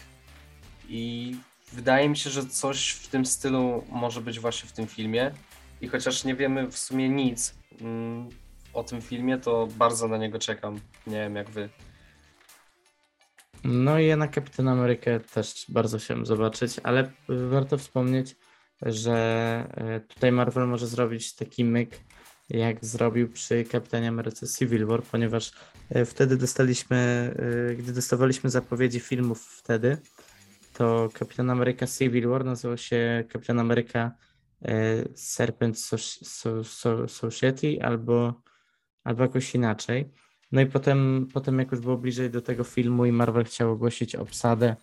i 0.89 1.37
wydaje 1.73 2.09
mi 2.09 2.17
się, 2.17 2.31
że 2.31 2.47
coś 2.47 2.91
w 2.91 3.09
tym 3.09 3.27
stylu 3.27 3.85
może 3.89 4.21
być 4.21 4.41
właśnie 4.41 4.69
w 4.69 4.73
tym 4.73 4.87
filmie. 4.87 5.33
I 5.81 5.89
chociaż 5.89 6.25
nie 6.25 6.35
wiemy 6.35 6.71
w 6.71 6.79
sumie 6.79 7.09
nic 7.09 7.55
mm, 7.81 8.29
o 8.75 8.85
tym 8.85 9.03
filmie, 9.03 9.39
to 9.39 9.67
bardzo 9.67 10.09
na 10.09 10.17
niego 10.17 10.39
czekam. 10.39 10.81
Nie 11.07 11.17
wiem 11.17 11.37
jak 11.37 11.51
wy. 11.51 11.69
No 13.65 13.99
i 13.99 14.07
ja 14.07 14.17
na 14.17 14.29
Kapitan 14.29 14.69
Amerykę 14.69 15.21
też 15.21 15.65
bardzo 15.69 15.99
chciałem 15.99 16.27
zobaczyć, 16.27 16.81
ale 16.83 17.13
warto 17.29 17.79
wspomnieć, 17.79 18.37
że 18.83 19.17
e, 19.75 20.01
tutaj 20.01 20.33
Marvel 20.33 20.69
może 20.69 20.87
zrobić 20.87 21.35
taki 21.35 21.65
myk, 21.65 22.01
jak 22.51 22.85
zrobił 22.85 23.29
przy 23.29 23.65
Kapitanie 23.65 24.09
Ameryce 24.09 24.47
Civil 24.47 24.87
War, 24.87 25.03
ponieważ 25.03 25.53
e, 25.91 26.05
wtedy 26.05 26.37
dostaliśmy, 26.37 27.35
gdy 27.79 27.93
dostawaliśmy 27.93 28.51
zapowiedzi 28.51 29.01
filmów 29.01 29.43
wtedy, 29.43 29.99
to 30.73 31.09
Kapitan 31.15 31.51
Ameryka 31.51 31.87
Civil 31.87 32.29
War 32.29 32.45
nazywał 32.45 32.79
się 32.79 33.25
Kapitan 33.29 33.59
Ameryka 33.59 34.13
Serpent 35.15 35.79
Society 37.07 37.79
albo, 37.83 38.43
albo 39.05 39.23
jakoś 39.23 39.55
inaczej. 39.55 40.13
No 40.53 40.61
i 40.61 40.67
potem, 40.67 41.29
potem 41.35 41.59
jak 41.59 41.73
już 41.73 41.81
było 41.81 41.97
bliżej 41.97 42.31
do 42.31 42.43
tego 42.43 42.65
filmu 42.65 43.05
i 43.07 43.13
Marvel 43.13 43.45
chciał 43.45 43.71
ogłosić 43.71 44.15
obsadę, 44.17 44.69
e, 44.69 44.77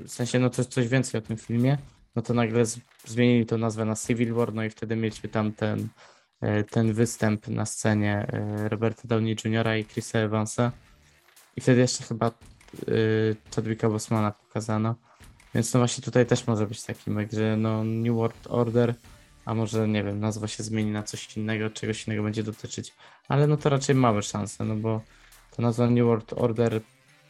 w 0.00 0.08
sensie 0.10 0.38
no 0.38 0.50
coś, 0.50 0.66
coś 0.66 0.88
więcej 0.88 1.18
o 1.18 1.22
tym 1.22 1.36
filmie, 1.36 1.78
no 2.16 2.22
to 2.22 2.34
nagle 2.34 2.64
zmienili 3.04 3.46
to 3.46 3.58
nazwę 3.58 3.84
na 3.84 3.94
Civil 3.94 4.34
War, 4.34 4.54
no 4.54 4.64
i 4.64 4.70
wtedy 4.70 4.96
mieliśmy 4.96 5.28
tam 5.28 5.52
ten, 5.52 5.88
e, 6.40 6.64
ten 6.64 6.92
występ 6.92 7.48
na 7.48 7.66
scenie 7.66 8.26
e, 8.32 8.68
Roberta 8.68 9.02
Downey 9.04 9.36
Jr. 9.44 9.66
i 9.80 9.84
Chrisa 9.84 10.18
Evansa. 10.18 10.72
I 11.56 11.60
wtedy 11.60 11.80
jeszcze 11.80 12.04
chyba 12.04 12.30
Chadwicka 13.54 13.88
Bosmana 13.88 14.30
pokazano. 14.30 14.94
Więc 15.54 15.74
no 15.74 15.80
właśnie 15.80 16.04
tutaj 16.04 16.26
też 16.26 16.46
może 16.46 16.66
być 16.66 16.82
taki 16.82 17.10
myk, 17.10 17.32
że 17.32 17.56
no 17.56 17.84
New 17.84 18.14
World 18.16 18.46
Order 18.48 18.94
a 19.44 19.54
może 19.54 19.88
nie 19.88 20.04
wiem, 20.04 20.20
nazwa 20.20 20.48
się 20.48 20.62
zmieni 20.62 20.90
na 20.90 21.02
coś 21.02 21.36
innego, 21.36 21.70
czegoś 21.70 22.06
innego 22.06 22.22
będzie 22.22 22.42
dotyczyć, 22.42 22.94
ale 23.28 23.46
no 23.46 23.56
to 23.56 23.68
raczej 23.68 23.94
małe 23.94 24.22
szanse, 24.22 24.64
no 24.64 24.76
bo 24.76 25.00
ta 25.56 25.62
nazwa 25.62 25.90
New 25.90 26.04
World 26.04 26.32
Order 26.32 26.80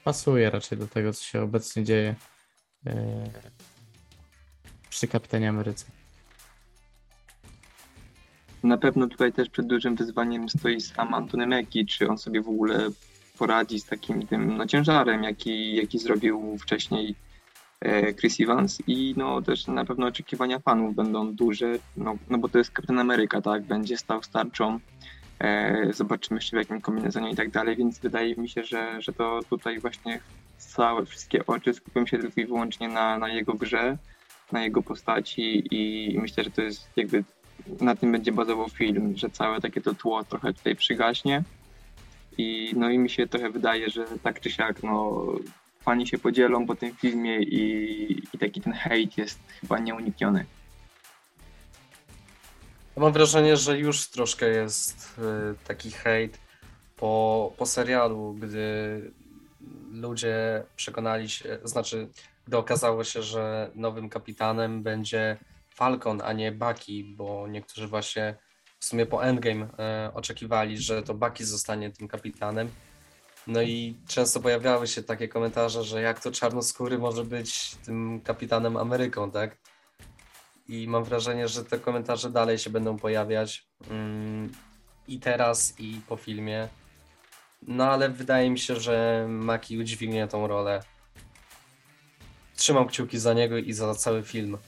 pasuje 0.04 0.50
raczej 0.50 0.78
do 0.78 0.88
tego, 0.88 1.12
co 1.12 1.24
się 1.24 1.42
obecnie 1.42 1.84
dzieje 1.84 2.14
yy, 2.84 2.92
przy 4.90 5.08
Kapitanie 5.08 5.48
Ameryce. 5.48 5.86
Na 8.62 8.78
pewno 8.78 9.06
tutaj 9.08 9.32
też 9.32 9.48
przed 9.48 9.66
dużym 9.66 9.96
wyzwaniem 9.96 10.48
stoi 10.48 10.80
sam 10.80 11.14
Antony 11.14 11.46
Mackie, 11.46 11.86
czy 11.86 12.08
on 12.08 12.18
sobie 12.18 12.42
w 12.42 12.48
ogóle 12.48 12.90
poradzi 13.38 13.80
z 13.80 13.86
takim 13.86 14.26
tym 14.26 14.56
no, 14.56 14.66
ciężarem, 14.66 15.22
jaki, 15.22 15.74
jaki 15.74 15.98
zrobił 15.98 16.58
wcześniej 16.58 17.14
E, 17.82 18.14
Chris 18.14 18.40
Evans 18.40 18.82
i 18.86 19.14
no 19.16 19.42
też 19.42 19.66
na 19.66 19.84
pewno 19.84 20.06
oczekiwania 20.06 20.58
fanów 20.58 20.94
będą 20.94 21.34
duże, 21.34 21.78
no, 21.96 22.16
no 22.30 22.38
bo 22.38 22.48
to 22.48 22.58
jest 22.58 22.70
Kapitan 22.70 22.98
Ameryka, 22.98 23.40
tak, 23.40 23.62
będzie 23.62 23.96
stał 23.96 24.22
starczą, 24.22 24.78
e, 25.40 25.92
zobaczymy 25.92 26.38
jeszcze 26.38 26.56
w 26.56 26.58
jakim 26.58 26.80
kombinezonie 26.80 27.30
i 27.30 27.36
tak 27.36 27.50
dalej, 27.50 27.76
więc 27.76 27.98
wydaje 27.98 28.36
mi 28.36 28.48
się, 28.48 28.64
że, 28.64 29.02
że 29.02 29.12
to 29.12 29.40
tutaj 29.50 29.78
właśnie 29.78 30.20
całe, 30.58 31.06
wszystkie 31.06 31.46
oczy 31.46 31.74
skupią 31.74 32.06
się 32.06 32.18
tylko 32.18 32.40
i 32.40 32.46
wyłącznie 32.46 32.88
na, 32.88 33.18
na 33.18 33.28
jego 33.28 33.54
grze, 33.54 33.98
na 34.52 34.62
jego 34.62 34.82
postaci 34.82 35.64
i 35.70 36.18
myślę, 36.20 36.44
że 36.44 36.50
to 36.50 36.62
jest 36.62 36.90
jakby 36.96 37.24
na 37.80 37.96
tym 37.96 38.12
będzie 38.12 38.32
bazował 38.32 38.68
film, 38.68 39.16
że 39.16 39.30
całe 39.30 39.60
takie 39.60 39.80
to 39.80 39.94
tło 39.94 40.24
trochę 40.24 40.52
tutaj 40.52 40.76
przygaśnie. 40.76 41.42
I, 42.38 42.72
no 42.76 42.90
i 42.90 42.98
mi 42.98 43.10
się 43.10 43.26
trochę 43.26 43.50
wydaje, 43.50 43.90
że 43.90 44.06
tak 44.22 44.40
czy 44.40 44.50
siak, 44.50 44.82
no, 44.82 45.26
fani 45.80 46.06
się 46.06 46.18
podzielą 46.18 46.66
po 46.66 46.74
tym 46.74 46.94
filmie 46.96 47.42
i, 47.42 48.22
i 48.34 48.38
taki 48.38 48.60
ten 48.60 48.72
hejt 48.72 49.18
jest 49.18 49.40
chyba 49.60 49.78
nieunikniony. 49.78 50.46
mam 52.96 53.12
wrażenie, 53.12 53.56
że 53.56 53.78
już 53.78 54.08
troszkę 54.08 54.48
jest 54.48 55.18
y, 55.18 55.54
taki 55.64 55.90
hejt 55.90 56.38
po, 56.96 57.52
po 57.56 57.66
serialu, 57.66 58.34
gdy 58.40 59.10
ludzie 59.92 60.62
przekonali 60.76 61.28
się, 61.28 61.58
znaczy 61.64 62.08
gdy 62.46 62.56
okazało 62.56 63.04
się, 63.04 63.22
że 63.22 63.70
nowym 63.74 64.08
kapitanem 64.08 64.82
będzie 64.82 65.36
Falcon, 65.74 66.22
a 66.24 66.32
nie 66.32 66.52
Bucky, 66.52 67.04
bo 67.16 67.48
niektórzy 67.48 67.88
właśnie 67.88 68.34
w 68.82 68.84
sumie 68.84 69.06
po 69.06 69.24
Endgame 69.24 69.64
y, 69.64 70.14
oczekiwali, 70.14 70.78
że 70.78 71.02
to 71.02 71.14
Bucky 71.14 71.44
zostanie 71.44 71.90
tym 71.90 72.08
kapitanem. 72.08 72.68
No 73.46 73.62
i 73.62 73.96
często 74.08 74.40
pojawiały 74.40 74.86
się 74.86 75.02
takie 75.02 75.28
komentarze, 75.28 75.84
że 75.84 76.02
jak 76.02 76.20
to 76.20 76.32
czarnoskóry 76.32 76.98
może 76.98 77.24
być 77.24 77.74
tym 77.74 78.20
kapitanem 78.20 78.76
Ameryką, 78.76 79.30
tak? 79.30 79.56
I 80.68 80.88
mam 80.88 81.04
wrażenie, 81.04 81.48
że 81.48 81.64
te 81.64 81.78
komentarze 81.78 82.30
dalej 82.30 82.58
się 82.58 82.70
będą 82.70 82.98
pojawiać 82.98 83.66
mm, 83.90 84.52
i 85.08 85.20
teraz, 85.20 85.74
i 85.78 86.00
po 86.08 86.16
filmie. 86.16 86.68
No 87.62 87.90
ale 87.90 88.08
wydaje 88.08 88.50
mi 88.50 88.58
się, 88.58 88.76
że 88.76 89.26
Maki 89.28 89.78
udźwignie 89.78 90.28
tą 90.28 90.46
rolę. 90.46 90.82
Trzymam 92.56 92.86
kciuki 92.86 93.18
za 93.18 93.34
niego 93.34 93.58
i 93.58 93.72
za 93.72 93.94
cały 93.94 94.22
film. 94.22 94.58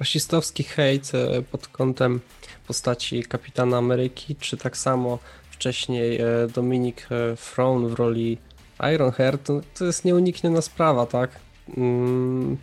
Rasistowski 0.00 0.64
hejt 0.64 1.12
e, 1.14 1.42
pod 1.42 1.68
kątem 1.68 2.20
postaci 2.66 3.22
kapitana 3.22 3.78
Ameryki, 3.78 4.36
czy 4.36 4.56
tak 4.56 4.76
samo 4.76 5.18
wcześniej 5.50 6.20
e, 6.20 6.26
Dominik 6.54 7.06
e, 7.10 7.36
Frown 7.36 7.88
w 7.88 7.92
roli 7.92 8.38
Ironheart, 8.94 9.46
to, 9.46 9.60
to 9.78 9.84
jest 9.84 10.04
nieunikniona 10.04 10.60
sprawa, 10.62 11.06
tak? 11.06 11.30
Mm, 11.76 12.56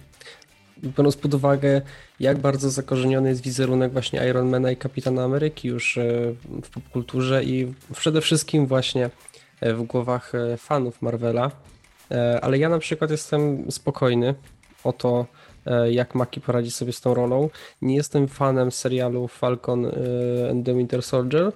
biorąc 0.84 1.16
pod 1.16 1.34
uwagę, 1.34 1.82
jak 2.20 2.38
bardzo 2.38 2.70
zakorzeniony 2.70 3.30
jest 3.30 3.42
wizerunek 3.42 3.92
właśnie 3.94 4.28
Ironmana 4.30 4.72
i 4.72 4.78
Kapitana 4.78 5.24
Ameryki 5.24 5.68
już 5.68 6.00
w 6.64 6.70
popkulturze 6.70 7.44
i 7.44 7.74
przede 7.96 8.22
wszystkim 8.22 8.68
właśnie 8.68 9.10
w 9.62 9.84
głowach 9.84 10.32
fanów 10.58 11.02
Marvela. 11.02 11.52
Ale 12.42 12.58
ja 12.58 12.70
na 12.70 12.80
przykład 12.80 13.12
jestem 13.12 13.72
spokojny 13.72 14.36
o 14.84 14.94
to, 14.94 15.26
jak 15.90 16.16
Maki 16.16 16.42
poradzi 16.42 16.72
sobie 16.72 16.94
z 16.94 17.02
tą 17.02 17.14
rolą. 17.14 17.50
Nie 17.82 17.96
jestem 17.96 18.28
fanem 18.28 18.72
serialu 18.72 19.28
Falcon 19.28 19.86
and 20.52 20.66
the 20.66 20.74
Winter 20.74 21.04
Soldier, 21.04 21.52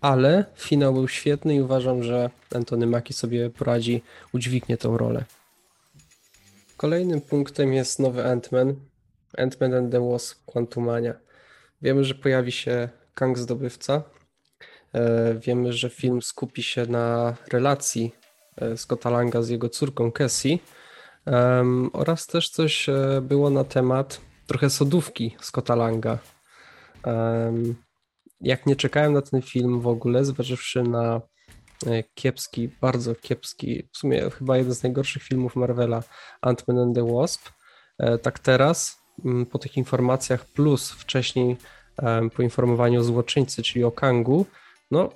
ale 0.00 0.44
finał 0.56 0.92
był 0.92 1.08
świetny 1.08 1.54
i 1.54 1.60
uważam, 1.60 2.02
że 2.02 2.30
Antony 2.54 2.86
Mackie 2.86 3.14
sobie 3.14 3.50
poradzi, 3.50 4.02
udźwignie 4.32 4.76
tą 4.76 4.98
rolę. 4.98 5.24
Kolejnym 6.76 7.20
punktem 7.20 7.72
jest 7.72 7.98
nowy 7.98 8.22
Ant-Man, 8.22 8.74
Ant-Man 9.38 9.78
and 9.78 9.92
the 9.92 10.10
Wasp 10.10 10.44
Quantumania. 10.46 11.14
Wiemy, 11.82 12.04
że 12.04 12.14
pojawi 12.14 12.52
się 12.52 12.88
Kang 13.14 13.38
Zdobywca. 13.38 14.02
E, 14.94 15.34
wiemy, 15.34 15.72
że 15.72 15.90
film 15.90 16.22
skupi 16.22 16.62
się 16.62 16.86
na 16.86 17.36
relacji 17.52 18.14
e, 18.56 18.76
Scotta 18.76 19.10
Langa 19.10 19.42
z 19.42 19.48
jego 19.48 19.68
córką 19.68 20.12
Cassie 20.12 20.58
oraz 21.92 22.26
też 22.26 22.50
coś 22.50 22.88
e, 22.88 23.20
było 23.22 23.50
na 23.50 23.64
temat 23.64 24.20
trochę 24.46 24.70
sodówki 24.70 25.36
Scotta 25.40 25.74
Langa. 25.74 26.18
jak 28.40 28.66
nie 28.66 28.76
czekałem 28.76 29.12
na 29.12 29.22
ten 29.22 29.42
film 29.42 29.80
w 29.80 29.86
ogóle, 29.86 30.24
zważywszy 30.24 30.82
na 30.82 31.20
e, 31.86 32.02
kiepski, 32.14 32.68
bardzo 32.80 33.14
kiepski, 33.14 33.88
w 33.92 33.98
sumie 33.98 34.30
chyba 34.30 34.56
jeden 34.56 34.74
z 34.74 34.82
najgorszych 34.82 35.22
filmów 35.22 35.56
Marvela, 35.56 36.02
Ant-Man 36.42 36.82
and 36.82 36.94
the 36.94 37.14
Wasp, 37.14 37.48
e, 37.98 38.18
tak 38.18 38.38
teraz, 38.38 39.02
mm, 39.24 39.46
po 39.46 39.58
tych 39.58 39.76
informacjach, 39.76 40.44
plus 40.44 40.90
wcześniej 40.90 41.56
po 42.36 42.42
informowaniu 42.42 43.00
o 43.00 43.04
złoczyńcy, 43.04 43.62
czyli 43.62 43.84
o 43.84 43.92
Kangu, 43.92 44.46
no 44.90 45.10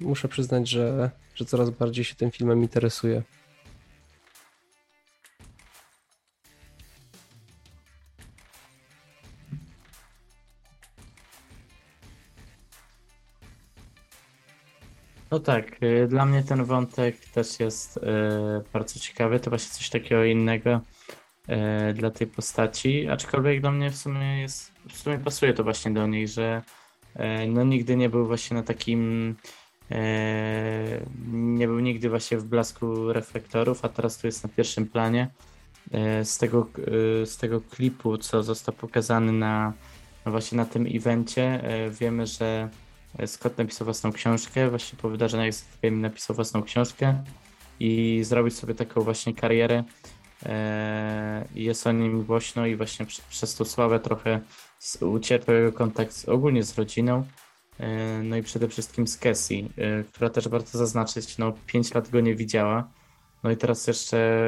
muszę 0.00 0.28
przyznać, 0.28 0.68
że, 0.68 1.10
że 1.34 1.44
coraz 1.44 1.70
bardziej 1.70 2.04
się 2.04 2.14
tym 2.14 2.30
filmem 2.30 2.62
interesuję. 2.62 3.22
No 15.34 15.40
tak, 15.40 15.82
y, 15.82 16.06
dla 16.08 16.26
mnie 16.26 16.42
ten 16.42 16.64
wątek 16.64 17.16
też 17.18 17.60
jest 17.60 17.96
y, 17.96 18.00
bardzo 18.72 19.00
ciekawy. 19.00 19.40
To 19.40 19.50
właśnie 19.50 19.70
coś 19.70 19.90
takiego 19.90 20.24
innego 20.24 20.80
y, 21.90 21.94
dla 21.94 22.10
tej 22.10 22.26
postaci, 22.26 23.08
aczkolwiek 23.08 23.60
dla 23.60 23.70
mnie 23.70 23.90
w 23.90 23.96
sumie 23.96 24.40
jest, 24.40 24.72
w 24.88 24.98
sumie 24.98 25.18
pasuje 25.18 25.54
to 25.54 25.64
właśnie 25.64 25.90
do 25.90 26.06
niej, 26.06 26.28
że 26.28 26.62
no 27.48 27.64
nigdy 27.64 27.96
nie 27.96 28.08
był 28.08 28.26
właśnie 28.26 28.56
na 28.56 28.62
takim 28.62 29.34
nie 31.32 31.66
był 31.66 31.80
nigdy 31.80 32.08
właśnie 32.08 32.38
w 32.38 32.44
blasku 32.44 33.12
reflektorów, 33.12 33.84
a 33.84 33.88
teraz 33.88 34.18
tu 34.18 34.26
jest 34.26 34.44
na 34.44 34.50
pierwszym 34.50 34.86
planie. 34.86 35.30
Z 36.24 36.38
tego, 36.38 36.66
z 37.24 37.36
tego 37.36 37.60
klipu, 37.60 38.18
co 38.18 38.42
został 38.42 38.74
pokazany 38.74 39.32
na 39.32 39.72
no 40.26 40.32
właśnie 40.32 40.56
na 40.56 40.64
tym 40.64 40.86
evencie, 40.94 41.62
wiemy, 42.00 42.26
że 42.26 42.68
Scott 43.26 43.58
napisał 43.58 43.84
własną 43.84 44.12
książkę, 44.12 44.70
właśnie 44.70 44.98
po 44.98 45.08
wydarzeniach 45.08 45.54
z 45.54 45.64
Game 45.82 45.96
napisał 45.96 46.36
własną 46.36 46.62
książkę 46.62 47.24
i 47.80 48.20
zrobił 48.24 48.50
sobie 48.50 48.74
taką 48.74 49.00
właśnie 49.00 49.34
karierę. 49.34 49.84
E, 50.46 51.48
jest 51.54 51.86
o 51.86 51.92
nim 51.92 52.24
głośno 52.24 52.66
i 52.66 52.76
właśnie 52.76 53.06
przez 53.30 53.54
tą 53.54 53.64
sławę 53.64 54.00
trochę 54.00 54.40
ucierpiał 55.00 55.56
jego 55.56 55.72
kontakt 55.72 56.28
ogólnie 56.28 56.62
z 56.62 56.78
rodziną. 56.78 57.26
E, 57.80 58.22
no 58.22 58.36
i 58.36 58.42
przede 58.42 58.68
wszystkim 58.68 59.06
z 59.06 59.18
Cassie, 59.18 59.68
e, 59.76 60.04
która 60.04 60.30
też 60.30 60.48
warto 60.48 60.78
zaznaczyć, 60.78 61.38
no 61.38 61.52
5 61.66 61.94
lat 61.94 62.10
go 62.10 62.20
nie 62.20 62.34
widziała. 62.34 62.90
No 63.42 63.50
i 63.50 63.56
teraz 63.56 63.86
jeszcze, 63.86 64.40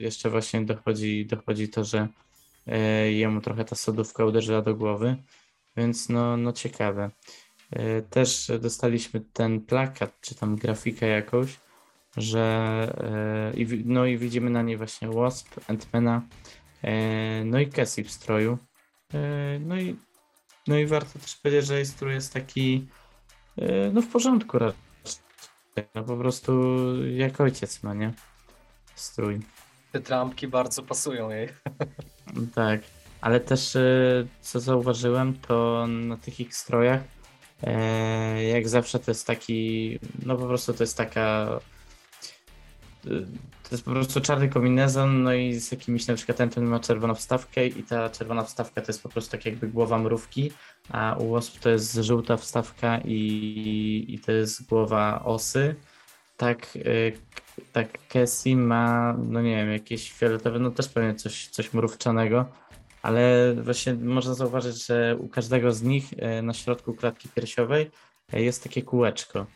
jeszcze 0.00 0.30
właśnie 0.30 0.64
dochodzi, 0.64 1.26
dochodzi 1.26 1.68
to, 1.68 1.84
że 1.84 2.08
jemu 3.10 3.40
trochę 3.40 3.64
ta 3.64 3.76
sodówka 3.76 4.24
uderzyła 4.24 4.62
do 4.62 4.74
głowy, 4.74 5.16
więc 5.76 6.08
no, 6.08 6.36
no 6.36 6.52
ciekawe. 6.52 7.10
E, 7.70 8.02
też 8.02 8.50
dostaliśmy 8.60 9.20
ten 9.32 9.60
plakat, 9.60 10.20
czy 10.20 10.34
tam 10.34 10.56
grafikę 10.56 11.06
jakąś, 11.06 11.56
że 12.16 12.42
e, 13.58 13.76
no 13.84 14.06
i 14.06 14.18
widzimy 14.18 14.50
na 14.50 14.62
niej 14.62 14.76
właśnie 14.76 15.08
Wasp, 15.08 15.48
Antmana, 15.68 16.22
e, 16.82 17.44
no 17.44 17.58
i 17.60 17.66
Cassie 17.66 18.04
w 18.04 18.10
stroju. 18.10 18.58
No 19.60 19.76
i, 19.76 19.96
no 20.66 20.78
i 20.78 20.86
warto 20.86 21.18
też 21.18 21.36
powiedzieć, 21.36 21.66
że 21.66 21.74
jej 21.74 21.86
strój 21.86 22.14
jest 22.14 22.32
taki 22.32 22.86
no 23.92 24.02
w 24.02 24.06
porządku 24.06 24.58
raczej. 24.58 24.80
No 25.94 26.04
po 26.04 26.16
prostu 26.16 26.52
jak 27.04 27.40
ojciec 27.40 27.82
ma, 27.82 27.94
nie? 27.94 28.12
Strój. 28.94 29.40
Te 29.92 30.00
trampki 30.00 30.48
bardzo 30.48 30.82
pasują 30.82 31.30
jej. 31.30 31.48
Tak, 32.54 32.80
ale 33.20 33.40
też 33.40 33.76
co 34.40 34.60
zauważyłem, 34.60 35.34
to 35.34 35.86
na 35.86 36.16
tych 36.16 36.40
ich 36.40 36.56
strojach 36.56 37.15
jak 38.52 38.68
zawsze 38.68 38.98
to 38.98 39.10
jest 39.10 39.26
taki, 39.26 39.98
no 40.26 40.36
po 40.36 40.46
prostu 40.46 40.72
to 40.72 40.82
jest 40.82 40.96
taka 40.96 41.48
to 43.68 43.70
jest 43.74 43.84
po 43.84 43.90
prostu 43.90 44.20
czarny 44.20 44.48
kombinezon, 44.48 45.22
no 45.22 45.34
i 45.34 45.54
z 45.54 45.72
jakimiś 45.72 46.06
na 46.06 46.14
przykład 46.14 46.38
ten, 46.38 46.50
ten 46.50 46.64
ma 46.64 46.80
czerwoną 46.80 47.14
wstawkę 47.14 47.66
i 47.66 47.82
ta 47.82 48.10
czerwona 48.10 48.42
wstawka 48.42 48.80
to 48.80 48.86
jest 48.86 49.02
po 49.02 49.08
prostu 49.08 49.30
tak 49.30 49.46
jakby 49.46 49.68
głowa 49.68 49.98
mrówki, 49.98 50.52
a 50.90 51.16
u 51.18 51.30
Wasp 51.30 51.58
to 51.60 51.70
jest 51.70 51.94
żółta 51.94 52.36
wstawka 52.36 53.00
i, 53.04 54.04
i 54.08 54.18
to 54.18 54.32
jest 54.32 54.68
głowa 54.68 55.24
osy. 55.24 55.74
Tak, 56.36 56.66
e, 56.76 57.62
tak 57.72 57.88
Cassie 58.08 58.56
ma, 58.56 59.16
no 59.28 59.42
nie 59.42 59.56
wiem, 59.56 59.72
jakieś 59.72 60.12
fioletowe, 60.12 60.58
no 60.58 60.70
też 60.70 60.88
pewnie 60.88 61.14
coś, 61.14 61.48
coś 61.48 61.72
mrówczanego 61.72 62.46
ale 63.06 63.54
właśnie 63.54 63.94
można 63.94 64.34
zauważyć, 64.34 64.86
że 64.86 65.16
u 65.20 65.28
każdego 65.28 65.72
z 65.72 65.82
nich 65.82 66.04
e, 66.16 66.42
na 66.42 66.54
środku 66.54 66.94
klatki 66.94 67.28
piersiowej 67.28 67.90
e, 68.32 68.42
jest 68.42 68.62
takie 68.62 68.82
kółeczko. 68.82 69.46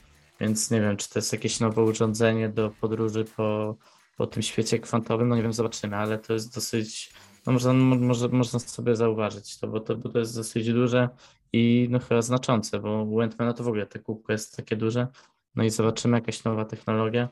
Więc 0.40 0.70
nie 0.70 0.80
wiem, 0.80 0.96
czy 0.96 1.08
to 1.10 1.18
jest 1.18 1.32
jakieś 1.32 1.60
nowe 1.60 1.82
urządzenie 1.82 2.48
do 2.48 2.70
podróży 2.80 3.24
po, 3.36 3.76
po 4.16 4.26
tym 4.26 4.42
świecie 4.42 4.78
kwantowym. 4.78 5.28
No 5.28 5.36
nie 5.36 5.42
wiem, 5.42 5.52
zobaczymy, 5.52 5.96
ale 5.96 6.18
to 6.18 6.32
jest 6.32 6.54
dosyć. 6.54 7.12
No 7.46 7.52
można, 7.52 7.72
może, 7.72 8.28
można 8.28 8.58
sobie 8.58 8.96
zauważyć 8.96 9.58
to 9.58 9.68
bo, 9.68 9.80
to, 9.80 9.96
bo 9.96 10.08
to 10.08 10.18
jest 10.18 10.36
dosyć 10.36 10.72
duże 10.72 11.08
i 11.52 11.88
no 11.90 11.98
chyba 11.98 12.22
znaczące, 12.22 12.78
bo 12.78 13.02
u 13.02 13.20
Antmana 13.20 13.52
to 13.52 13.64
w 13.64 13.68
ogóle 13.68 13.86
te 13.86 13.98
kółko 13.98 14.32
jest 14.32 14.56
takie 14.56 14.76
duże. 14.76 15.06
No 15.54 15.64
i 15.64 15.70
zobaczymy 15.70 16.16
jakaś 16.16 16.44
nowa 16.44 16.64
technologia. 16.64 17.28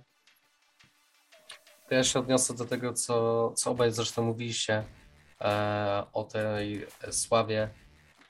Ja 1.91 2.05
się 2.05 2.19
odniosę 2.19 2.55
do 2.55 2.65
tego, 2.65 2.93
co, 2.93 3.53
co 3.57 3.71
obaj 3.71 3.93
zresztą 3.93 4.23
mówiliście 4.23 4.85
o 6.13 6.25
tej 6.25 6.87
sławie 7.11 7.69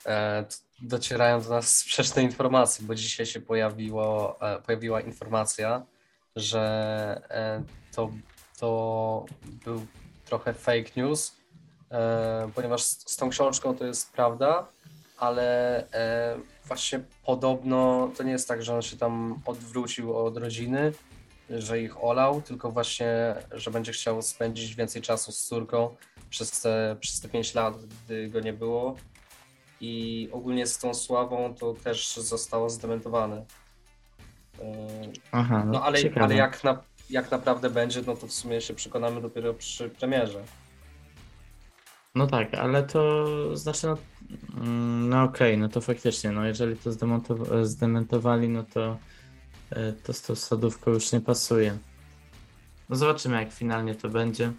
e, 0.05 0.45
docierają 0.81 1.41
do 1.41 1.49
nas 1.49 1.77
sprzeczne 1.77 2.23
informacje, 2.23 2.87
bo 2.87 2.95
dzisiaj 2.95 3.25
się 3.25 3.41
pojawiło, 3.41 4.37
e, 4.41 4.61
pojawiła 4.61 5.01
informacja, 5.01 5.85
że 6.35 7.21
to, 7.95 8.11
to 8.59 9.25
był 9.65 9.85
trochę 10.25 10.53
fake 10.53 10.89
news, 10.95 11.35
ponieważ 12.55 12.83
z 12.83 13.15
tą 13.15 13.29
książką 13.29 13.75
to 13.75 13.85
jest 13.85 14.13
prawda, 14.13 14.67
ale 15.17 15.85
właśnie 16.65 16.99
podobno 17.25 18.11
to 18.17 18.23
nie 18.23 18.31
jest 18.31 18.47
tak, 18.47 18.63
że 18.63 18.75
on 18.75 18.81
się 18.81 18.97
tam 18.97 19.41
odwrócił 19.45 20.17
od 20.17 20.37
rodziny, 20.37 20.93
że 21.49 21.81
ich 21.81 22.03
olał, 22.03 22.41
tylko 22.41 22.71
właśnie, 22.71 23.35
że 23.51 23.71
będzie 23.71 23.91
chciał 23.91 24.21
spędzić 24.21 24.75
więcej 24.75 25.01
czasu 25.01 25.31
z 25.31 25.43
córką 25.43 25.95
przez 26.29 26.61
te, 26.61 26.97
przez 26.99 27.21
te 27.21 27.29
5 27.29 27.53
lat, 27.53 27.85
gdy 27.85 28.29
go 28.29 28.39
nie 28.39 28.53
było. 28.53 28.95
I 29.81 30.29
ogólnie 30.31 30.67
z 30.67 30.77
tą 30.77 30.93
sławą 30.93 31.55
to 31.59 31.73
też 31.73 32.17
zostało 32.17 32.69
zdementowane. 32.69 33.45
Aha, 35.31 35.63
no, 35.65 35.71
no 35.71 35.83
ale, 35.83 35.99
ale 36.15 36.35
jak, 36.35 36.63
na, 36.63 36.83
jak 37.09 37.31
naprawdę 37.31 37.69
będzie, 37.69 38.01
no 38.01 38.15
to 38.15 38.27
w 38.27 38.31
sumie 38.31 38.61
się 38.61 38.73
przekonamy 38.73 39.21
dopiero 39.21 39.53
przy 39.53 39.89
premierze. 39.89 40.43
No 42.15 42.27
tak, 42.27 42.53
ale 42.53 42.83
to 42.83 43.25
znaczy, 43.57 43.87
no, 43.87 43.97
mm, 44.57 45.09
no 45.09 45.23
okej, 45.23 45.53
okay, 45.53 45.57
no 45.57 45.69
to 45.69 45.81
faktycznie, 45.81 46.31
no 46.31 46.45
jeżeli 46.45 46.75
to 46.75 46.91
zdementowali, 47.63 48.49
no 48.49 48.63
to 48.63 48.97
E, 49.71 49.93
to 49.93 50.13
z 50.13 50.21
tą 50.21 50.35
sadówką 50.35 50.91
już 50.91 51.11
nie 51.11 51.21
pasuje. 51.21 51.77
No 52.89 52.95
zobaczymy, 52.95 53.35
jak 53.35 53.51
finalnie 53.51 53.95
to 53.95 54.09
będzie. 54.09 54.51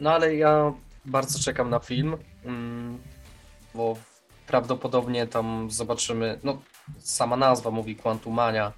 No 0.00 0.12
ale 0.12 0.36
ja 0.36 0.72
bardzo 1.04 1.38
czekam 1.38 1.70
na 1.70 1.78
film, 1.78 2.16
mm, 2.44 2.98
bo 3.74 3.96
prawdopodobnie 4.46 5.26
tam 5.26 5.70
zobaczymy, 5.70 6.38
no 6.44 6.58
sama 6.98 7.36
nazwa 7.36 7.70
mówi 7.70 7.96
Quantumania, 7.96 8.72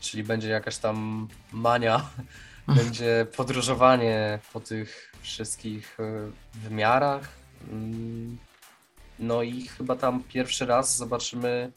czyli 0.00 0.24
będzie 0.24 0.48
jakaś 0.48 0.78
tam 0.78 1.28
mania, 1.52 2.10
będzie 2.76 3.26
podróżowanie 3.36 4.38
po 4.52 4.60
tych 4.60 5.12
wszystkich 5.20 6.00
e, 6.00 6.30
wymiarach. 6.54 7.28
Mm, 7.70 8.38
no 9.18 9.42
i 9.42 9.62
chyba 9.66 9.96
tam 9.96 10.22
pierwszy 10.22 10.66
raz 10.66 10.96
zobaczymy 10.96 11.72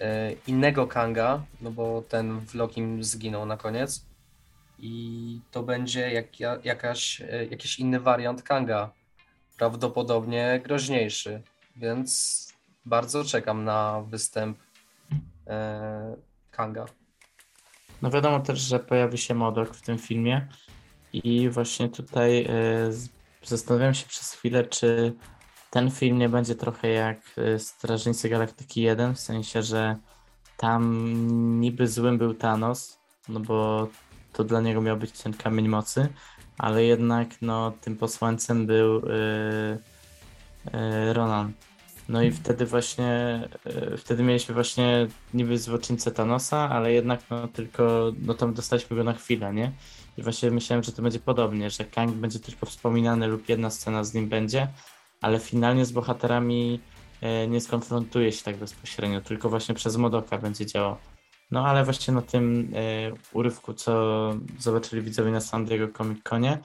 E, 0.00 0.32
innego 0.46 0.86
Kanga, 0.86 1.42
no 1.60 1.70
bo 1.70 2.02
ten 2.02 2.40
w 2.40 2.54
Lokim 2.54 3.04
zginął 3.04 3.46
na 3.46 3.56
koniec. 3.56 4.06
I 4.82 5.40
to 5.50 5.62
będzie 5.62 6.12
jak, 6.12 6.40
jakaś, 6.64 7.20
e, 7.20 7.46
jakiś 7.46 7.78
inny 7.78 8.00
wariant 8.00 8.42
Kanga, 8.42 8.92
prawdopodobnie 9.58 10.60
groźniejszy. 10.64 11.42
Więc 11.76 12.48
bardzo 12.86 13.24
czekam 13.24 13.64
na 13.64 14.02
występ 14.02 14.58
e, 15.46 16.16
Kanga. 16.50 16.86
No 18.02 18.10
wiadomo 18.10 18.40
też, 18.40 18.58
że 18.58 18.78
pojawi 18.78 19.18
się 19.18 19.34
Modok 19.34 19.74
w 19.74 19.82
tym 19.82 19.98
filmie 19.98 20.48
i 21.12 21.48
właśnie 21.48 21.88
tutaj 21.88 22.44
e, 22.44 22.48
zastanawiam 23.42 23.94
się 23.94 24.06
przez 24.06 24.32
chwilę, 24.32 24.64
czy 24.64 25.14
ten 25.70 25.90
film 25.90 26.18
nie 26.18 26.28
będzie 26.28 26.54
trochę 26.54 26.88
jak 26.88 27.18
y, 27.38 27.58
Strażnicy 27.58 28.28
Galaktyki 28.28 28.82
1, 28.82 29.14
w 29.14 29.20
sensie, 29.20 29.62
że 29.62 29.96
tam 30.56 31.60
niby 31.60 31.88
złym 31.88 32.18
był 32.18 32.34
Thanos, 32.34 32.98
no 33.28 33.40
bo 33.40 33.88
to 34.32 34.44
dla 34.44 34.60
niego 34.60 34.80
miał 34.80 34.96
być 34.96 35.12
ten 35.12 35.34
kamień 35.34 35.68
mocy, 35.68 36.08
ale 36.58 36.84
jednak 36.84 37.28
no, 37.42 37.72
tym 37.80 37.96
posłańcem 37.96 38.66
był 38.66 38.94
yy, 38.94 39.78
yy, 40.72 41.12
Ronan. 41.12 41.52
No 42.10 42.22
i 42.22 42.30
wtedy 42.30 42.66
właśnie, 42.66 43.08
e, 43.64 43.96
wtedy 43.96 44.22
mieliśmy 44.22 44.54
właśnie 44.54 45.06
niby 45.34 45.58
złoczyńcę 45.58 46.10
Thanosa, 46.10 46.70
ale 46.70 46.92
jednak 46.92 47.20
no 47.30 47.48
tylko, 47.48 48.12
no 48.22 48.34
tam 48.34 48.54
dostaliśmy 48.54 48.96
go 48.96 49.04
na 49.04 49.12
chwilę, 49.12 49.54
nie? 49.54 49.72
I 50.18 50.22
właśnie 50.22 50.50
myślałem, 50.50 50.84
że 50.84 50.92
to 50.92 51.02
będzie 51.02 51.18
podobnie, 51.18 51.70
że 51.70 51.84
Kang 51.84 52.12
będzie 52.12 52.40
tylko 52.40 52.66
wspominany 52.66 53.26
lub 53.26 53.48
jedna 53.48 53.70
scena 53.70 54.04
z 54.04 54.14
nim 54.14 54.28
będzie, 54.28 54.68
ale 55.20 55.38
finalnie 55.38 55.84
z 55.84 55.92
bohaterami 55.92 56.80
e, 57.20 57.48
nie 57.48 57.60
skonfrontuje 57.60 58.32
się 58.32 58.44
tak 58.44 58.56
bezpośrednio, 58.56 59.20
tylko 59.20 59.48
właśnie 59.48 59.74
przez 59.74 59.96
Modoka 59.96 60.38
będzie 60.38 60.66
działał. 60.66 60.96
No 61.50 61.66
ale 61.66 61.84
właśnie 61.84 62.14
na 62.14 62.22
tym 62.22 62.72
e, 62.74 63.12
urywku, 63.32 63.74
co 63.74 64.32
zobaczyli 64.58 65.02
widzowie 65.02 65.30
na 65.30 65.40
San 65.40 65.64
Diego 65.64 65.88
Comic 65.98 66.22
Conie, 66.22 66.58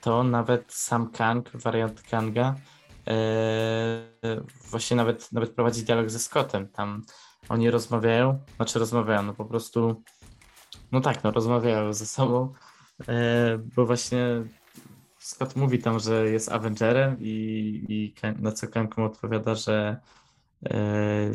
to 0.00 0.24
nawet 0.24 0.72
sam 0.72 1.10
Kang, 1.10 1.50
wariant 1.54 2.02
Kanga, 2.02 2.54
Eee, 3.08 4.40
właśnie 4.70 4.96
nawet, 4.96 5.32
nawet 5.32 5.50
prowadzi 5.50 5.84
dialog 5.84 6.10
ze 6.10 6.18
Scottem. 6.18 6.68
Tam 6.68 7.02
oni 7.48 7.70
rozmawiają, 7.70 8.38
znaczy 8.56 8.78
rozmawiają, 8.78 9.22
no 9.22 9.34
po 9.34 9.44
prostu, 9.44 10.02
no 10.92 11.00
tak, 11.00 11.24
no 11.24 11.30
rozmawiają 11.30 11.92
ze 11.92 12.06
sobą, 12.06 12.52
bo 13.76 13.86
właśnie 13.86 14.26
Scott 15.18 15.56
mówi 15.56 15.78
tam, 15.78 15.98
że 15.98 16.30
jest 16.30 16.52
Avengerem 16.52 17.16
i, 17.20 17.84
i 17.88 18.14
na 18.42 18.52
co 18.52 18.68
Kang 18.68 18.96
mu 18.96 19.04
odpowiada, 19.04 19.54
że 19.54 20.00
e, 20.66 21.30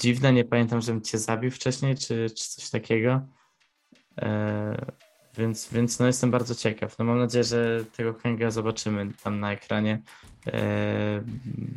dziwne, 0.00 0.32
nie 0.32 0.44
pamiętam, 0.44 0.80
żebym 0.80 1.02
cię 1.02 1.18
zabił 1.18 1.50
wcześniej, 1.50 1.96
czy, 1.96 2.30
czy 2.30 2.48
coś 2.48 2.70
takiego. 2.70 3.20
E, 4.18 4.92
więc, 5.36 5.68
więc 5.72 5.98
no 5.98 6.06
jestem 6.06 6.30
bardzo 6.30 6.54
ciekaw. 6.54 6.98
No 6.98 7.04
mam 7.04 7.18
nadzieję, 7.18 7.44
że 7.44 7.84
tego 7.96 8.14
Kanga 8.14 8.50
zobaczymy 8.50 9.12
tam 9.22 9.40
na 9.40 9.52
ekranie 9.52 10.02
e, 10.46 11.22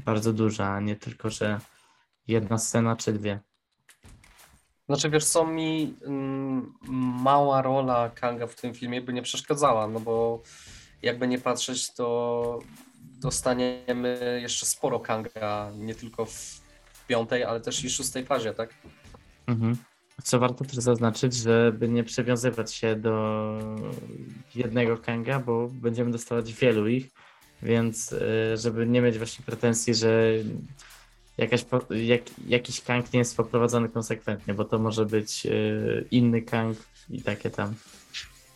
bardzo 0.05 0.33
dużo, 0.33 0.65
a 0.65 0.79
nie 0.79 0.95
tylko, 0.95 1.29
że 1.29 1.59
jedna 2.27 2.57
scena 2.57 2.95
czy 2.95 3.13
dwie. 3.13 3.39
Znaczy 4.85 5.09
wiesz 5.09 5.25
co, 5.25 5.45
mi 5.45 5.95
mm, 6.05 6.73
mała 7.23 7.61
rola 7.61 8.09
Kanga 8.09 8.47
w 8.47 8.55
tym 8.55 8.73
filmie 8.73 9.01
by 9.01 9.13
nie 9.13 9.21
przeszkadzała, 9.21 9.87
no 9.87 9.99
bo 9.99 10.41
jakby 11.01 11.27
nie 11.27 11.39
patrzeć, 11.39 11.93
to 11.93 12.59
dostaniemy 13.01 14.39
jeszcze 14.41 14.65
sporo 14.65 14.99
Kanga, 14.99 15.71
nie 15.77 15.95
tylko 15.95 16.25
w 16.25 16.66
piątej, 17.07 17.43
ale 17.43 17.61
też 17.61 17.83
i 17.83 17.89
szóstej 17.89 18.25
fazie, 18.25 18.53
tak? 18.53 18.73
Mhm. 19.47 19.77
Co 20.23 20.39
warto 20.39 20.65
też 20.65 20.75
zaznaczyć, 20.75 21.33
żeby 21.33 21.89
nie 21.89 22.03
przywiązywać 22.03 22.73
się 22.73 22.95
do 22.95 23.59
jednego 24.55 24.97
Kanga, 24.97 25.39
bo 25.39 25.67
będziemy 25.67 26.11
dostawać 26.11 26.53
wielu 26.53 26.87
ich, 26.87 27.09
więc 27.63 28.13
e, 28.13 28.57
żeby 28.57 28.87
nie 28.87 29.01
mieć 29.01 29.17
właśnie 29.17 29.45
pretensji, 29.45 29.95
że 29.95 30.31
jakaś, 31.37 31.65
jak, 31.89 32.21
jakiś 32.47 32.81
Kang 32.81 33.13
nie 33.13 33.19
jest 33.19 33.37
poprowadzony 33.37 33.89
konsekwentnie, 33.89 34.53
bo 34.53 34.65
to 34.65 34.79
może 34.79 35.05
być 35.05 35.45
e, 35.45 35.49
inny 36.11 36.41
Kang 36.41 36.77
i 37.09 37.21
takie 37.21 37.49
tam. 37.49 37.75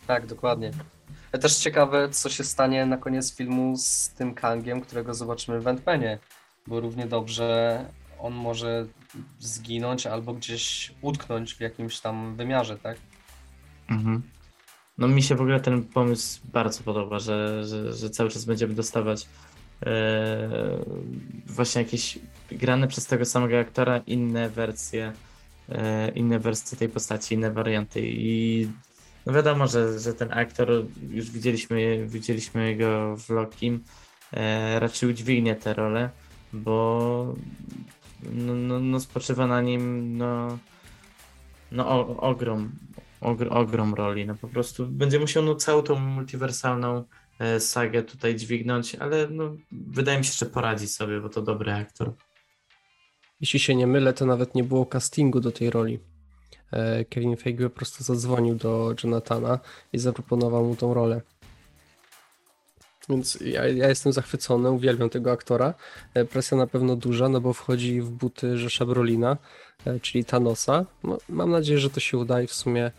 Tak, 0.06 0.26
dokładnie. 0.26 0.70
Ale 1.32 1.42
też 1.42 1.56
ciekawe, 1.56 2.08
co 2.08 2.28
się 2.28 2.44
stanie 2.44 2.86
na 2.86 2.96
koniec 2.96 3.36
filmu 3.36 3.76
z 3.76 4.08
tym 4.08 4.34
Kangiem, 4.34 4.80
którego 4.80 5.14
zobaczymy 5.14 5.60
w 5.60 5.62
Ventmanie, 5.62 6.18
bo 6.66 6.80
równie 6.80 7.06
dobrze 7.06 7.84
on 8.22 8.34
może 8.34 8.86
zginąć 9.38 10.06
albo 10.06 10.34
gdzieś 10.34 10.92
utknąć 11.00 11.54
w 11.54 11.60
jakimś 11.60 12.00
tam 12.00 12.36
wymiarze, 12.36 12.78
tak? 12.78 12.96
Mhm. 13.90 14.22
No 14.98 15.08
mi 15.08 15.22
się 15.22 15.34
w 15.34 15.40
ogóle 15.40 15.60
ten 15.60 15.84
pomysł 15.84 16.40
bardzo 16.44 16.82
podoba, 16.82 17.18
że, 17.18 17.64
że, 17.64 17.92
że 17.92 18.10
cały 18.10 18.30
czas 18.30 18.44
będziemy 18.44 18.74
dostawać 18.74 19.28
e, 19.86 20.48
właśnie 21.46 21.82
jakieś 21.82 22.18
grane 22.50 22.88
przez 22.88 23.06
tego 23.06 23.24
samego 23.24 23.58
aktora 23.58 23.98
inne 23.98 24.50
wersje, 24.50 25.12
e, 25.68 26.10
inne 26.10 26.38
wersje 26.38 26.78
tej 26.78 26.88
postaci, 26.88 27.34
inne 27.34 27.50
warianty 27.50 28.00
i 28.04 28.68
no 29.26 29.32
wiadomo, 29.32 29.66
że, 29.66 29.98
że 29.98 30.14
ten 30.14 30.32
aktor, 30.32 30.68
już 31.10 31.30
widzieliśmy, 31.30 32.06
widzieliśmy 32.06 32.76
go 32.76 33.16
w 33.16 33.30
Lokim, 33.30 33.84
e, 34.32 34.80
raczej 34.80 35.08
udźwignie 35.08 35.54
tę 35.54 35.74
rolę, 35.74 36.10
bo 36.52 37.34
no, 38.22 38.54
no, 38.54 38.80
no 38.80 39.00
spoczywa 39.00 39.46
na 39.46 39.62
nim 39.62 40.16
no, 40.16 40.58
no 41.72 41.88
o, 41.88 42.16
ogrom, 42.16 42.72
ogr, 43.20 43.48
ogrom 43.50 43.94
roli. 43.94 44.26
No 44.26 44.34
po 44.34 44.48
prostu 44.48 44.86
będzie 44.86 45.18
musiał 45.18 45.42
no, 45.42 45.54
całą 45.54 45.82
tą 45.82 45.98
multiwersalną 45.98 47.04
e, 47.38 47.60
sagę 47.60 48.02
tutaj 48.02 48.36
dźwignąć, 48.36 48.94
ale 48.94 49.28
no, 49.30 49.56
wydaje 49.72 50.18
mi 50.18 50.24
się, 50.24 50.32
że 50.32 50.46
poradzi 50.46 50.88
sobie, 50.88 51.20
bo 51.20 51.28
to 51.28 51.42
dobry 51.42 51.72
aktor. 51.72 52.12
Jeśli 53.40 53.60
się 53.60 53.74
nie 53.74 53.86
mylę, 53.86 54.12
to 54.12 54.26
nawet 54.26 54.54
nie 54.54 54.64
było 54.64 54.86
castingu 54.86 55.40
do 55.40 55.52
tej 55.52 55.70
roli. 55.70 55.98
E, 56.72 57.04
Kevin 57.04 57.36
Feige 57.36 57.70
po 57.70 57.76
prostu 57.76 58.04
zadzwonił 58.04 58.54
do 58.54 58.94
Jonathana 59.04 59.58
i 59.92 59.98
zaproponował 59.98 60.64
mu 60.64 60.76
tą 60.76 60.94
rolę. 60.94 61.20
Więc 63.08 63.38
ja, 63.40 63.68
ja, 63.68 63.88
jestem 63.88 64.12
zachwycony, 64.12 64.70
uwielbiam 64.70 65.10
tego 65.10 65.32
aktora. 65.32 65.74
E, 66.14 66.24
presja 66.24 66.56
na 66.56 66.66
pewno 66.66 66.96
duża, 66.96 67.28
no 67.28 67.40
bo 67.40 67.52
wchodzi 67.52 68.00
w 68.00 68.10
buty 68.10 68.58
Rzesza 68.58 68.86
Brolina, 68.86 69.36
e, 69.86 70.00
czyli 70.00 70.24
Thanosa. 70.24 70.86
No, 71.04 71.18
mam 71.28 71.50
nadzieję, 71.50 71.78
że 71.78 71.90
to 71.90 72.00
się 72.00 72.18
uda 72.18 72.42
i 72.42 72.46
w 72.46 72.52
sumie 72.52 72.90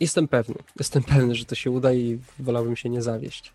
jestem 0.00 0.28
pewny. 0.28 0.54
Jestem 0.78 1.02
pewny, 1.02 1.34
że 1.34 1.44
to 1.44 1.54
się 1.54 1.70
uda 1.70 1.92
i 1.92 2.18
wolałbym 2.38 2.76
się 2.76 2.88
nie 2.88 3.02
zawieść. 3.02 3.52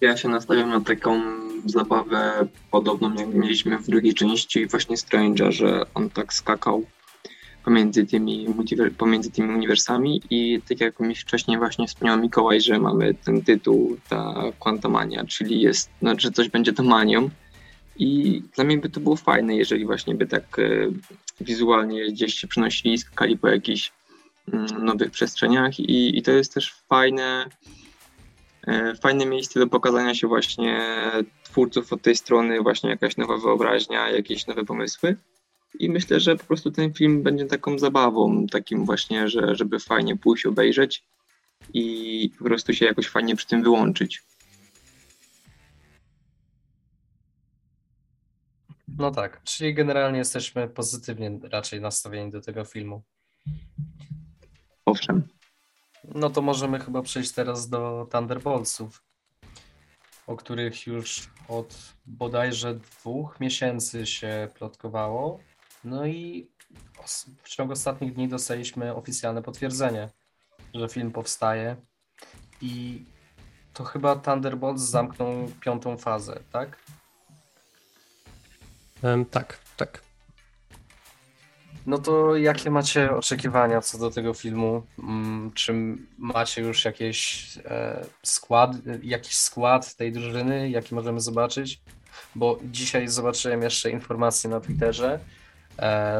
Ja 0.00 0.16
się 0.16 0.28
nastawiam 0.28 0.70
na 0.70 0.80
taką 0.80 1.20
zabawę 1.66 2.46
podobną, 2.70 3.14
jak 3.14 3.34
mieliśmy 3.34 3.78
w 3.78 3.86
drugiej 3.86 4.14
części 4.14 4.66
właśnie 4.66 4.96
Stranger, 4.96 5.52
że 5.52 5.82
on 5.94 6.10
tak 6.10 6.32
skakał 6.32 6.84
pomiędzy 7.66 8.06
tymi, 8.06 8.46
pomiędzy 8.98 9.30
tymi 9.30 9.54
uniwersami 9.54 10.22
i 10.30 10.60
tak 10.68 10.80
jak 10.80 11.00
mi 11.00 11.14
wcześniej 11.14 11.58
właśnie 11.58 11.86
wspomniał 11.86 12.18
Mikołaj, 12.18 12.60
że 12.60 12.78
mamy 12.78 13.14
ten 13.14 13.42
tytuł, 13.42 13.96
ta 14.08 14.34
Quantamania, 14.58 15.24
czyli 15.24 15.60
jest, 15.60 15.90
no, 16.02 16.14
że 16.18 16.30
coś 16.30 16.48
będzie 16.48 16.72
to 16.72 16.82
manią 16.82 17.30
i 17.96 18.42
dla 18.54 18.64
mnie 18.64 18.78
by 18.78 18.88
to 18.88 19.00
było 19.00 19.16
fajne, 19.16 19.56
jeżeli 19.56 19.86
właśnie 19.86 20.14
by 20.14 20.26
tak 20.26 20.58
e, 20.58 20.64
wizualnie 21.40 22.06
gdzieś 22.12 22.34
się 22.34 22.48
przenosili, 22.48 22.98
skakali 22.98 23.38
po 23.38 23.48
jakichś 23.48 23.92
mm, 24.52 24.84
nowych 24.84 25.10
przestrzeniach 25.10 25.80
i, 25.80 26.18
i 26.18 26.22
to 26.22 26.32
jest 26.32 26.54
też 26.54 26.74
fajne, 26.88 27.46
e, 28.66 28.94
fajne 28.94 29.26
miejsce 29.26 29.60
do 29.60 29.66
pokazania 29.66 30.14
się 30.14 30.26
właśnie 30.26 30.80
twórców 31.44 31.92
od 31.92 32.02
tej 32.02 32.16
strony, 32.16 32.60
właśnie 32.60 32.90
jakaś 32.90 33.16
nowa 33.16 33.38
wyobraźnia, 33.38 34.10
jakieś 34.10 34.46
nowe 34.46 34.64
pomysły. 34.64 35.16
I 35.78 35.90
myślę, 35.90 36.20
że 36.20 36.36
po 36.36 36.44
prostu 36.44 36.70
ten 36.70 36.94
film 36.94 37.22
będzie 37.22 37.46
taką 37.46 37.78
zabawą, 37.78 38.46
takim 38.46 38.84
właśnie, 38.84 39.28
że, 39.28 39.54
żeby 39.54 39.78
fajnie 39.78 40.16
pójść 40.16 40.46
obejrzeć 40.46 41.04
i 41.74 42.30
po 42.38 42.44
prostu 42.44 42.72
się 42.72 42.86
jakoś 42.86 43.08
fajnie 43.08 43.36
przy 43.36 43.46
tym 43.46 43.62
wyłączyć. 43.62 44.22
No 48.98 49.10
tak, 49.10 49.42
czyli 49.44 49.74
generalnie 49.74 50.18
jesteśmy 50.18 50.68
pozytywnie 50.68 51.38
raczej 51.42 51.80
nastawieni 51.80 52.30
do 52.30 52.40
tego 52.40 52.64
filmu. 52.64 53.02
Owszem. 54.84 55.28
No 56.04 56.30
to 56.30 56.42
możemy 56.42 56.80
chyba 56.80 57.02
przejść 57.02 57.32
teraz 57.32 57.68
do 57.68 58.08
Thunderboltsów, 58.12 59.02
o 60.26 60.36
których 60.36 60.86
już 60.86 61.30
od 61.48 61.94
bodajże 62.06 62.74
dwóch 62.74 63.40
miesięcy 63.40 64.06
się 64.06 64.48
plotkowało. 64.54 65.40
No 65.86 66.06
i 66.06 66.48
w 67.42 67.48
ciągu 67.48 67.72
ostatnich 67.72 68.14
dni 68.14 68.28
dostaliśmy 68.28 68.94
oficjalne 68.94 69.42
potwierdzenie, 69.42 70.08
że 70.74 70.88
film 70.88 71.12
powstaje 71.12 71.76
i 72.60 73.04
to 73.74 73.84
chyba 73.84 74.16
Thunderbolts 74.16 74.82
zamknął 74.82 75.50
piątą 75.60 75.96
fazę, 75.96 76.40
tak? 76.52 76.78
Um, 79.02 79.24
tak, 79.24 79.58
tak. 79.76 80.02
No 81.86 81.98
to 81.98 82.36
jakie 82.36 82.70
macie 82.70 83.16
oczekiwania 83.16 83.80
co 83.80 83.98
do 83.98 84.10
tego 84.10 84.34
filmu? 84.34 84.86
Mm, 84.98 85.52
czy 85.54 85.74
macie 86.18 86.62
już 86.62 86.84
jakieś 86.84 87.48
e, 87.64 88.06
skład, 88.22 88.70
jakiś 89.02 89.36
skład 89.36 89.94
tej 89.96 90.12
drużyny, 90.12 90.70
jaki 90.70 90.94
możemy 90.94 91.20
zobaczyć? 91.20 91.80
Bo 92.34 92.58
dzisiaj 92.64 93.08
zobaczyłem 93.08 93.62
jeszcze 93.62 93.90
informację 93.90 94.50
na 94.50 94.60
Twitterze, 94.60 95.20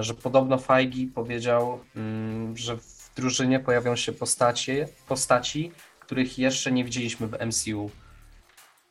że 0.00 0.14
podobno 0.14 0.58
Feige 0.58 1.12
powiedział, 1.14 1.80
mm, 1.96 2.56
że 2.56 2.76
w 2.76 3.10
drużynie 3.16 3.60
pojawią 3.60 3.96
się 3.96 4.12
postacie, 4.12 4.88
postaci, 5.08 5.72
których 6.00 6.38
jeszcze 6.38 6.72
nie 6.72 6.84
widzieliśmy 6.84 7.26
w 7.26 7.32
MCU. 7.46 7.90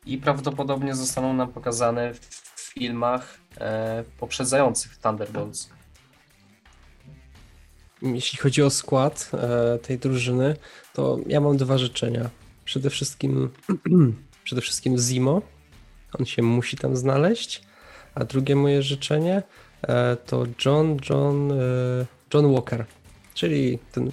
I 0.06 0.18
prawdopodobnie 0.18 0.94
zostaną 0.94 1.32
nam 1.32 1.52
pokazane 1.52 2.14
w 2.14 2.60
filmach 2.74 3.38
e, 3.58 4.04
poprzedzających 4.18 4.98
Thunderbolts. 4.98 5.70
Jeśli 8.02 8.38
chodzi 8.38 8.62
o 8.62 8.70
skład 8.70 9.30
e, 9.34 9.78
tej 9.78 9.98
drużyny, 9.98 10.56
to 10.92 11.18
ja 11.26 11.40
mam 11.40 11.56
dwa 11.56 11.78
życzenia. 11.78 12.30
Przede 12.64 12.90
wszystkim, 12.90 13.50
przede 14.44 14.60
wszystkim 14.60 14.98
Zimo, 14.98 15.42
On 16.18 16.26
się 16.26 16.42
musi 16.42 16.76
tam 16.76 16.96
znaleźć. 16.96 17.62
A 18.14 18.24
drugie 18.24 18.56
moje 18.56 18.82
życzenie 18.82 19.36
e, 19.36 19.42
to 20.26 20.46
John, 20.64 20.96
John, 21.10 21.52
e, 21.52 21.56
John 22.34 22.52
Walker, 22.52 22.86
czyli 23.34 23.78
ten 23.92 24.10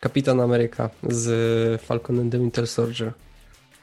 kapitan 0.00 0.40
Ameryka 0.40 0.90
z 1.08 1.82
Falcon 1.82 2.20
and 2.20 2.32
the 2.32 2.38
Winter 2.38 2.66
Soldier. 2.66 3.12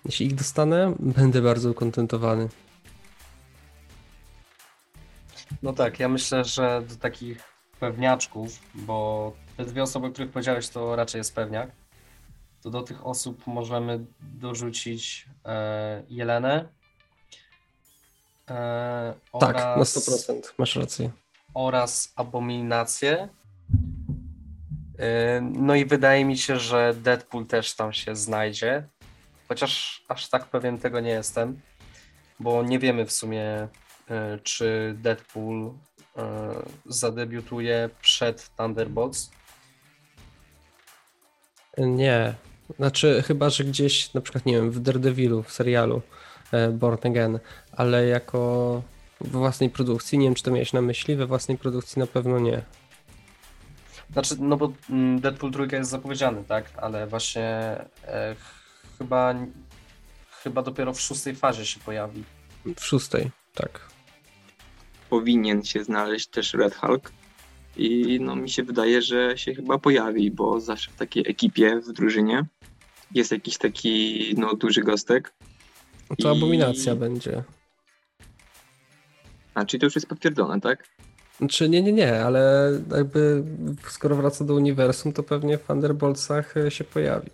Jeśli 0.05 0.25
ich 0.25 0.36
dostanę, 0.36 0.93
będę 0.99 1.41
bardzo 1.41 1.71
ukontentowany. 1.71 2.49
No 5.63 5.73
tak, 5.73 5.99
ja 5.99 6.09
myślę, 6.09 6.43
że 6.43 6.82
do 6.89 6.95
takich 6.95 7.43
pewniaczków, 7.80 8.59
bo 8.75 9.34
te 9.57 9.65
dwie 9.65 9.84
osoby, 9.84 10.07
o 10.07 10.11
których 10.11 10.32
powiedziałeś, 10.32 10.69
to 10.69 10.95
raczej 10.95 11.19
jest 11.19 11.36
pewniak, 11.36 11.71
to 12.61 12.69
do 12.69 12.82
tych 12.82 13.05
osób 13.05 13.47
możemy 13.47 14.05
dorzucić 14.19 15.27
e, 15.45 16.03
Jelenę. 16.09 16.78
E, 18.49 19.13
Tak, 19.39 19.55
na 19.55 19.73
oraz- 19.75 19.97
100%, 19.97 20.53
masz 20.57 20.75
rację. 20.75 21.09
oraz 21.53 22.13
Abominację. 22.15 23.29
E, 24.99 25.41
No 25.41 25.75
i 25.75 25.85
wydaje 25.85 26.25
mi 26.25 26.37
się, 26.37 26.59
że 26.59 26.93
Deadpool 26.97 27.45
też 27.45 27.73
tam 27.75 27.93
się 27.93 28.15
znajdzie. 28.15 28.87
Chociaż 29.47 30.03
aż 30.07 30.29
tak 30.29 30.45
pewien 30.45 30.77
tego 30.77 30.99
nie 30.99 31.09
jestem, 31.09 31.61
bo 32.39 32.63
nie 32.63 32.79
wiemy 32.79 33.05
w 33.05 33.11
sumie, 33.11 33.67
e, 34.09 34.39
czy 34.43 34.95
Deadpool 34.97 35.71
zadebiutuje 36.85 37.89
przed 38.01 38.49
Thunderbolts. 38.57 39.31
Nie. 41.77 42.33
Znaczy, 42.75 43.23
chyba, 43.27 43.49
że 43.49 43.63
gdzieś, 43.63 44.13
na 44.13 44.21
przykład, 44.21 44.45
nie 44.45 44.53
wiem, 44.53 44.71
w 44.71 44.79
Daredevilu, 44.79 45.43
w 45.43 45.51
serialu 45.51 46.01
Born 46.73 47.07
Again, 47.07 47.39
ale 47.71 48.05
jako 48.07 48.81
we 49.21 49.39
własnej 49.39 49.69
produkcji, 49.69 50.17
nie 50.17 50.25
wiem, 50.25 50.35
czy 50.35 50.43
to 50.43 50.51
miałeś 50.51 50.73
na 50.73 50.81
myśli, 50.81 51.15
we 51.15 51.25
własnej 51.27 51.57
produkcji 51.57 51.99
na 51.99 52.07
pewno 52.07 52.39
nie. 52.39 52.61
Znaczy, 54.13 54.35
no 54.39 54.57
bo 54.57 54.73
mm, 54.89 55.19
Deadpool 55.19 55.51
trójka 55.51 55.77
jest 55.77 55.89
zapowiedziany, 55.89 56.43
tak? 56.47 56.65
Ale 56.77 57.07
właśnie 57.07 57.45
e, 58.07 58.35
ch- 58.35 58.97
chyba, 58.97 59.35
chyba 60.43 60.61
dopiero 60.61 60.93
w 60.93 61.01
szóstej 61.01 61.35
fazie 61.35 61.65
się 61.65 61.79
pojawi. 61.79 62.23
W 62.75 62.85
szóstej, 62.85 63.31
tak. 63.53 63.89
Powinien 65.09 65.63
się 65.63 65.83
znaleźć 65.83 66.27
też 66.27 66.53
Red 66.53 66.75
Hulk. 66.75 67.11
I 67.77 68.19
no 68.21 68.35
mi 68.35 68.49
się 68.49 68.63
wydaje, 68.63 69.01
że 69.01 69.37
się 69.37 69.53
chyba 69.55 69.77
pojawi, 69.77 70.31
bo 70.31 70.59
zawsze 70.59 70.91
w 70.91 70.95
takiej 70.95 71.23
ekipie, 71.27 71.79
w 71.79 71.93
drużynie 71.93 72.45
jest 73.11 73.31
jakiś 73.31 73.57
taki 73.57 74.35
no, 74.37 74.53
duży 74.53 74.81
gostek. 74.81 75.33
To 76.18 76.34
I- 76.34 76.38
abominacja 76.38 76.95
będzie. 76.95 77.43
A 79.53 79.66
czyli 79.66 79.80
to 79.82 79.86
już 79.86 79.95
jest 79.95 80.07
potwierdzone, 80.07 80.62
tak? 80.62 80.84
Znaczy, 81.38 81.70
nie, 81.70 81.82
nie, 81.82 81.93
nie, 81.93 82.24
ale 82.26 82.72
jakby 82.95 83.43
skoro 83.88 84.16
wraca 84.16 84.45
do 84.45 84.53
uniwersum, 84.53 85.14
to 85.14 85.24
pewnie 85.24 85.57
w 85.57 85.64
Thunderboltsach 85.64 86.57
e, 86.57 86.72
się 86.72 86.84
pojawi. 86.84 87.30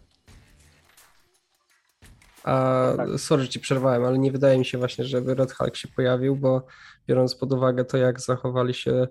A 2.43 2.93
Tak. 2.97 3.09
sorry, 3.19 3.43
że 3.43 3.49
ci 3.49 3.59
przerwałem, 3.59 4.03
ale 4.05 4.17
nie 4.19 4.31
wydaje 4.31 4.57
mi 4.57 4.65
się 4.65 4.77
właśnie, 4.77 5.05
żeby 5.05 5.35
Red 5.35 5.51
Hulk 5.53 5.75
się 5.75 5.87
pojawił, 5.87 6.35
bo 6.35 6.67
biorąc 7.07 7.35
pod 7.35 7.53
uwagę 7.53 7.85
to, 7.85 7.97
jak 7.97 8.21
zachowali 8.21 8.73
się, 8.73 9.07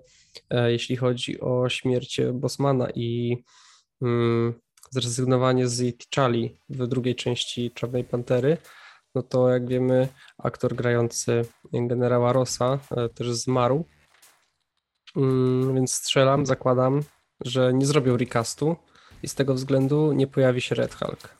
e, 0.49 0.71
jeśli 0.71 0.95
chodzi 0.95 1.39
o 1.39 1.69
śmierć 1.69 2.21
Bosmana 2.33 2.87
i 2.95 3.37
mm, 4.01 4.53
zrezygnowanie 4.91 5.67
z 5.67 5.81
T'Challi 5.97 6.49
w 6.69 6.87
drugiej 6.87 7.15
części 7.15 7.71
Czarnej 7.71 8.03
Pantery, 8.03 8.57
no 9.15 9.23
to 9.23 9.49
jak 9.49 9.67
wiemy, 9.67 10.07
aktor 10.37 10.75
grający 10.75 11.45
generała 11.73 12.33
Rossa 12.33 12.79
e, 12.91 13.09
też 13.09 13.31
zmarł. 13.31 13.85
Mm, 15.15 15.75
więc 15.75 15.93
strzelam, 15.93 16.45
zakładam, 16.45 17.01
że 17.41 17.73
nie 17.73 17.85
zrobią 17.85 18.17
recastu 18.17 18.75
i 19.23 19.27
z 19.27 19.35
tego 19.35 19.53
względu 19.53 20.11
nie 20.13 20.27
pojawi 20.27 20.61
się 20.61 20.75
Red 20.75 20.95
Hulk. 20.95 21.35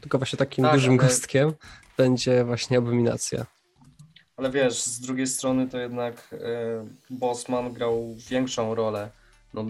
Tylko 0.00 0.18
właśnie 0.18 0.36
takim 0.36 0.64
Tak, 0.64 0.74
dużym 0.74 0.92
ale- 0.92 1.08
gostkiem 1.08 1.52
będzie 1.96 2.44
właśnie 2.44 2.78
abominacja. 2.78 3.46
Ale 4.36 4.50
wiesz, 4.50 4.82
z 4.82 5.00
drugiej 5.00 5.26
strony 5.26 5.68
to 5.68 5.78
jednak 5.78 6.14
e, 6.32 6.36
Bossman 7.10 7.72
grał 7.72 8.14
większą 8.30 8.74
rolę. 8.74 9.10
No, 9.54 9.64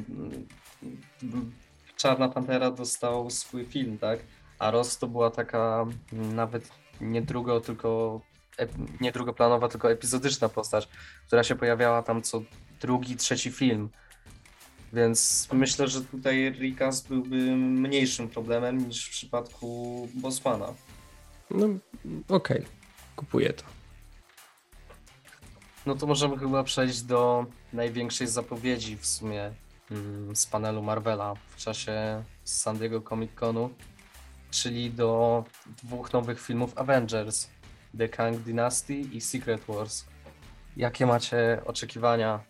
Czarna 1.97 2.29
Pantera 2.29 2.71
dostał 2.71 3.31
swój 3.31 3.65
film, 3.65 3.99
tak? 3.99 4.21
A 4.59 4.71
Ross 4.71 4.99
to 4.99 5.07
była 5.07 5.31
taka 5.31 5.87
nawet 6.13 6.69
nie 7.01 7.23
drugo, 7.23 7.61
tylko 7.61 8.21
nie 9.01 9.13
drugoplanowa, 9.13 9.69
tylko 9.69 9.91
epizodyczna 9.91 10.49
postać, 10.49 10.89
która 11.27 11.45
się 11.45 11.57
pojawiała 11.57 12.03
tam 12.03 12.23
co 12.23 12.43
drugi, 12.81 13.17
trzeci 13.17 13.51
film. 13.51 13.89
Więc 14.93 15.49
myślę, 15.53 15.89
że 15.89 16.01
tutaj 16.01 16.55
recast 16.61 17.09
byłby 17.09 17.37
mniejszym 17.57 18.29
problemem 18.29 18.89
niż 18.89 19.07
w 19.07 19.11
przypadku 19.11 20.09
Bossmana. 20.15 20.75
No 21.51 21.67
okej, 22.29 22.65
kupuję 23.17 23.53
to. 23.53 23.65
No 25.87 25.95
to 25.95 26.07
możemy 26.07 26.39
chyba 26.39 26.65
przejść 26.65 27.03
do 27.03 27.47
największej 27.73 28.27
zapowiedzi 28.27 28.97
w 28.97 29.07
sumie 29.07 29.53
mm, 29.91 30.37
z 30.37 30.47
panelu 30.47 30.83
Marvela 30.83 31.35
w 31.35 31.57
czasie 31.57 32.25
San 32.45 32.79
Diego 32.79 33.01
Comic 33.01 33.31
Conu, 33.35 33.71
czyli 34.55 34.91
do 34.91 35.45
dwóch 35.83 36.13
nowych 36.13 36.41
filmów 36.41 36.79
Avengers, 36.79 37.49
The 37.99 38.09
Kang 38.09 38.39
Dynasty 38.39 38.95
i 38.95 39.21
Secret 39.21 39.61
Wars. 39.69 40.05
Jakie 40.77 41.07
macie 41.07 41.61
oczekiwania? 41.65 42.41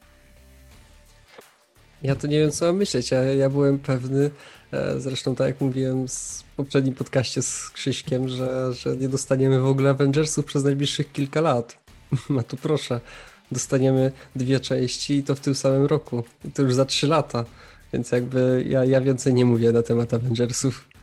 Ja 2.02 2.16
to 2.16 2.26
nie 2.26 2.38
wiem, 2.38 2.50
co 2.50 2.66
mam 2.66 2.76
myśleć. 2.76 3.10
Ja, 3.10 3.22
ja 3.22 3.50
byłem 3.50 3.78
pewny, 3.78 4.30
e, 4.72 5.00
zresztą 5.00 5.34
tak 5.34 5.46
jak 5.46 5.60
mówiłem 5.60 6.08
w 6.08 6.42
poprzednim 6.56 6.94
podcaście 6.94 7.42
z 7.42 7.70
Krzyśkiem, 7.70 8.28
że, 8.28 8.72
że 8.72 8.96
nie 8.96 9.08
dostaniemy 9.08 9.60
w 9.60 9.66
ogóle 9.66 9.90
Avengersów 9.90 10.44
przez 10.44 10.64
najbliższych 10.64 11.12
kilka 11.12 11.40
lat. 11.40 11.78
No 12.30 12.42
tu 12.42 12.56
proszę, 12.56 13.00
dostaniemy 13.52 14.12
dwie 14.36 14.60
części 14.60 15.14
i 15.14 15.22
to 15.22 15.34
w 15.34 15.40
tym 15.40 15.54
samym 15.54 15.86
roku. 15.86 16.24
I 16.44 16.52
to 16.52 16.62
już 16.62 16.74
za 16.74 16.84
trzy 16.84 17.06
lata. 17.06 17.44
Więc 17.92 18.12
jakby 18.12 18.64
ja, 18.68 18.84
ja 18.84 19.00
więcej 19.00 19.34
nie 19.34 19.44
mówię 19.44 19.72
na 19.72 19.82
temat 19.82 20.14
Avengersów. 20.14 20.93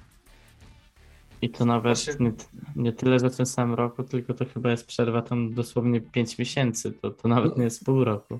I 1.42 1.50
to 1.50 1.66
nawet 1.66 1.84
Właśnie- 1.84 2.26
nie, 2.26 2.32
nie 2.76 2.94
tyle, 2.94 3.20
że 3.20 3.30
w 3.30 3.38
tym 3.38 3.46
samym 3.46 3.76
roku, 3.76 4.04
tylko 4.04 4.34
to 4.34 4.46
chyba 4.46 4.72
jest 4.72 4.88
przerwa 4.88 5.22
tam 5.22 5.54
dosłownie 5.54 6.02
5 6.02 6.38
miesięcy. 6.38 6.92
To, 6.92 7.12
to 7.12 7.28
nawet 7.28 7.58
nie 7.58 7.64
jest 7.64 7.86
pół 7.86 8.04
roku. 8.04 8.40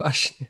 Właśnie. 0.00 0.46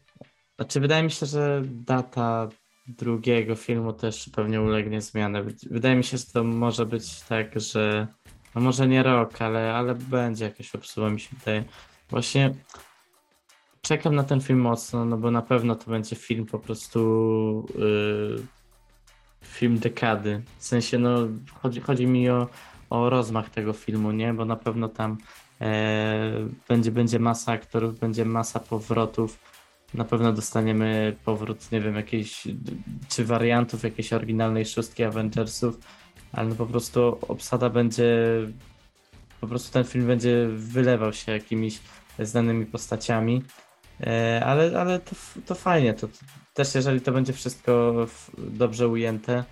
Znaczy, 0.57 0.81
wydaje 0.81 1.03
mi 1.03 1.11
się, 1.11 1.27
że 1.27 1.63
data 1.65 2.49
drugiego 2.87 3.55
filmu 3.55 3.93
też 3.93 4.31
pewnie 4.35 4.61
ulegnie 4.61 5.01
zmianie. 5.01 5.45
Wydaje 5.71 5.97
mi 5.97 6.05
się, 6.05 6.19
że 6.19 6.25
to 6.27 6.45
może 6.45 6.87
być 6.87 7.21
tak, 7.21 7.61
że 7.61 8.07
no 8.55 8.61
może 8.61 8.89
nie 8.89 9.03
rok, 9.03 9.43
ale, 9.43 9.75
ale 9.75 9.95
będzie 9.95 10.45
jakaś 10.45 10.75
obsuwa, 10.75 11.11
mi 11.11 11.21
się 11.21 11.37
wydaje. 11.39 11.65
Właśnie 12.11 12.55
czekam 13.83 14.15
na 14.15 14.25
ten 14.25 14.41
film 14.41 14.61
mocno, 14.61 15.05
no 15.05 15.17
bo 15.17 15.31
na 15.31 15.43
pewno 15.43 15.75
to 15.75 15.91
będzie 15.91 16.17
film 16.17 16.47
po 16.47 16.59
prostu 16.59 17.67
yy, 17.79 18.47
film 19.47 19.79
dekady. 19.79 20.43
W 20.59 20.65
sensie, 20.65 20.99
no 20.99 21.19
chodzi, 21.63 21.81
chodzi 21.81 22.07
mi 22.07 22.31
o, 22.31 22.49
o 22.91 23.11
rozmach 23.11 23.51
tego 23.51 23.73
filmu, 23.73 24.13
nie? 24.13 24.35
Bo 24.35 24.45
na 24.45 24.57
pewno 24.57 24.89
tam 24.89 25.19
e, 25.61 26.31
będzie, 26.69 26.91
będzie 26.91 27.19
masa 27.19 27.53
aktorów, 27.53 27.99
będzie 27.99 28.25
masa 28.25 28.61
powrotów. 28.61 29.39
Na 29.95 30.05
pewno 30.05 30.33
dostaniemy 30.33 31.17
powrót, 31.25 31.73
nie 31.73 31.81
wiem, 31.81 31.95
jakiejś, 31.95 32.43
czy 33.09 33.25
wariantów 33.25 33.83
jakiejś 33.83 34.13
oryginalnej 34.13 34.67
szóstki 34.67 35.05
Avengersów, 35.05 35.79
ale 36.33 36.49
no 36.49 36.55
po 36.55 36.67
prostu 36.67 37.19
obsada 37.29 37.71
będzie, 37.71 38.15
po 39.41 39.47
prostu 39.47 39.73
ten 39.73 39.85
film 39.85 40.07
będzie 40.07 40.47
wylewał 40.49 41.13
się 41.13 41.33
jakimiś 41.33 41.81
znanymi 42.19 42.67
postaciami, 42.67 43.43
ale, 44.45 44.81
ale 44.81 45.01
to, 45.01 45.17
to 45.47 45.55
fajnie, 45.55 45.95
to, 45.95 46.09
też 46.55 46.75
jeżeli 46.75 47.01
to 47.01 47.13
będzie 47.13 47.33
wszystko 47.33 47.95
dobrze 48.39 48.89
ujęte, 48.89 49.45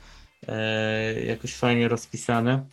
e, 0.48 1.24
jakoś 1.24 1.54
fajnie 1.54 1.88
rozpisane, 1.88 2.66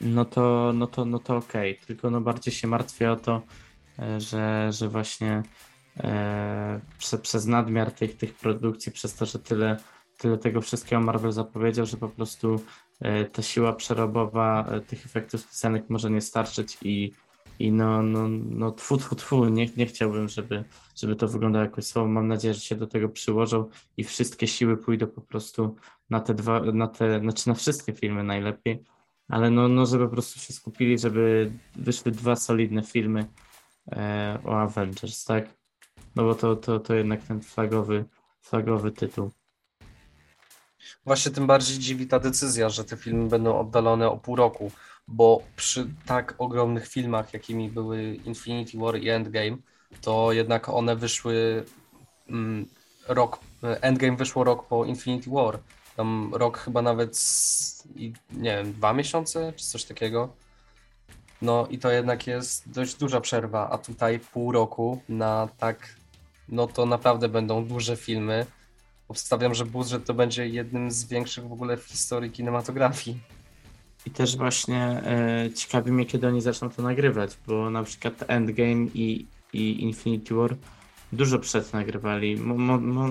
no 0.00 0.24
to, 0.24 0.72
no 0.74 0.86
to, 0.86 1.04
no 1.04 1.18
to 1.18 1.36
okej, 1.36 1.78
tylko 1.86 2.10
no 2.10 2.20
bardziej 2.20 2.54
się 2.54 2.68
martwię 2.68 3.12
o 3.12 3.16
to, 3.16 3.42
e, 3.98 4.20
że, 4.20 4.72
że 4.72 4.88
właśnie 4.88 5.42
e, 5.96 6.80
prze, 6.98 7.18
przez 7.18 7.46
nadmiar 7.46 7.92
tych, 7.92 8.16
tych 8.16 8.34
produkcji, 8.34 8.92
przez 8.92 9.14
to, 9.14 9.26
że 9.26 9.38
tyle, 9.38 9.76
tyle 10.18 10.38
tego 10.38 10.60
wszystkiego 10.60 11.02
Marvel 11.02 11.32
zapowiedział, 11.32 11.86
że 11.86 11.96
po 11.96 12.08
prostu 12.08 12.60
e, 13.00 13.24
ta 13.24 13.42
siła 13.42 13.72
przerobowa 13.72 14.66
e, 14.68 14.80
tych 14.80 15.06
efektów 15.06 15.40
specjalnych 15.40 15.90
może 15.90 16.10
nie 16.10 16.20
starczyć 16.20 16.78
i, 16.82 17.12
i 17.62 17.72
no, 17.72 18.02
no, 18.02 18.28
no 18.28 18.72
tfu, 18.72 18.96
tfu, 18.96 19.16
tfu, 19.16 19.44
nie, 19.48 19.66
nie 19.76 19.86
chciałbym, 19.86 20.28
żeby, 20.28 20.64
żeby 20.96 21.16
to 21.16 21.28
wyglądało 21.28 21.64
jakoś 21.64 21.84
słabo. 21.86 22.08
Mam 22.08 22.28
nadzieję, 22.28 22.54
że 22.54 22.60
się 22.60 22.76
do 22.76 22.86
tego 22.86 23.08
przyłożą 23.08 23.68
i 23.96 24.04
wszystkie 24.04 24.46
siły 24.46 24.76
pójdą 24.76 25.06
po 25.06 25.20
prostu 25.20 25.76
na 26.10 26.20
te 26.20 26.34
dwa, 26.34 26.60
na 26.60 26.88
te, 26.88 27.20
znaczy 27.20 27.48
na 27.48 27.54
wszystkie 27.54 27.92
filmy 27.92 28.24
najlepiej, 28.24 28.84
ale 29.28 29.50
no, 29.50 29.68
no 29.68 29.86
żeby 29.86 30.04
po 30.04 30.12
prostu 30.12 30.40
się 30.40 30.52
skupili, 30.52 30.98
żeby 30.98 31.52
wyszły 31.76 32.12
dwa 32.12 32.36
solidne 32.36 32.82
filmy 32.82 33.26
e, 33.92 34.38
o 34.44 34.60
Avengers, 34.60 35.24
tak? 35.24 35.48
No 36.16 36.24
bo 36.24 36.34
to, 36.34 36.56
to, 36.56 36.80
to 36.80 36.94
jednak 36.94 37.22
ten 37.22 37.40
flagowy, 37.40 38.04
flagowy 38.40 38.92
tytuł. 38.92 39.30
Właśnie 41.04 41.32
tym 41.32 41.46
bardziej 41.46 41.78
dziwi 41.78 42.06
ta 42.06 42.18
decyzja, 42.18 42.68
że 42.68 42.84
te 42.84 42.96
filmy 42.96 43.28
będą 43.28 43.58
oddalone 43.58 44.10
o 44.10 44.16
pół 44.16 44.36
roku, 44.36 44.70
bo 45.12 45.42
przy 45.56 45.86
tak 46.06 46.34
ogromnych 46.38 46.88
filmach, 46.88 47.32
jakimi 47.32 47.68
były 47.68 48.14
Infinity 48.14 48.78
War 48.78 48.98
i 48.98 49.08
Endgame, 49.08 49.56
to 50.00 50.32
jednak 50.32 50.68
one 50.68 50.96
wyszły 50.96 51.64
mm, 52.28 52.66
rok, 53.08 53.38
Endgame 53.62 54.16
wyszło 54.16 54.44
rok 54.44 54.68
po 54.68 54.84
Infinity 54.84 55.30
War. 55.30 55.58
Tam 55.96 56.34
rok 56.34 56.58
chyba 56.58 56.82
nawet, 56.82 57.20
nie 58.32 58.56
wiem, 58.56 58.72
dwa 58.72 58.92
miesiące 58.92 59.52
czy 59.56 59.64
coś 59.64 59.84
takiego. 59.84 60.28
No 61.42 61.66
i 61.70 61.78
to 61.78 61.90
jednak 61.90 62.26
jest 62.26 62.70
dość 62.70 62.94
duża 62.94 63.20
przerwa, 63.20 63.70
a 63.70 63.78
tutaj 63.78 64.20
pół 64.20 64.52
roku 64.52 65.02
na 65.08 65.48
tak, 65.58 65.96
no 66.48 66.66
to 66.66 66.86
naprawdę 66.86 67.28
będą 67.28 67.64
duże 67.64 67.96
filmy. 67.96 68.46
Obstawiam, 69.08 69.54
że 69.54 69.64
budżet 69.64 70.04
to 70.04 70.14
będzie 70.14 70.48
jednym 70.48 70.90
z 70.90 71.04
większych 71.04 71.48
w 71.48 71.52
ogóle 71.52 71.76
w 71.76 71.84
historii 71.84 72.30
kinematografii. 72.30 73.20
I 74.06 74.10
też 74.10 74.36
właśnie 74.36 75.02
e, 75.04 75.50
ciekawi 75.54 75.92
mnie, 75.92 76.06
kiedy 76.06 76.26
oni 76.26 76.40
zaczną 76.40 76.70
to 76.70 76.82
nagrywać, 76.82 77.38
bo 77.46 77.70
na 77.70 77.82
przykład 77.82 78.14
Endgame 78.28 78.86
i, 78.94 79.26
i 79.52 79.82
Infinity 79.82 80.34
War 80.34 80.56
dużo 81.12 81.38
przed 81.38 81.72
nagrywali. 81.72 82.36
Mo, 82.36 82.54
mo, 82.54 82.78
mo, 82.78 83.08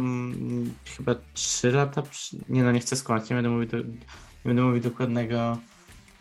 chyba 0.98 1.16
3 1.34 1.72
lata. 1.72 2.04
Nie 2.50 2.64
no, 2.64 2.72
nie 2.72 2.80
chcę 2.80 2.96
skłamać, 2.96 3.30
nie 3.30 3.36
będę 3.36 3.50
mówił, 3.50 3.70
do, 3.70 3.78
nie 3.78 3.84
będę 4.46 4.62
mówił 4.62 4.82
dokładnego, 4.82 5.58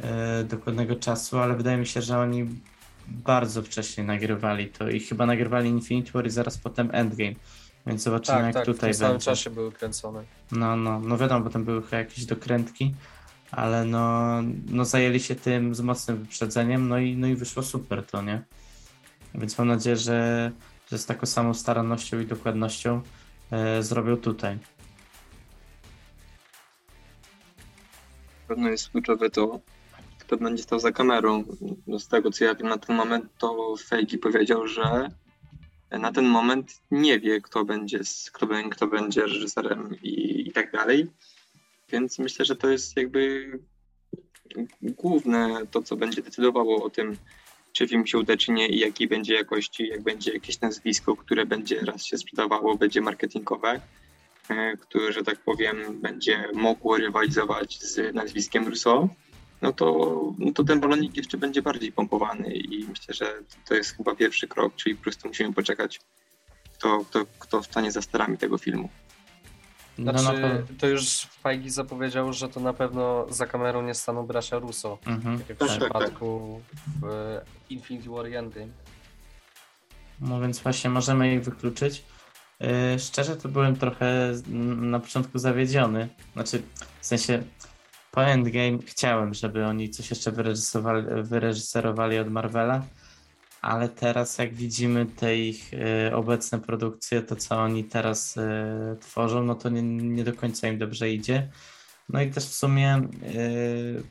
e, 0.00 0.44
dokładnego 0.44 0.96
czasu, 0.96 1.38
ale 1.38 1.56
wydaje 1.56 1.76
mi 1.76 1.86
się, 1.86 2.02
że 2.02 2.18
oni 2.18 2.48
bardzo 3.08 3.62
wcześnie 3.62 4.04
nagrywali 4.04 4.68
to 4.68 4.88
i 4.88 5.00
chyba 5.00 5.26
nagrywali 5.26 5.68
Infinity 5.68 6.12
War 6.12 6.26
i 6.26 6.30
zaraz 6.30 6.58
potem 6.58 6.90
Endgame. 6.92 7.34
Więc 7.86 8.02
zobaczymy, 8.02 8.38
tak, 8.38 8.46
jak 8.46 8.54
tak, 8.54 8.64
tutaj 8.64 8.90
w 8.90 8.96
tym 8.96 9.00
samym 9.00 9.12
będzie. 9.12 9.24
czasie 9.24 9.50
były 9.50 9.72
kręcone. 9.72 10.22
No, 10.52 10.76
no, 10.76 11.00
no 11.00 11.18
wiadomo, 11.18 11.44
potem 11.44 11.64
były 11.64 11.82
chyba 11.82 11.96
jakieś 11.98 12.24
dokrętki, 12.24 12.94
ale 13.50 13.84
no, 13.84 14.34
no 14.66 14.84
zajęli 14.84 15.20
się 15.20 15.34
tym 15.34 15.74
z 15.74 15.80
mocnym 15.80 16.18
wyprzedzeniem, 16.18 16.88
no 16.88 16.98
i, 16.98 17.16
no 17.16 17.26
i 17.26 17.34
wyszło 17.34 17.62
super 17.62 18.06
to, 18.06 18.22
nie? 18.22 18.42
Więc 19.34 19.58
mam 19.58 19.68
nadzieję, 19.68 19.96
że, 19.96 20.50
że 20.90 20.98
z 20.98 21.06
taką 21.06 21.26
samą 21.26 21.54
starannością 21.54 22.20
i 22.20 22.26
dokładnością 22.26 23.02
e, 23.50 23.82
zrobią 23.82 24.16
tutaj. 24.16 24.58
Pewno 28.48 28.68
jest 28.68 28.88
kluczowe 28.88 29.30
to, 29.30 29.60
kto 30.18 30.36
będzie 30.36 30.62
stał 30.62 30.78
za 30.78 30.92
kamerą. 30.92 31.44
No 31.86 31.98
z 31.98 32.08
tego 32.08 32.30
co 32.30 32.44
ja 32.44 32.54
wiem 32.54 32.68
na 32.68 32.78
ten 32.78 32.96
moment, 32.96 33.24
to 33.38 33.74
Feige 33.88 34.18
powiedział, 34.18 34.68
że 34.68 35.10
na 35.90 36.12
ten 36.12 36.24
moment 36.28 36.82
nie 36.90 37.20
wie, 37.20 37.40
kto 37.40 37.64
będzie, 37.64 38.00
kto, 38.32 38.46
kto 38.70 38.86
będzie 38.86 39.22
reżyserem 39.22 39.94
i, 40.02 40.44
i 40.48 40.52
tak 40.52 40.72
dalej. 40.72 41.10
Więc 41.92 42.18
myślę, 42.18 42.44
że 42.44 42.56
to 42.56 42.68
jest 42.70 42.96
jakby 42.96 43.50
główne 44.82 45.66
to, 45.70 45.82
co 45.82 45.96
będzie 45.96 46.22
decydowało 46.22 46.84
o 46.84 46.90
tym, 46.90 47.16
czy 47.72 47.88
film 47.88 48.06
się 48.06 48.18
uda, 48.18 48.36
czy 48.36 48.52
nie 48.52 48.68
i 48.68 48.78
jakiej 48.78 49.08
będzie 49.08 49.34
jakości, 49.34 49.88
jak 49.88 50.02
będzie 50.02 50.32
jakieś 50.32 50.60
nazwisko, 50.60 51.16
które 51.16 51.46
będzie 51.46 51.80
raz 51.80 52.04
się 52.04 52.18
sprzedawało, 52.18 52.76
będzie 52.76 53.00
marketingowe, 53.00 53.80
e, 54.48 54.76
które, 54.76 55.12
że 55.12 55.22
tak 55.22 55.38
powiem, 55.38 56.00
będzie 56.00 56.48
mogło 56.54 56.96
rywalizować 56.96 57.78
z 57.82 58.14
nazwiskiem 58.14 58.64
Rousseau, 58.64 59.08
no 59.62 59.72
to, 59.72 60.20
no 60.38 60.52
to 60.52 60.64
ten 60.64 60.80
balonik 60.80 61.16
jeszcze 61.16 61.38
będzie 61.38 61.62
bardziej 61.62 61.92
pompowany 61.92 62.54
i 62.54 62.84
myślę, 62.88 63.14
że 63.14 63.42
to 63.68 63.74
jest 63.74 63.96
chyba 63.96 64.14
pierwszy 64.14 64.48
krok, 64.48 64.74
czyli 64.76 64.96
po 64.96 65.02
prostu 65.02 65.28
musimy 65.28 65.52
poczekać, 65.52 66.00
kto, 66.74 67.04
kto, 67.04 67.26
kto 67.38 67.62
stanie 67.62 67.92
za 67.92 68.02
sterami 68.02 68.38
tego 68.38 68.58
filmu. 68.58 68.88
No, 70.04 70.18
Znaczy, 70.18 70.40
na 70.42 70.48
pewno. 70.48 70.66
to 70.78 70.86
już 70.86 71.26
Feige 71.42 71.70
zapowiedział, 71.70 72.32
że 72.32 72.48
to 72.48 72.60
na 72.60 72.72
pewno 72.72 73.26
za 73.30 73.46
kamerą 73.46 73.82
nie 73.82 73.94
staną 73.94 74.26
bracia 74.26 74.58
Russo, 74.58 74.98
Mhm, 75.06 75.38
tak 75.38 75.48
jak 75.48 75.58
w 75.58 75.60
Tak, 75.60 75.68
tak, 75.68 75.78
tak. 75.78 75.88
przypadku 75.92 76.60
w 77.02 77.40
Infinity 77.70 78.10
War 78.10 78.26
Endgame. 78.26 78.66
No 80.20 80.40
więc 80.40 80.58
właśnie 80.60 80.90
możemy 80.90 81.34
ich 81.34 81.44
wykluczyć. 81.44 82.02
Yy, 82.60 82.98
szczerze 82.98 83.36
to 83.36 83.48
byłem 83.48 83.76
trochę 83.76 84.32
na 84.76 85.00
początku 85.00 85.38
zawiedziony. 85.38 86.08
Znaczy, 86.32 86.62
w 87.00 87.06
sensie 87.06 87.42
po 88.12 88.24
Endgame 88.24 88.78
chciałem, 88.86 89.34
żeby 89.34 89.66
oni 89.66 89.90
coś 89.90 90.10
jeszcze 90.10 90.32
wyreżyserowali, 90.32 91.06
wyreżyserowali 91.22 92.18
od 92.18 92.30
Marvela, 92.30 92.82
ale 93.62 93.88
teraz 93.88 94.38
jak 94.38 94.54
widzimy 94.54 95.06
te 95.06 95.36
ich 95.36 95.72
yy, 95.72 96.16
obecne 96.16 96.58
produkcje, 96.58 97.22
to 97.22 97.36
co 97.36 97.56
oni 97.56 97.84
teraz 97.84 98.36
yy, 98.36 98.42
tworzą, 99.00 99.44
no 99.44 99.54
to 99.54 99.68
nie, 99.68 99.82
nie 99.82 100.24
do 100.24 100.32
końca 100.32 100.68
im 100.68 100.78
dobrze 100.78 101.10
idzie. 101.10 101.50
No 102.08 102.22
i 102.22 102.30
też 102.30 102.44
w 102.44 102.54
sumie 102.54 103.08
yy, 103.22 104.02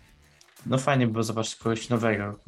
no 0.65 0.77
fajnie 0.77 1.07
by 1.07 1.11
było 1.11 1.23
zobaczyć 1.23 1.55
kogoś 1.55 1.89
nowego, 1.89 2.39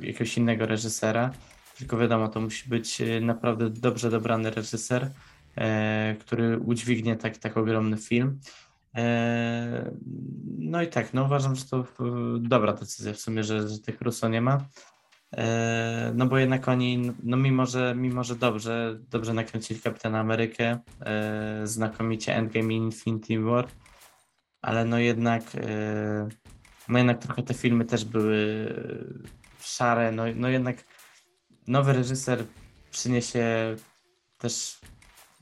jakiegoś 0.00 0.36
innego 0.36 0.66
reżysera. 0.66 1.30
Tylko 1.78 1.98
wiadomo, 1.98 2.28
to 2.28 2.40
musi 2.40 2.68
być 2.68 3.00
e, 3.00 3.20
naprawdę 3.20 3.70
dobrze 3.70 4.10
dobrany 4.10 4.50
reżyser, 4.50 5.10
e, 5.56 6.16
który 6.20 6.58
udźwignie 6.58 7.16
tak, 7.16 7.38
tak 7.38 7.56
ogromny 7.56 7.96
film. 7.96 8.40
E, 8.96 9.90
no 10.58 10.82
i 10.82 10.88
tak, 10.88 11.14
no 11.14 11.24
uważam, 11.24 11.56
że 11.56 11.64
to 11.64 11.84
dobra 12.40 12.72
decyzja 12.72 13.12
w 13.12 13.20
sumie, 13.20 13.44
że, 13.44 13.68
że 13.68 13.78
tych 13.78 14.00
Russo 14.00 14.28
nie 14.28 14.40
ma. 14.40 14.64
E, 15.36 16.12
no 16.14 16.26
bo 16.26 16.38
jednak 16.38 16.68
oni, 16.68 17.12
no 17.22 17.36
mimo 17.36 17.66
że, 17.66 17.94
mimo, 17.96 18.24
że 18.24 18.36
dobrze, 18.36 18.98
dobrze 19.10 19.34
nakręcili 19.34 19.80
Kapitana 19.80 20.20
Amerykę, 20.20 20.78
e, 21.00 21.60
znakomicie 21.64 22.36
Endgame 22.36 22.74
i 22.74 22.76
Infinity 22.76 23.40
War, 23.40 23.68
ale 24.62 24.84
no 24.84 24.98
jednak, 24.98 25.42
e, 25.54 26.28
no 26.88 26.98
jednak 26.98 27.18
trochę 27.18 27.42
te 27.42 27.54
filmy 27.54 27.84
też 27.84 28.04
były 28.04 28.66
szare, 29.60 30.12
no, 30.12 30.22
no 30.36 30.48
jednak 30.48 30.84
nowy 31.66 31.92
reżyser 31.92 32.44
przyniesie 32.90 33.76
też 34.38 34.80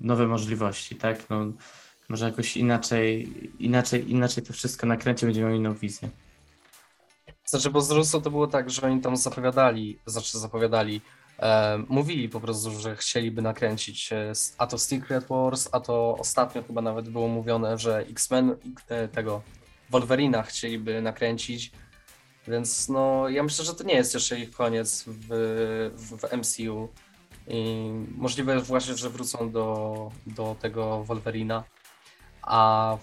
nowe 0.01 0.27
możliwości, 0.27 0.97
tak? 0.97 1.31
No, 1.31 1.53
może 2.09 2.27
jakoś 2.27 2.57
inaczej, 2.57 3.33
inaczej, 3.59 4.11
inaczej 4.11 4.45
to 4.45 4.53
wszystko 4.53 4.87
nakręci, 4.87 5.27
będzie 5.27 5.41
miał 5.41 5.55
inną 5.55 5.75
wizję. 5.75 6.09
Znaczy, 7.49 7.71
bo 7.71 7.81
z 7.81 7.91
Russo 7.91 8.21
to 8.21 8.31
było 8.31 8.47
tak, 8.47 8.71
że 8.71 8.83
oni 8.83 9.01
tam 9.01 9.17
zapowiadali, 9.17 9.99
znaczy 10.07 10.39
zapowiadali, 10.39 11.01
e, 11.39 11.79
mówili 11.89 12.29
po 12.29 12.41
prostu, 12.41 12.81
że 12.81 12.97
chcieliby 12.97 13.43
nakręcić 13.43 14.13
e, 14.13 14.33
a 14.59 14.67
to 14.67 14.79
Secret 14.79 15.25
Wars, 15.29 15.69
a 15.73 15.81
to 15.81 16.17
ostatnio 16.19 16.63
chyba 16.63 16.83
nawet 16.83 17.09
było 17.09 17.29
mówione, 17.29 17.79
że 17.79 17.99
X-Men 17.99 18.57
e, 18.89 19.09
tego 19.09 19.43
Wolverina 19.91 20.43
chcieliby 20.43 21.03
nakręcić, 21.03 21.73
więc 22.49 22.89
no 22.89 23.29
ja 23.29 23.43
myślę, 23.43 23.65
że 23.65 23.75
to 23.75 23.85
nie 23.85 23.95
jest 23.95 24.15
jeszcze 24.15 24.41
ich 24.41 24.51
koniec 24.51 25.05
w, 25.07 25.29
w, 25.95 26.17
w 26.21 26.37
MCU 26.37 26.89
i 27.47 27.91
możliwe 28.17 28.61
właśnie, 28.61 28.97
że 28.97 29.11
wrócą 29.11 29.51
do, 29.51 30.11
do 30.27 30.57
tego 30.61 31.05
Wolverina, 31.05 31.65
a 32.43 32.97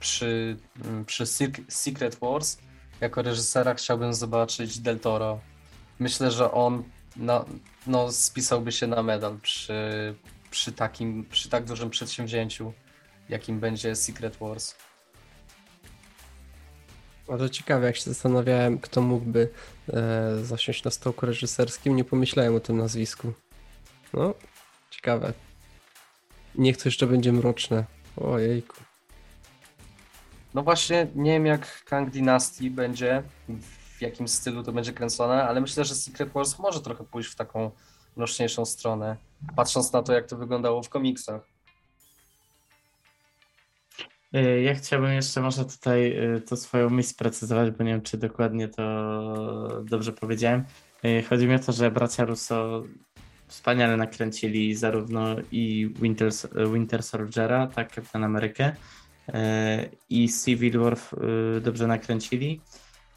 przy, 0.00 0.56
m, 0.84 1.04
przy 1.04 1.24
Sec- 1.24 1.64
Secret 1.68 2.18
Wars 2.20 2.58
jako 3.00 3.22
reżysera 3.22 3.74
chciałbym 3.74 4.14
zobaczyć 4.14 4.78
Del 4.78 4.98
Toro. 5.00 5.40
Myślę, 5.98 6.30
że 6.30 6.52
on 6.52 6.84
no, 7.16 7.44
no, 7.86 8.12
spisałby 8.12 8.72
się 8.72 8.86
na 8.86 9.02
medal 9.02 9.38
przy, 9.42 10.14
przy, 10.50 10.72
takim, 10.72 11.24
przy 11.24 11.48
tak 11.48 11.64
dużym 11.64 11.90
przedsięwzięciu, 11.90 12.72
jakim 13.28 13.60
będzie 13.60 13.96
Secret 13.96 14.36
Wars. 14.36 14.74
Ale 17.28 17.50
ciekawe, 17.50 17.86
jak 17.86 17.96
się 17.96 18.02
zastanawiałem, 18.02 18.78
kto 18.78 19.00
mógłby 19.00 19.48
e, 19.88 20.44
zasiąść 20.44 20.84
na 20.84 20.90
stołku 20.90 21.26
reżyserskim, 21.26 21.96
nie 21.96 22.04
pomyślałem 22.04 22.54
o 22.54 22.60
tym 22.60 22.76
nazwisku. 22.76 23.32
No, 24.14 24.34
ciekawe. 24.90 25.32
Niech 26.54 26.76
to 26.76 26.82
jeszcze 26.84 27.06
będzie 27.06 27.32
mroczne. 27.32 27.84
Ojejku. 28.16 28.87
No 30.58 30.62
właśnie, 30.62 31.06
nie 31.14 31.30
wiem 31.32 31.46
jak 31.46 31.84
Kang 31.84 32.10
Dynasty 32.10 32.70
będzie, 32.70 33.22
w 33.98 34.02
jakim 34.02 34.28
stylu 34.28 34.62
to 34.62 34.72
będzie 34.72 34.92
kręcone, 34.92 35.44
ale 35.44 35.60
myślę, 35.60 35.84
że 35.84 35.94
Secret 35.94 36.32
Wars 36.32 36.58
może 36.58 36.80
trochę 36.80 37.04
pójść 37.04 37.30
w 37.30 37.34
taką 37.36 37.70
mroczniejszą 38.16 38.64
stronę, 38.64 39.16
patrząc 39.56 39.92
na 39.92 40.02
to, 40.02 40.12
jak 40.12 40.26
to 40.26 40.36
wyglądało 40.36 40.82
w 40.82 40.88
komiksach. 40.88 41.42
Y, 44.34 44.62
Ja 44.62 44.74
chciałbym 44.74 45.12
jeszcze 45.12 45.40
może 45.40 45.64
tutaj 45.64 46.34
y, 46.36 46.40
to 46.40 46.56
swoją 46.56 46.90
myśl 46.90 47.08
sprecyzować, 47.08 47.70
bo 47.70 47.84
nie 47.84 47.92
wiem, 47.92 48.02
czy 48.02 48.18
dokładnie 48.18 48.68
to 48.68 48.82
dobrze 49.84 50.12
powiedziałem. 50.12 50.64
Y, 51.04 51.24
Chodzi 51.28 51.46
mi 51.46 51.54
o 51.54 51.58
to, 51.58 51.72
że 51.72 51.90
bracia 51.90 52.24
Russo 52.24 52.82
wspaniale 53.46 53.96
nakręcili 53.96 54.74
zarówno 54.74 55.36
i 55.52 55.94
Winter, 56.00 56.32
Winter 56.72 57.02
Soldiera, 57.02 57.66
tak, 57.66 57.94
Kapitan 57.94 58.24
Amerykę, 58.24 58.76
i 60.10 60.28
Civil 60.44 60.78
War 60.78 60.96
y, 61.56 61.60
dobrze 61.60 61.86
nakręcili. 61.86 62.60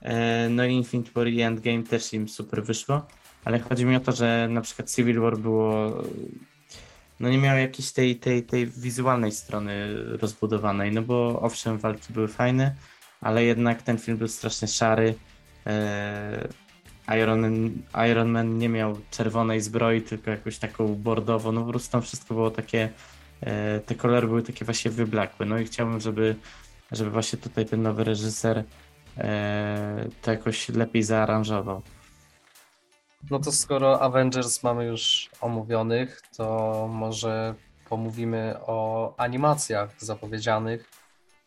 E, 0.01 0.49
no 0.49 0.65
i 0.65 0.73
Infinite 0.73 1.11
War 1.15 1.27
i 1.27 1.41
Endgame 1.41 1.83
też 1.83 2.13
im 2.13 2.29
super 2.29 2.63
wyszło, 2.63 3.07
ale 3.45 3.59
chodzi 3.59 3.85
mi 3.85 3.95
o 3.95 3.99
to, 3.99 4.11
że 4.11 4.47
na 4.51 4.61
przykład 4.61 4.91
Civil 4.91 5.19
War 5.19 5.37
było 5.37 5.93
no 7.21 7.29
nie 7.29 7.37
miał 7.37 7.57
jakiejś 7.57 7.91
tej, 7.91 8.15
tej, 8.15 8.43
tej 8.43 8.67
wizualnej 8.67 9.31
strony 9.31 9.93
rozbudowanej, 10.21 10.91
no 10.91 11.01
bo 11.01 11.41
owszem, 11.41 11.77
walki 11.77 12.13
były 12.13 12.27
fajne, 12.27 12.75
ale 13.21 13.43
jednak 13.43 13.81
ten 13.81 13.97
film 13.97 14.17
był 14.17 14.27
strasznie 14.27 14.67
szary. 14.67 15.15
E, 15.67 16.47
Iron 17.17 17.71
Iron 18.11 18.29
Man 18.29 18.57
nie 18.57 18.69
miał 18.69 18.97
czerwonej 19.11 19.61
zbroi, 19.61 20.01
tylko 20.01 20.31
jakąś 20.31 20.57
taką 20.57 20.95
bordową, 20.95 21.51
no 21.51 21.63
po 21.63 21.69
prostu 21.69 21.91
tam 21.91 22.01
wszystko 22.01 22.33
było 22.33 22.51
takie, 22.51 22.83
e, 22.83 22.89
te 23.85 23.95
kolory 23.95 24.27
były 24.27 24.43
takie 24.43 24.65
właśnie 24.65 24.91
wyblakłe, 24.91 25.45
no 25.45 25.59
i 25.59 25.65
chciałbym, 25.65 25.99
żeby, 25.99 26.35
żeby 26.91 27.09
właśnie 27.09 27.39
tutaj 27.39 27.65
ten 27.65 27.81
nowy 27.81 28.03
reżyser 28.03 28.63
e, 29.17 30.07
to 30.21 30.31
jakoś 30.31 30.69
lepiej 30.69 31.03
zaaranżował. 31.03 31.81
No 33.31 33.39
to 33.39 33.51
skoro 33.51 34.01
Avengers 34.01 34.63
mamy 34.63 34.85
już 34.85 35.29
omówionych, 35.41 36.21
to 36.37 36.87
może 36.93 37.55
pomówimy 37.89 38.55
o 38.61 39.13
animacjach 39.17 39.95
zapowiedzianych. 39.97 40.89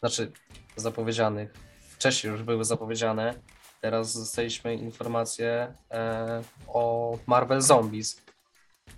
Znaczy, 0.01 0.33
zapowiedzianych. 0.77 1.55
Wcześniej 1.91 2.33
już 2.33 2.43
były 2.43 2.65
zapowiedziane. 2.65 3.35
Teraz 3.81 4.19
dostaliśmy 4.19 4.75
informację 4.75 5.75
e, 5.91 6.43
o 6.69 7.19
Marvel 7.27 7.61
Zombies, 7.61 8.23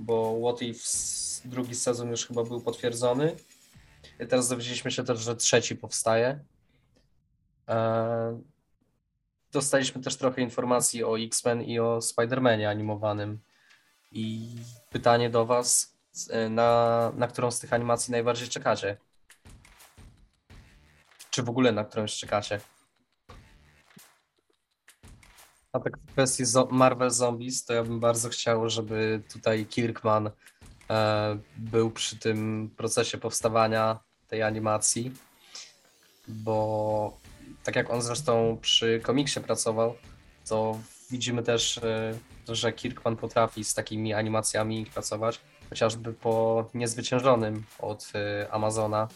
bo 0.01 0.39
What 0.41 0.63
If 0.63 0.81
drugi 1.49 1.75
sezon 1.75 2.11
już 2.11 2.27
chyba 2.27 2.45
był 2.45 2.61
potwierdzony. 2.61 3.37
Teraz 4.29 4.49
dowiedzieliśmy 4.49 4.91
się 4.91 5.05
też, 5.05 5.21
że 5.21 5.37
trzeci 5.37 5.77
powstaje. 5.77 6.45
E, 7.69 8.41
dostaliśmy 9.53 10.03
też 10.03 10.17
trochę 10.17 10.43
informacji 10.43 11.05
o 11.05 11.19
X-Men 11.19 11.63
i 11.63 11.79
o 11.79 11.99
Spider-Manie 11.99 12.71
animowanym. 12.71 13.41
I 14.13 14.49
pytanie 14.91 15.31
do 15.31 15.47
Was, 15.47 15.97
e, 16.31 16.49
na, 16.49 17.13
na 17.17 17.29
którą 17.29 17.51
z 17.51 17.59
tych 17.59 17.73
animacji 17.73 18.13
najbardziej 18.13 18.49
czekacie? 18.49 18.97
Czy 21.31 21.43
w 21.43 21.49
ogóle 21.49 21.73
na 21.73 21.85
którąś 21.85 22.17
czekacie? 22.17 22.61
A 25.73 25.81
tak 25.81 25.99
w 25.99 26.13
kwestii 26.13 26.45
Marvel 26.71 27.11
Zombies, 27.11 27.65
to 27.65 27.75
ja 27.75 27.83
bym 27.83 28.01
bardzo 28.01 28.29
chciał, 28.29 28.71
żeby 28.71 29.23
tutaj 29.33 29.67
Kirkman 29.67 30.31
był 31.57 31.91
przy 31.91 32.19
tym 32.19 32.71
procesie 32.77 33.19
powstawania 33.19 33.99
tej 34.29 34.43
animacji, 34.43 35.13
bo 36.29 37.19
tak 37.65 37.77
jak 37.77 37.91
on 37.91 38.03
zresztą 38.03 38.59
przy 38.61 39.01
komiksie 39.01 39.41
pracował, 39.41 39.95
to 40.49 40.79
widzimy 41.11 41.43
też, 41.43 41.79
e, 41.79 42.15
że 42.49 42.73
Kirkman 42.73 43.17
potrafi 43.17 43.65
z 43.65 43.75
takimi 43.75 44.15
animacjami 44.15 44.87
pracować, 44.87 45.41
chociażby 45.69 46.13
po 46.13 46.65
niezwyciężonym 46.75 47.65
od 47.79 48.13
e, 48.15 48.51
Amazona. 48.51 49.09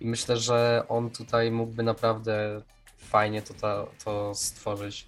I 0.00 0.06
myślę, 0.06 0.36
że 0.36 0.84
on 0.88 1.10
tutaj 1.10 1.50
mógłby 1.50 1.82
naprawdę 1.82 2.62
fajnie 2.98 3.42
to, 3.42 3.54
to, 3.54 3.90
to 4.04 4.34
stworzyć. 4.34 5.06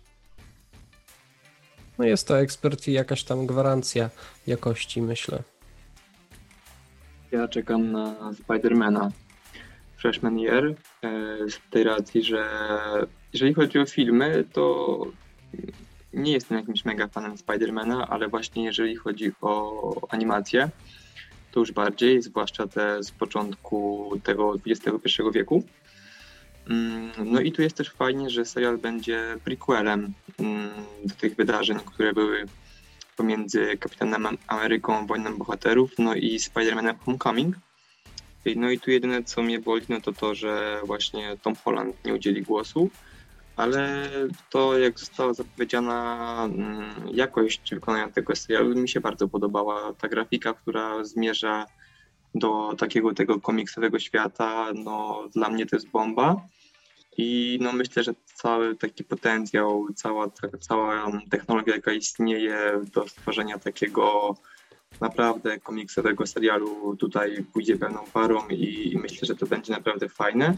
No 1.98 2.04
jest 2.04 2.28
to 2.28 2.38
ekspert 2.38 2.88
i 2.88 2.92
jakaś 2.92 3.24
tam 3.24 3.46
gwarancja 3.46 4.10
jakości, 4.46 5.02
myślę. 5.02 5.42
Ja 7.32 7.48
czekam 7.48 7.92
na 7.92 8.32
Spidermana 8.32 9.10
Freshman 9.96 10.38
Year, 10.38 10.64
e, 10.66 10.74
z 11.50 11.60
tej 11.70 11.84
racji, 11.84 12.22
że 12.22 12.48
jeżeli 13.32 13.54
chodzi 13.54 13.78
o 13.78 13.86
filmy, 13.86 14.44
to 14.52 15.06
nie 16.12 16.32
jestem 16.32 16.58
jakimś 16.58 16.84
mega 16.84 17.08
fanem 17.08 17.38
Spidermana, 17.38 18.08
ale 18.08 18.28
właśnie 18.28 18.64
jeżeli 18.64 18.96
chodzi 18.96 19.32
o 19.40 19.92
animację, 20.08 20.70
to 21.52 21.60
już 21.60 21.72
bardziej, 21.72 22.22
zwłaszcza 22.22 22.66
te 22.66 23.02
z 23.02 23.10
początku 23.10 24.10
tego 24.24 24.54
XXI 24.66 25.22
wieku. 25.32 25.64
Mm, 26.70 27.10
no 27.24 27.40
i 27.40 27.52
tu 27.52 27.62
jest 27.62 27.76
też 27.76 27.90
fajnie, 27.90 28.30
że 28.30 28.44
serial 28.44 28.78
będzie 28.78 29.36
prequelem 29.44 30.12
mm, 30.38 30.70
do 31.04 31.14
tych 31.14 31.36
wydarzeń, 31.36 31.78
które 31.86 32.12
były 32.12 32.46
pomiędzy 33.16 33.76
Kapitanem 33.80 34.26
Ameryką, 34.46 35.06
Wojną 35.06 35.38
Bohaterów, 35.38 35.90
no 35.98 36.14
i 36.14 36.38
Spider-Manem 36.38 36.94
Homecoming. 37.04 37.56
No 38.56 38.70
i 38.70 38.80
tu 38.80 38.90
jedyne, 38.90 39.24
co 39.24 39.42
mnie 39.42 39.60
boli, 39.60 39.86
no 39.88 40.00
to 40.00 40.12
to, 40.12 40.34
że 40.34 40.80
właśnie 40.84 41.36
Tom 41.42 41.54
Holland 41.64 42.04
nie 42.04 42.14
udzieli 42.14 42.42
głosu, 42.42 42.90
ale 43.56 44.10
to, 44.50 44.78
jak 44.78 44.98
została 44.98 45.34
zapowiedziana 45.34 46.38
mm, 46.44 46.94
jakość 47.12 47.74
wykonania 47.74 48.08
tego 48.08 48.36
serialu, 48.36 48.76
mi 48.76 48.88
się 48.88 49.00
bardzo 49.00 49.28
podobała. 49.28 49.92
Ta 49.92 50.08
grafika, 50.08 50.54
która 50.54 51.04
zmierza 51.04 51.66
do 52.34 52.74
takiego 52.78 53.14
tego 53.14 53.40
komiksowego 53.40 53.98
świata, 53.98 54.66
no 54.74 55.24
dla 55.34 55.48
mnie 55.48 55.66
to 55.66 55.76
jest 55.76 55.88
bomba. 55.88 56.36
I 57.16 57.58
no 57.62 57.72
myślę, 57.72 58.02
że 58.02 58.14
cały 58.36 58.76
taki 58.76 59.04
potencjał, 59.04 59.86
cała, 59.94 60.30
cała 60.60 61.12
technologia, 61.30 61.74
jaka 61.74 61.92
istnieje 61.92 62.80
do 62.94 63.08
stworzenia 63.08 63.58
takiego 63.58 64.34
naprawdę 65.00 65.60
komiksowego 65.60 66.26
serialu 66.26 66.96
tutaj 66.96 67.44
pójdzie 67.52 67.76
pełną 67.76 68.04
parą 68.12 68.48
i, 68.48 68.92
i 68.92 68.98
myślę, 68.98 69.26
że 69.26 69.34
to 69.34 69.46
będzie 69.46 69.72
naprawdę 69.72 70.08
fajne. 70.08 70.54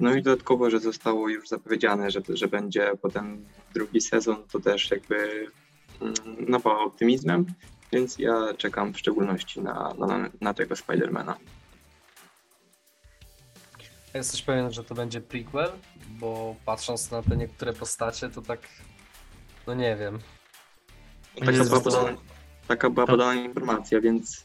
No 0.00 0.14
i 0.14 0.22
dodatkowo, 0.22 0.70
że 0.70 0.80
zostało 0.80 1.28
już 1.28 1.48
zapowiedziane, 1.48 2.10
że, 2.10 2.20
że 2.28 2.48
będzie 2.48 2.92
potem 3.02 3.44
drugi 3.74 4.00
sezon, 4.00 4.36
to 4.52 4.60
też 4.60 4.90
jakby 4.90 5.46
mm, 6.00 6.14
napawa 6.48 6.78
optymizmem, 6.78 7.46
więc 7.92 8.18
ja 8.18 8.54
czekam 8.56 8.92
w 8.92 8.98
szczególności 8.98 9.60
na, 9.60 9.94
na, 9.98 10.30
na 10.40 10.54
tego 10.54 10.76
Spidermana. 10.76 11.36
Jesteś 14.14 14.42
pewien, 14.42 14.72
że 14.72 14.84
to 14.84 14.94
będzie 14.94 15.20
prequel? 15.20 15.70
Bo 16.08 16.56
patrząc 16.64 17.10
na 17.10 17.22
te 17.22 17.36
niektóre 17.36 17.72
postacie, 17.72 18.28
to 18.28 18.42
tak. 18.42 18.60
No 19.66 19.74
nie 19.74 19.96
wiem. 19.96 20.18
Taka 21.40 21.64
była, 21.64 21.80
podana, 21.80 22.16
taka 22.68 22.90
była 22.90 23.06
podana 23.06 23.34
informacja, 23.34 24.00
więc, 24.00 24.44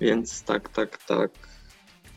więc 0.00 0.42
tak, 0.42 0.68
tak, 0.68 1.04
tak. 1.04 1.30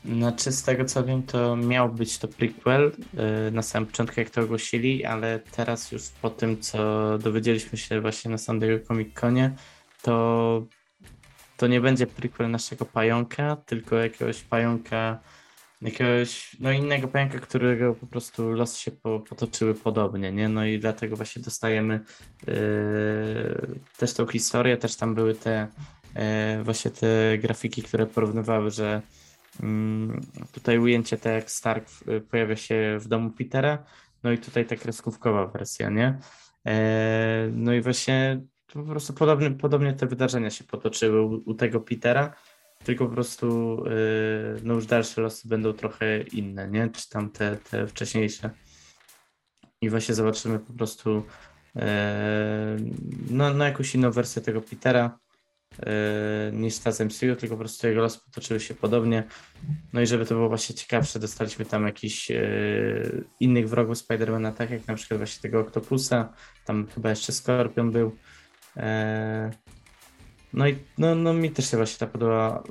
Znaczy, 0.05 0.51
z 0.51 0.63
tego 0.63 0.85
co 0.85 1.03
wiem, 1.03 1.23
to 1.23 1.55
miał 1.55 1.89
być 1.89 2.17
to 2.17 2.27
prequel 2.27 2.91
yy, 3.13 3.51
na 3.51 3.61
samym 3.61 3.87
początku, 3.87 4.19
jak 4.19 4.29
to 4.29 4.41
ogłosili, 4.41 5.05
ale 5.05 5.39
teraz 5.39 5.91
już 5.91 6.09
po 6.09 6.29
tym, 6.29 6.61
co 6.61 6.77
dowiedzieliśmy 7.17 7.77
się 7.77 8.01
właśnie 8.01 8.31
na 8.31 8.37
San 8.37 8.59
Diego 8.59 8.85
Comic 8.87 9.13
Conie, 9.13 9.55
to 10.01 10.63
to 11.57 11.67
nie 11.67 11.81
będzie 11.81 12.07
prequel 12.07 12.51
naszego 12.51 12.85
pająka, 12.85 13.55
tylko 13.55 13.95
jakiegoś 13.95 14.41
pająka 14.41 15.19
jakiegoś 15.83 16.55
no 16.59 16.71
innego 16.71 17.07
pająka, 17.07 17.39
którego 17.39 17.95
po 17.95 18.07
prostu 18.07 18.51
losy 18.51 18.81
się 18.81 18.91
po, 18.91 19.19
potoczyły 19.19 19.75
podobnie, 19.75 20.31
nie? 20.31 20.49
No 20.49 20.65
i 20.65 20.79
dlatego 20.79 21.15
właśnie 21.15 21.41
dostajemy 21.41 21.99
yy, 22.47 22.53
też 23.97 24.13
tą 24.13 24.27
historię, 24.27 24.77
też 24.77 24.95
tam 24.95 25.15
były 25.15 25.35
te 25.35 25.67
yy, 26.15 26.63
właśnie 26.63 26.91
te 26.91 27.37
grafiki, 27.37 27.83
które 27.83 28.05
porównywały, 28.05 28.71
że 28.71 29.01
yy, 29.59 29.67
tutaj 30.51 30.79
ujęcie 30.79 31.17
tak 31.17 31.33
jak 31.33 31.51
Stark 31.51 31.89
pojawia 32.31 32.55
się 32.55 32.97
w 32.99 33.07
domu 33.07 33.29
Petera, 33.29 33.83
no 34.23 34.31
i 34.31 34.37
tutaj 34.37 34.65
ta 34.65 34.75
kreskówkowa 34.75 35.47
wersja, 35.47 35.89
nie? 35.89 36.19
Yy, 36.65 36.73
no 37.51 37.73
i 37.73 37.81
właśnie 37.81 38.41
po 38.73 38.83
prostu 38.83 39.13
podobnie, 39.13 39.51
podobnie 39.51 39.93
te 39.93 40.07
wydarzenia 40.07 40.49
się 40.49 40.63
potoczyły 40.63 41.21
u, 41.21 41.41
u 41.45 41.53
tego 41.53 41.81
Petera, 41.81 42.33
tylko 42.83 43.05
po 43.05 43.13
prostu 43.13 43.77
yy, 43.85 44.61
no 44.63 44.73
już 44.73 44.85
dalsze 44.85 45.21
losy 45.21 45.47
będą 45.47 45.73
trochę 45.73 46.21
inne, 46.21 46.69
nie? 46.69 46.89
Czy 46.89 47.09
tam 47.09 47.29
te, 47.29 47.57
te 47.57 47.87
wcześniejsze. 47.87 48.49
I 49.81 49.89
właśnie 49.89 50.15
zobaczymy 50.15 50.59
po 50.59 50.73
prostu 50.73 51.23
yy, 51.75 51.81
no, 53.29 53.53
no 53.53 53.65
jakąś 53.65 53.95
inną 53.95 54.11
wersję 54.11 54.41
tego 54.41 54.61
Petera 54.61 55.19
yy, 55.79 55.85
niż 56.53 56.79
ta 56.79 56.91
z 56.91 57.01
MCU, 57.01 57.35
tylko 57.35 57.55
po 57.55 57.57
prostu 57.57 57.87
jego 57.87 58.01
losy 58.01 58.19
potoczyły 58.25 58.59
się 58.59 58.73
podobnie. 58.73 59.23
No 59.93 60.01
i 60.01 60.07
żeby 60.07 60.25
to 60.25 60.35
było 60.35 60.49
właśnie 60.49 60.75
ciekawsze, 60.75 61.19
dostaliśmy 61.19 61.65
tam 61.65 61.85
jakiś 61.85 62.29
yy, 62.29 63.23
innych 63.39 63.69
wrogów 63.69 63.97
Spidermana, 63.97 64.51
tak 64.51 64.69
jak 64.69 64.87
na 64.87 64.95
przykład 64.95 65.17
właśnie 65.17 65.41
tego 65.41 65.59
Octopusa, 65.59 66.33
tam 66.65 66.87
chyba 66.87 67.09
jeszcze 67.09 67.31
Skorpion 67.31 67.91
był. 67.91 68.15
Yy, 68.75 68.83
no 70.53 70.67
i 70.67 70.77
no, 70.97 71.15
no 71.15 71.33
mi 71.33 71.51
też 71.51 71.71
się 71.71 71.77
właśnie 71.77 71.99
ta 71.99 72.07
podoba. 72.07 72.63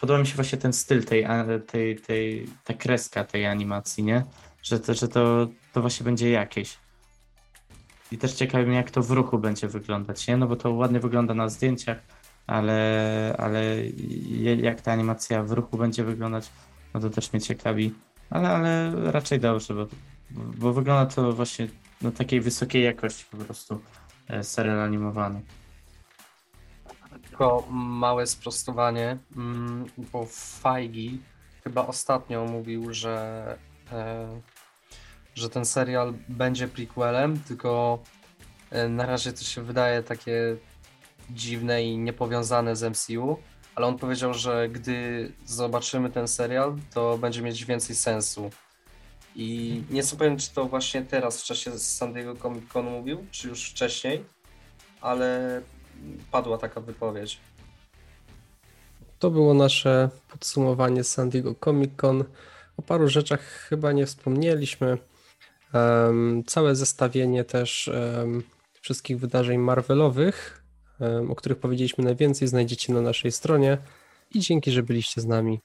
Podoba 0.00 0.18
mi 0.18 0.26
się 0.26 0.34
właśnie 0.34 0.58
ten 0.58 0.72
styl 0.72 1.04
tej, 1.04 1.26
tej, 1.66 1.96
tej 1.98 2.46
ta 2.64 2.74
kreska 2.74 3.24
tej 3.24 3.46
animacji, 3.46 4.04
nie? 4.04 4.24
Że 4.62 4.80
to, 4.80 4.94
że 4.94 5.08
to, 5.08 5.48
to 5.72 5.80
właśnie 5.80 6.04
będzie 6.04 6.30
jakieś. 6.30 6.78
I 8.12 8.18
też 8.18 8.32
ciekawi 8.32 8.66
mnie, 8.66 8.76
jak 8.76 8.90
to 8.90 9.02
w 9.02 9.10
ruchu 9.10 9.38
będzie 9.38 9.68
wyglądać, 9.68 10.26
nie? 10.26 10.36
No 10.36 10.46
bo 10.46 10.56
to 10.56 10.70
ładnie 10.72 11.00
wygląda 11.00 11.34
na 11.34 11.48
zdjęciach, 11.48 11.98
ale, 12.46 13.34
ale 13.38 13.86
jak 14.56 14.80
ta 14.80 14.92
animacja 14.92 15.42
w 15.42 15.52
ruchu 15.52 15.76
będzie 15.78 16.04
wyglądać, 16.04 16.50
no 16.94 17.00
to 17.00 17.10
też 17.10 17.32
mnie 17.32 17.42
ciekawi. 17.42 17.94
Ale, 18.30 18.48
ale 18.48 18.92
raczej 19.12 19.40
dobrze, 19.40 19.74
bo, 19.74 19.86
bo 20.30 20.72
wygląda 20.72 21.14
to 21.14 21.32
właśnie 21.32 21.68
no, 22.02 22.10
takiej 22.10 22.40
wysokiej 22.40 22.84
jakości 22.84 23.24
po 23.30 23.36
prostu 23.36 23.80
e, 24.28 24.44
serial 24.44 24.80
animowany. 24.80 25.40
Tylko 27.18 27.66
małe 27.70 28.26
sprostowanie, 28.26 29.18
mm, 29.36 29.86
bo 30.12 30.26
Feigi 30.26 31.20
chyba 31.64 31.86
ostatnio 31.86 32.44
mówił, 32.44 32.94
że, 32.94 33.58
e, 33.92 34.40
że 35.34 35.50
ten 35.50 35.64
serial 35.64 36.14
będzie 36.28 36.68
prequelem, 36.68 37.40
tylko 37.40 37.98
e, 38.70 38.88
na 38.88 39.06
razie 39.06 39.32
to 39.32 39.44
się 39.44 39.62
wydaje 39.62 40.02
takie 40.02 40.56
dziwne 41.30 41.82
i 41.82 41.98
niepowiązane 41.98 42.76
z 42.76 42.82
MCU, 42.82 43.36
ale 43.74 43.86
on 43.86 43.98
powiedział, 43.98 44.34
że 44.34 44.68
gdy 44.68 45.32
zobaczymy 45.44 46.10
ten 46.10 46.28
serial, 46.28 46.76
to 46.94 47.18
będzie 47.18 47.42
mieć 47.42 47.64
więcej 47.64 47.96
sensu. 47.96 48.50
I 49.36 49.82
nie 49.90 49.96
jestem 49.96 50.18
pewien, 50.18 50.38
czy 50.38 50.50
to 50.50 50.64
właśnie 50.64 51.02
teraz 51.02 51.42
w 51.42 51.44
czasie 51.44 51.78
San 51.78 52.12
Diego 52.12 52.34
Comic 52.36 52.68
Con 52.68 52.84
mówił, 52.84 53.26
czy 53.30 53.48
już 53.48 53.70
wcześniej, 53.70 54.24
ale 55.00 55.62
padła 56.30 56.58
taka 56.58 56.80
wypowiedź. 56.80 57.40
To 59.18 59.30
było 59.30 59.54
nasze 59.54 60.10
podsumowanie 60.30 61.04
San 61.04 61.30
Diego 61.30 61.54
Comic 61.54 61.90
Con. 61.96 62.24
O 62.76 62.82
paru 62.82 63.08
rzeczach 63.08 63.40
chyba 63.40 63.92
nie 63.92 64.06
wspomnieliśmy. 64.06 64.98
Um, 65.74 66.44
całe 66.46 66.76
zestawienie 66.76 67.44
też 67.44 67.90
um, 68.18 68.42
wszystkich 68.80 69.18
wydarzeń 69.18 69.58
Marvelowych, 69.58 70.64
um, 71.00 71.30
o 71.30 71.34
których 71.34 71.58
powiedzieliśmy 71.58 72.04
najwięcej, 72.04 72.48
znajdziecie 72.48 72.92
na 72.92 73.00
naszej 73.00 73.32
stronie. 73.32 73.78
I 74.34 74.40
dzięki, 74.40 74.70
że 74.70 74.82
byliście 74.82 75.20
z 75.20 75.26
nami. 75.26 75.60